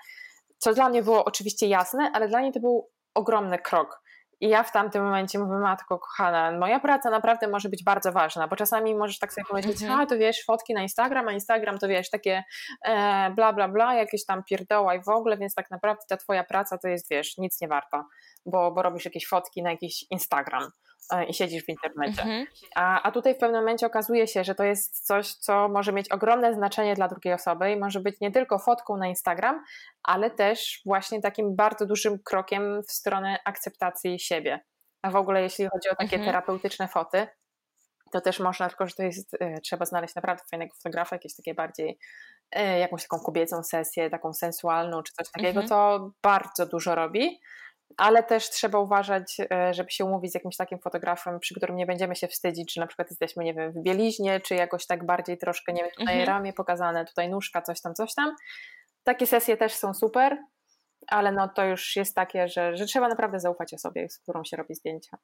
[0.62, 4.02] co dla mnie było oczywiście jasne, ale dla niej to był ogromny krok.
[4.40, 8.48] I ja w tamtym momencie mówię, matko kochana, moja praca naprawdę może być bardzo ważna,
[8.48, 10.00] bo czasami możesz tak sobie pomyśleć, mhm.
[10.00, 12.44] a to wiesz, fotki na Instagram, a Instagram to wiesz, takie
[12.86, 16.44] e, bla bla bla, jakieś tam pierdoła i w ogóle, więc tak naprawdę ta twoja
[16.44, 18.06] praca to jest, wiesz, nic nie warta,
[18.46, 20.72] bo, bo robisz jakieś fotki na jakiś Instagram.
[21.10, 22.22] E, i siedzisz w internecie.
[22.22, 22.46] Mhm.
[22.76, 26.12] A, a tutaj w pewnym momencie okazuje się, że to jest coś, co może mieć
[26.12, 29.64] ogromne znaczenie dla drugiej osoby i może być nie tylko fotką na Instagram,
[30.04, 34.60] ale też właśnie takim bardzo dużym krokiem w stronę akceptacji siebie.
[35.02, 36.26] A w ogóle jeśli chodzi o takie mhm.
[36.26, 37.28] terapeutyczne foty,
[38.12, 41.54] to też można, tylko że to jest, y, trzeba znaleźć naprawdę fajnego fotografa, jakieś takie
[41.54, 42.00] bardziej,
[42.56, 45.68] y, jakąś taką kobiecą sesję, taką sensualną czy coś takiego, mhm.
[45.68, 47.40] to bardzo dużo robi
[47.98, 51.86] ale też trzeba uważać, e, żeby się umówić z jakimś takim fotografem, przy którym nie
[51.86, 55.38] będziemy się wstydzić, że na przykład jesteśmy, nie wiem, w bieliźnie, czy jakoś tak bardziej
[55.38, 56.28] troszkę, nie wiem, tutaj mhm.
[56.28, 58.36] ramię pokazane, tutaj nóżka, coś tam, coś tam.
[59.04, 60.38] Takie sesje też są super,
[61.08, 64.58] ale no to już jest takie, że, że trzeba naprawdę zaufać osobie, z którą się
[64.58, 65.18] robi zdjęcia.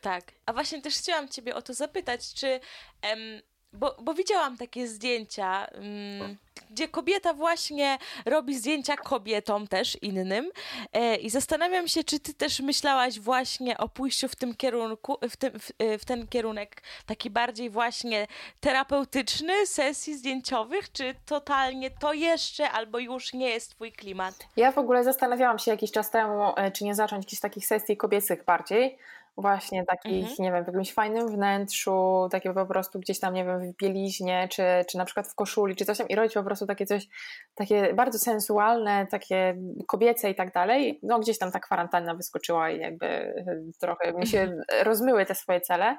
[0.00, 2.60] Tak, a właśnie też chciałam Ciebie o to zapytać, czy
[3.02, 3.42] em,
[3.72, 6.36] bo, bo widziałam takie zdjęcia, mm,
[6.72, 10.50] gdzie kobieta właśnie robi zdjęcia kobietom też innym
[10.92, 15.36] e, i zastanawiam się, czy ty też myślałaś właśnie o pójściu w tym kierunku, w,
[15.36, 18.26] tym, w, e, w ten kierunek taki bardziej właśnie
[18.60, 24.34] terapeutyczny sesji zdjęciowych, czy totalnie to jeszcze albo już nie jest twój klimat?
[24.56, 27.96] Ja w ogóle zastanawiałam się jakiś czas temu, e, czy nie zacząć jakichś takich sesji
[27.96, 28.98] kobiecych bardziej,
[29.36, 30.36] właśnie takich, mhm.
[30.38, 34.48] nie wiem, w jakimś fajnym wnętrzu, takie po prostu gdzieś tam, nie wiem, w bieliźnie,
[34.50, 37.08] czy, czy na przykład w koszuli, czy coś tam i robić po prostu takie coś,
[37.54, 39.56] takie bardzo sensualne, takie
[39.86, 41.00] kobiece i tak dalej.
[41.02, 43.34] No gdzieś tam ta kwarantanna wyskoczyła i jakby
[43.80, 44.62] trochę mi się mhm.
[44.84, 45.96] rozmyły te swoje cele.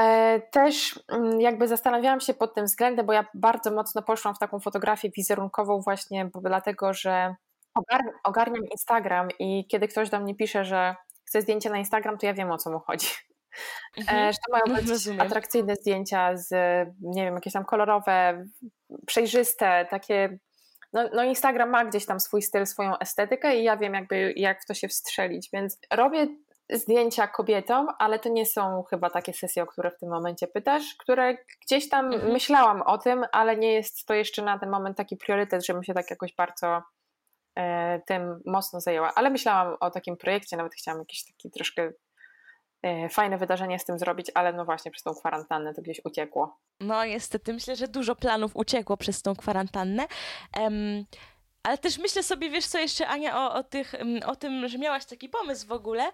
[0.00, 4.38] E, też mm, jakby zastanawiałam się pod tym względem, bo ja bardzo mocno poszłam w
[4.38, 7.34] taką fotografię wizerunkową właśnie dlatego, że
[8.24, 10.96] ogarniam Instagram i kiedy ktoś do mnie pisze, że
[11.26, 13.08] chce zdjęcie na Instagram, to ja wiem o co mu chodzi.
[13.96, 14.32] Mhm.
[14.32, 15.20] Że to mają być Rozumiem.
[15.20, 16.50] atrakcyjne zdjęcia z,
[17.00, 18.44] nie wiem, jakieś tam kolorowe,
[19.06, 20.38] przejrzyste, takie.
[20.92, 24.62] No, no, Instagram ma gdzieś tam swój styl, swoją estetykę i ja wiem jakby jak
[24.62, 26.26] w to się wstrzelić, więc robię
[26.70, 30.94] zdjęcia kobietom, ale to nie są chyba takie sesje, o które w tym momencie pytasz,
[30.98, 32.32] które gdzieś tam mhm.
[32.32, 35.94] myślałam o tym, ale nie jest to jeszcze na ten moment taki priorytet, żebym się
[35.94, 36.82] tak jakoś bardzo E,
[38.06, 39.12] tym mocno zajęła.
[39.14, 41.92] Ale myślałam o takim projekcie, nawet chciałam jakieś takie troszkę
[42.82, 46.58] e, fajne wydarzenie z tym zrobić, ale no właśnie przez tą kwarantannę to gdzieś uciekło.
[46.80, 50.06] No niestety, myślę, że dużo planów uciekło przez tą kwarantannę.
[50.60, 51.04] Um,
[51.66, 54.78] ale też myślę sobie, wiesz co jeszcze, Ania, o, o, tych, mm, o tym, że
[54.78, 56.04] miałaś taki pomysł w ogóle.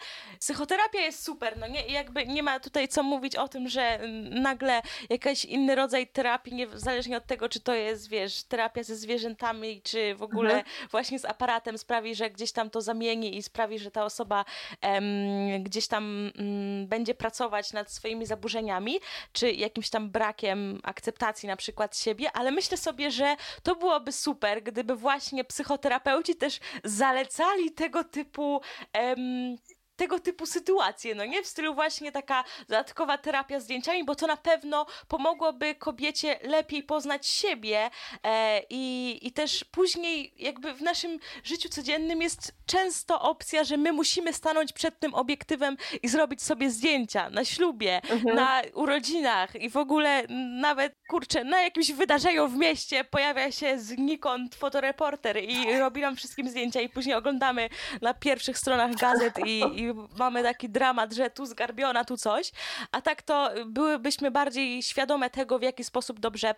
[0.40, 1.86] Psychoterapia jest super, no nie?
[1.86, 6.54] Jakby nie ma tutaj co mówić o tym, że mm, nagle jakiś inny rodzaj terapii,
[6.54, 10.88] niezależnie od tego, czy to jest, wiesz, terapia ze zwierzętami, czy w ogóle mhm.
[10.90, 14.44] właśnie z aparatem sprawi, że gdzieś tam to zamieni i sprawi, że ta osoba
[14.80, 19.00] em, gdzieś tam mm, będzie pracować nad swoimi zaburzeniami,
[19.32, 24.62] czy jakimś tam brakiem akceptacji na przykład siebie, ale myślę sobie, że to byłoby super,
[24.62, 28.60] gdyby właśnie psychoterapeuci też zalecali tego typu
[28.92, 29.56] em,
[30.02, 31.42] tego typu sytuacje, no nie?
[31.42, 37.26] W stylu właśnie taka dodatkowa terapia zdjęciami, bo to na pewno pomogłoby kobiecie lepiej poznać
[37.26, 37.90] siebie
[38.22, 43.92] e, i, i też później jakby w naszym życiu codziennym jest często opcja, że my
[43.92, 48.36] musimy stanąć przed tym obiektywem i zrobić sobie zdjęcia na ślubie, mhm.
[48.36, 50.22] na urodzinach i w ogóle
[50.60, 56.48] nawet, kurczę, na jakimś wydarzeniu w mieście pojawia się znikąd fotoreporter i robi nam wszystkim
[56.48, 57.68] zdjęcia i później oglądamy
[58.00, 62.52] na pierwszych stronach gazet i, i mamy taki dramat, że tu zgarbiona, tu coś,
[62.92, 66.54] a tak to byłybyśmy bardziej świadome tego, w jaki sposób dobrze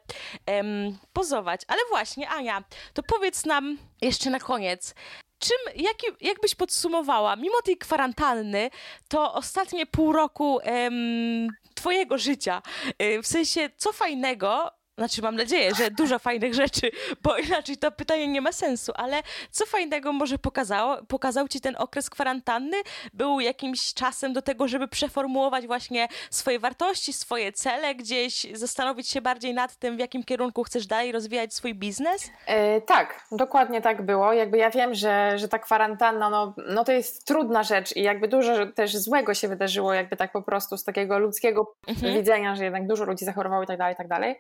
[0.47, 1.61] em, pozować.
[1.69, 4.95] Ale właśnie, Ania, to powiedz nam jeszcze na koniec,
[5.39, 8.71] czym, jaki, jak byś podsumowała, mimo tej kwarantanny,
[9.09, 12.63] to ostatnie pół roku em, twojego życia,
[13.03, 16.91] y, w sensie co fajnego znaczy, mam nadzieję, że dużo fajnych rzeczy,
[17.23, 21.75] bo inaczej to pytanie nie ma sensu, ale co fajnego może pokazało, pokazał ci ten
[21.79, 22.77] okres kwarantanny?
[23.12, 29.21] Był jakimś czasem do tego, żeby przeformułować właśnie swoje wartości, swoje cele, gdzieś zastanowić się
[29.21, 32.31] bardziej nad tym, w jakim kierunku chcesz dalej rozwijać swój biznes?
[32.47, 34.33] E, tak, dokładnie tak było.
[34.33, 38.29] Jakby ja wiem, że, że ta kwarantanna, no, no to jest trudna rzecz i jakby
[38.29, 42.15] dużo też złego się wydarzyło, jakby tak po prostu z takiego ludzkiego mhm.
[42.15, 44.37] widzenia, że jednak dużo ludzi zachorowało i tak dalej, i tak dalej.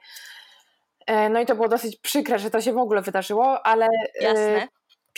[1.06, 3.86] E, no i to było dosyć przykre, że to się w ogóle wydarzyło, ale
[4.20, 4.68] e, Jasne.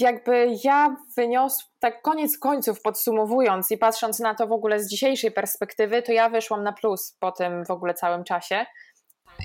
[0.00, 5.32] jakby ja wyniosłam, tak koniec końców podsumowując i patrząc na to w ogóle z dzisiejszej
[5.32, 8.66] perspektywy, to ja wyszłam na plus po tym w ogóle całym czasie.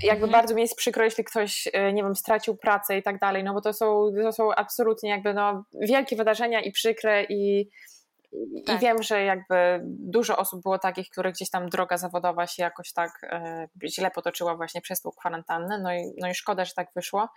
[0.02, 0.32] Jakby mhm.
[0.32, 3.54] bardzo mi jest przykro, jeśli ktoś, e, nie wiem, stracił pracę i tak dalej, no
[3.54, 7.70] bo to są, to są absolutnie jakby no, wielkie wydarzenia i przykre i
[8.66, 8.76] tak.
[8.76, 12.92] I wiem, że jakby dużo osób było takich, których gdzieś tam droga zawodowa się jakoś
[12.92, 16.88] tak e, źle potoczyła właśnie przez tą kwarantannę, no i, no i szkoda, że tak
[16.96, 17.28] wyszło.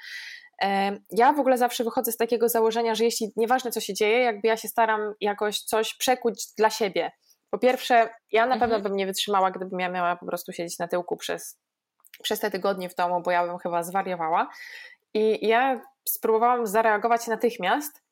[0.62, 4.20] E, ja w ogóle zawsze wychodzę z takiego założenia, że jeśli nieważne co się dzieje,
[4.20, 7.12] jakby ja się staram jakoś coś przekuć dla siebie.
[7.50, 8.60] Po pierwsze, ja na mhm.
[8.72, 11.60] pewno bym nie wytrzymała, gdybym ja miała po prostu siedzieć na tyłku przez,
[12.24, 14.50] przez te tygodnie w domu, bo ja bym chyba zwariowała.
[15.14, 18.05] I ja spróbowałam zareagować natychmiast i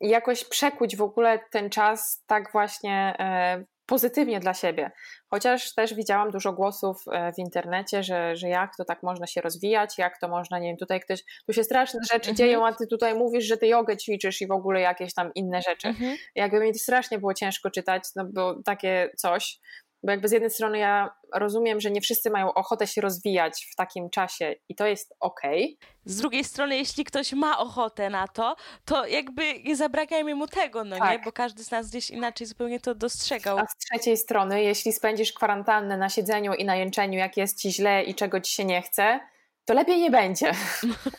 [0.00, 4.90] jakoś przekuć w ogóle ten czas tak właśnie e, pozytywnie dla siebie.
[5.30, 9.40] Chociaż też widziałam dużo głosów e, w internecie, że, że jak to tak można się
[9.40, 12.36] rozwijać, jak to można, nie wiem, tutaj ktoś, tu się straszne rzeczy mhm.
[12.36, 15.62] dzieją, a ty tutaj mówisz, że ty jogę ćwiczysz i w ogóle jakieś tam inne
[15.62, 15.88] rzeczy.
[15.88, 16.16] Mhm.
[16.34, 19.60] Jakby mi to strasznie było ciężko czytać, no bo takie coś,
[20.02, 23.76] bo jakby z jednej strony ja rozumiem, że nie wszyscy mają ochotę się rozwijać w
[23.76, 25.78] takim czasie i to jest okej.
[25.80, 25.90] Okay.
[26.04, 30.84] Z drugiej strony, jeśli ktoś ma ochotę na to, to jakby nie zabraniajmy mu tego,
[30.84, 31.10] no tak.
[31.10, 31.24] nie?
[31.24, 33.58] Bo każdy z nas gdzieś inaczej zupełnie to dostrzegał.
[33.58, 37.72] A z trzeciej strony, jeśli spędzisz kwarantannę na siedzeniu i na jęczeniu, jak jest ci
[37.72, 39.20] źle i czego ci się nie chce,
[39.64, 40.52] to lepiej nie będzie.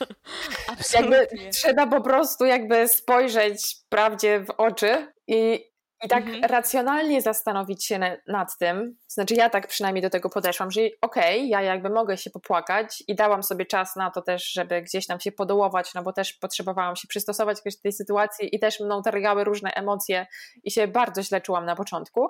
[0.73, 1.17] Absolutnie.
[1.17, 5.70] Jakby trzeba po prostu jakby spojrzeć prawdzie w oczy i
[6.03, 6.43] i tak mhm.
[6.43, 11.47] racjonalnie zastanowić się nad tym, znaczy ja tak przynajmniej do tego podeszłam, że okej, okay,
[11.47, 15.19] ja jakby mogę się popłakać i dałam sobie czas na to też, żeby gdzieś tam
[15.19, 19.43] się podołować, no bo też potrzebowałam się przystosować do tej sytuacji i też mną targały
[19.43, 20.27] różne emocje
[20.63, 22.27] i się bardzo źle czułam na początku,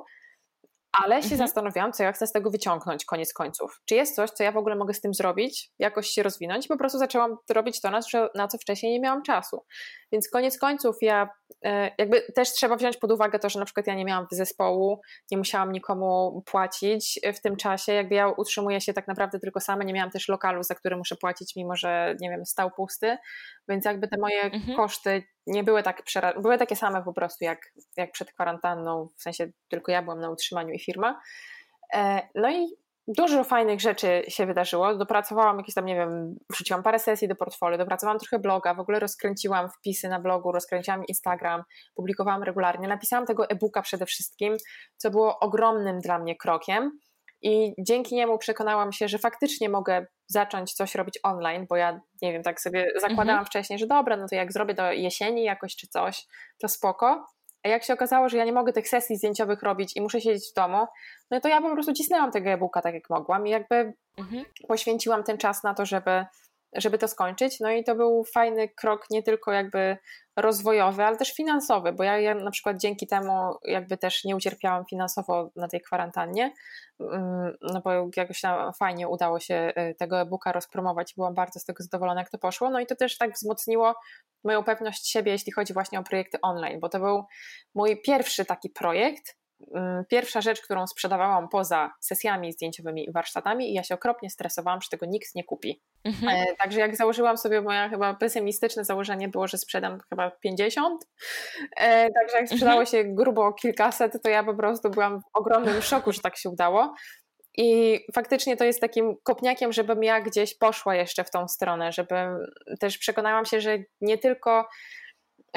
[0.92, 1.38] ale się mhm.
[1.38, 3.82] zastanawiałam, co ja chcę z tego wyciągnąć koniec końców.
[3.86, 6.68] Czy jest coś, co ja w ogóle mogę z tym zrobić, jakoś się rozwinąć?
[6.68, 8.00] Po prostu zaczęłam robić to, na,
[8.36, 9.66] na co wcześniej nie miałam czasu.
[10.12, 11.30] Więc koniec końców ja
[11.66, 15.02] e, jakby też trzeba wziąć pod uwagę to, że na przykład ja nie miałam zespołu,
[15.32, 19.84] nie musiałam nikomu płacić w tym czasie, jakby ja utrzymuję się tak naprawdę tylko sama,
[19.84, 23.18] nie miałam też lokalu, za który muszę płacić, mimo że nie wiem, stał pusty,
[23.70, 24.78] więc jakby te moje mhm.
[24.78, 26.04] koszty nie były tak
[26.42, 27.60] były takie same po prostu jak,
[27.98, 31.22] jak przed kwarantanną, w sensie tylko ja byłam na utrzymaniu i firma.
[31.94, 32.68] E, no i
[33.08, 34.96] dużo fajnych rzeczy się wydarzyło.
[34.96, 39.00] Dopracowałam jakieś tam, nie wiem, wrzuciłam parę sesji do portfolio, dopracowałam trochę bloga, w ogóle
[39.00, 41.64] rozkręciłam wpisy na blogu, rozkręciłam Instagram,
[41.96, 44.58] publikowałam regularnie, napisałam tego e-booka przede wszystkim,
[44.98, 47.00] co było ogromnym dla mnie krokiem.
[47.42, 52.34] I dzięki niemu przekonałam się, że faktycznie mogę zacząć coś robić online, bo ja nie
[52.34, 53.46] wiem, tak sobie zakładałam mhm.
[53.46, 56.26] wcześniej, że dobra, no to jak zrobię do jesieni jakoś czy coś,
[56.60, 57.26] to spoko.
[57.64, 60.52] A jak się okazało, że ja nie mogę tych sesji zdjęciowych robić i muszę siedzieć
[60.52, 60.86] w domu,
[61.32, 64.46] no to ja po prostu cisnęłam tego e-booka tak jak mogłam i jakby mhm.
[64.68, 66.26] poświęciłam ten czas na to, żeby,
[66.76, 67.60] żeby to skończyć.
[67.60, 69.98] No i to był fajny krok nie tylko jakby
[70.36, 74.86] rozwojowy, ale też finansowy, bo ja, ja na przykład dzięki temu jakby też nie ucierpiałam
[74.90, 76.54] finansowo na tej kwarantannie,
[77.00, 81.60] mm, no bo jakoś tam fajnie udało się y, tego e-booka rozpromować i byłam bardzo
[81.60, 82.70] z tego zadowolona, jak to poszło.
[82.70, 83.96] No i to też tak wzmocniło
[84.44, 87.24] moją pewność siebie, jeśli chodzi właśnie o projekty online, bo to był
[87.76, 89.41] mój pierwszy taki projekt,
[90.10, 94.90] pierwsza rzecz, którą sprzedawałam poza sesjami zdjęciowymi i warsztatami i ja się okropnie stresowałam, że
[94.90, 95.82] tego nikt nie kupi.
[96.04, 96.38] Mhm.
[96.38, 101.06] E, także jak założyłam sobie, moje chyba pesymistyczne założenie było, że sprzedam chyba 50,
[101.78, 102.86] e, także jak sprzedało mhm.
[102.86, 106.94] się grubo kilkaset, to ja po prostu byłam w ogromnym szoku, że tak się udało.
[107.58, 112.46] I faktycznie to jest takim kopniakiem, żebym ja gdzieś poszła jeszcze w tą stronę, żebym
[112.80, 114.68] też przekonałam się, że nie tylko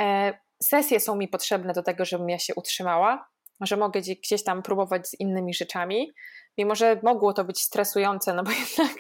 [0.01, 0.33] e,
[0.63, 3.27] sesje są mi potrzebne do tego, żebym ja się utrzymała,
[3.61, 6.13] że mogę gdzieś tam próbować z innymi rzeczami,
[6.59, 8.97] mimo że mogło to być stresujące, no bo jednak,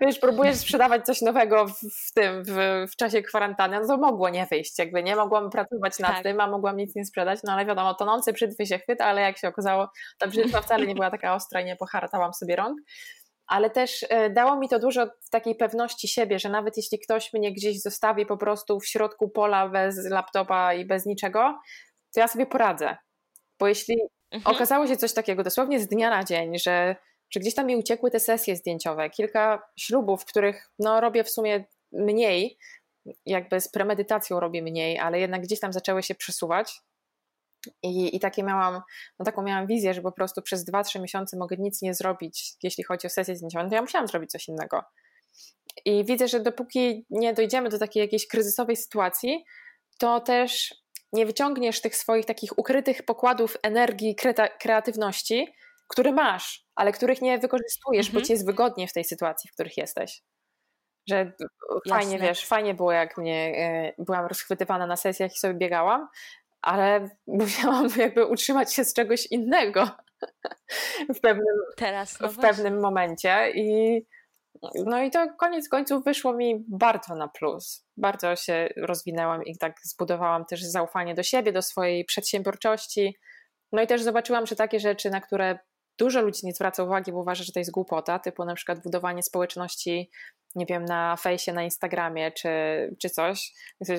[0.00, 4.46] wiesz, próbujesz sprzedawać coś nowego w, tym, w, w, czasie kwarantanny, no to mogło nie
[4.46, 6.22] wyjść, jakby nie mogłam pracować nad tak.
[6.22, 9.38] tym, a mogłam nic nie sprzedać, no ale wiadomo, tonący brzytwy się chwyta, ale jak
[9.38, 9.88] się okazało,
[10.18, 12.78] ta brzytwa wcale nie była taka ostra i nie poharatałam sobie rąk.
[13.46, 17.52] ale też e, dało mi to dużo takiej pewności siebie, że nawet jeśli ktoś mnie
[17.52, 21.58] gdzieś zostawi po prostu w środku pola bez laptopa i bez niczego,
[22.14, 22.96] to ja sobie poradzę.
[23.58, 23.96] Bo jeśli
[24.30, 24.56] mhm.
[24.56, 26.96] okazało się coś takiego dosłownie z dnia na dzień, że,
[27.30, 31.64] że gdzieś tam mi uciekły te sesje zdjęciowe, kilka ślubów, których no, robię w sumie
[31.92, 32.58] mniej,
[33.26, 36.80] jakby z premedytacją robię mniej, ale jednak gdzieś tam zaczęły się przesuwać,
[37.82, 38.82] i, I takie miałam,
[39.18, 42.84] no taką miałam wizję, że po prostu przez 2-3 miesiące mogę nic nie zrobić, jeśli
[42.84, 44.82] chodzi o sesję zdjęciową, no to ja musiałam zrobić coś innego.
[45.84, 49.44] I widzę, że dopóki nie dojdziemy do takiej jakiejś kryzysowej sytuacji,
[49.98, 50.74] to też
[51.12, 54.16] nie wyciągniesz tych swoich takich ukrytych pokładów energii,
[54.60, 55.54] kreatywności,
[55.88, 58.22] które masz, ale których nie wykorzystujesz, mhm.
[58.22, 60.22] bo ci jest wygodnie w tej sytuacji, w których jesteś.
[61.08, 61.32] Że
[61.88, 62.28] fajnie, Jasne.
[62.28, 63.52] wiesz, fajnie było, jak mnie
[63.98, 66.08] y, byłam rozchwytywana na sesjach i sobie biegałam,
[66.62, 69.90] ale musiałam jakby utrzymać się z czegoś innego
[71.16, 74.02] w pewnym, Teraz, no w pewnym momencie i
[74.84, 77.86] no i to koniec końców wyszło mi bardzo na plus.
[77.96, 83.16] Bardzo się rozwinęłam i tak zbudowałam też zaufanie do siebie, do swojej przedsiębiorczości.
[83.72, 85.58] No i też zobaczyłam, że takie rzeczy, na które
[85.98, 89.22] dużo ludzi nie zwraca uwagi, bo uważa, że to jest głupota, typu na przykład budowanie
[89.22, 90.10] społeczności
[90.56, 92.48] nie wiem, na fejsie, na Instagramie czy,
[93.02, 93.52] czy coś,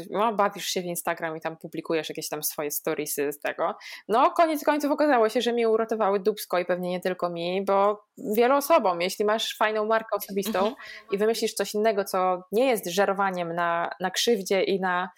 [0.09, 3.75] no, bawisz się w Instagram i tam publikujesz jakieś tam swoje storiesy z tego.
[4.07, 8.03] No, koniec końców okazało się, że mi uratowały dubsko i pewnie nie tylko mi, bo
[8.35, 10.75] wielu osobom, jeśli masz fajną markę osobistą
[11.11, 15.09] i wymyślisz coś innego, co nie jest żerowaniem na, na krzywdzie i na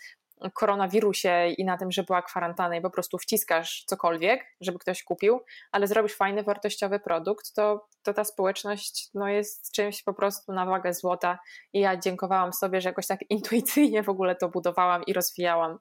[0.54, 5.40] koronawirusie i na tym, że była kwarantanna i po prostu wciskasz cokolwiek, żeby ktoś kupił,
[5.72, 10.66] ale zrobisz fajny, wartościowy produkt, to, to ta społeczność no, jest czymś po prostu na
[10.66, 11.40] wagę złota
[11.74, 15.78] i ja dziękowałam sobie, że jakoś tak intuicyjnie w ogóle to budowałam i rozwijałam.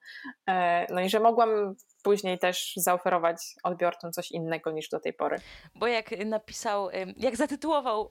[0.49, 5.37] E, no i że mogłam później też zaoferować odbiorcom coś innego niż do tej pory.
[5.75, 8.11] Bo jak napisał, jak zatytułował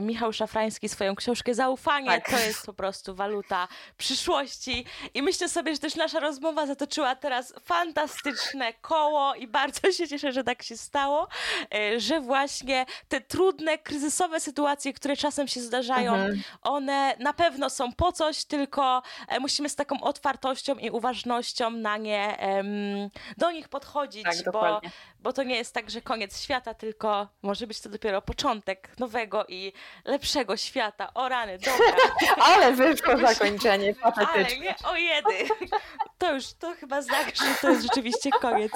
[0.00, 2.30] Michał Szafrański swoją książkę Zaufanie, tak.
[2.30, 4.84] to jest po prostu waluta przyszłości.
[5.14, 10.32] I myślę sobie, że też nasza rozmowa zatoczyła teraz fantastyczne koło i bardzo się cieszę,
[10.32, 11.28] że tak się stało,
[11.74, 16.42] e, że właśnie te trudne, kryzysowe sytuacje, które czasem się zdarzają, mhm.
[16.62, 21.96] one na pewno są po coś, tylko e, musimy z taką otwartością i uważnością na
[21.96, 22.38] nie,
[23.36, 24.80] do nich podchodzić, tak, bo,
[25.20, 29.44] bo to nie jest tak, że koniec świata, tylko może być to dopiero początek nowego
[29.48, 29.61] i
[30.04, 31.14] lepszego świata.
[31.14, 31.96] O rany, dobra.
[32.54, 34.32] Ale wyszło zakończenie patetyczne.
[34.34, 35.54] Ale nie, o jedy.
[36.18, 38.72] To już, to chyba znak, że to jest rzeczywiście koniec.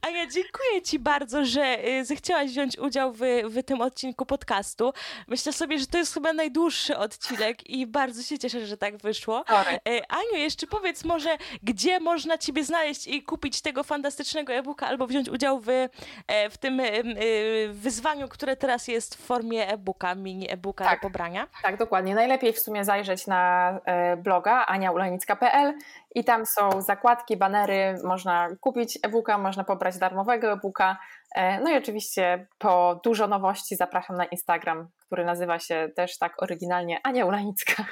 [0.00, 4.92] A ja dziękuję Ci bardzo, że y, zechciałaś wziąć udział w, w tym odcinku podcastu.
[5.28, 9.44] Myślę sobie, że to jest chyba najdłuższy odcinek i bardzo się cieszę, że tak wyszło.
[9.88, 15.06] Y, Aniu, jeszcze powiedz może, gdzie można Ciebie znaleźć i kupić tego fantastycznego e-booka albo
[15.06, 20.52] wziąć udział w, e, w tym y, wyzwaniu, które teraz jest w formie e-booka mini
[20.52, 21.46] e-booka tak, do pobrania.
[21.62, 22.14] Tak, dokładnie.
[22.14, 25.74] Najlepiej w sumie zajrzeć na e, bloga aniaulanicka.pl
[26.14, 30.96] i tam są zakładki, banery, można kupić e-booka, można pobrać darmowego e-booka.
[31.34, 36.42] E, no i oczywiście po dużo nowości zapraszam na Instagram, który nazywa się też tak
[36.42, 37.84] oryginalnie Ania Ulanicka.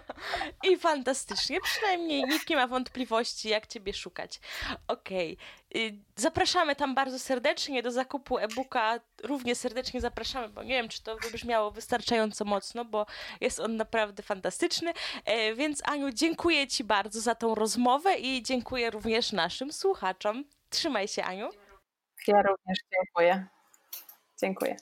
[0.70, 4.40] I fantastycznie, przynajmniej nikt nie ma wątpliwości, jak Ciebie szukać.
[4.88, 5.36] Okej,
[5.70, 5.98] okay.
[6.16, 9.00] zapraszamy tam bardzo serdecznie do zakupu e-booka.
[9.22, 13.06] Równie serdecznie zapraszamy, bo nie wiem, czy to wybrzmiało wystarczająco mocno, bo
[13.40, 14.92] jest on naprawdę fantastyczny.
[15.24, 20.44] E, więc Aniu, dziękuję Ci bardzo za tą rozmowę i dziękuję również naszym słuchaczom.
[20.70, 21.67] Trzymaj się, Aniu.
[22.28, 23.46] Ja również dziękuję.
[24.40, 24.76] Dziękuję.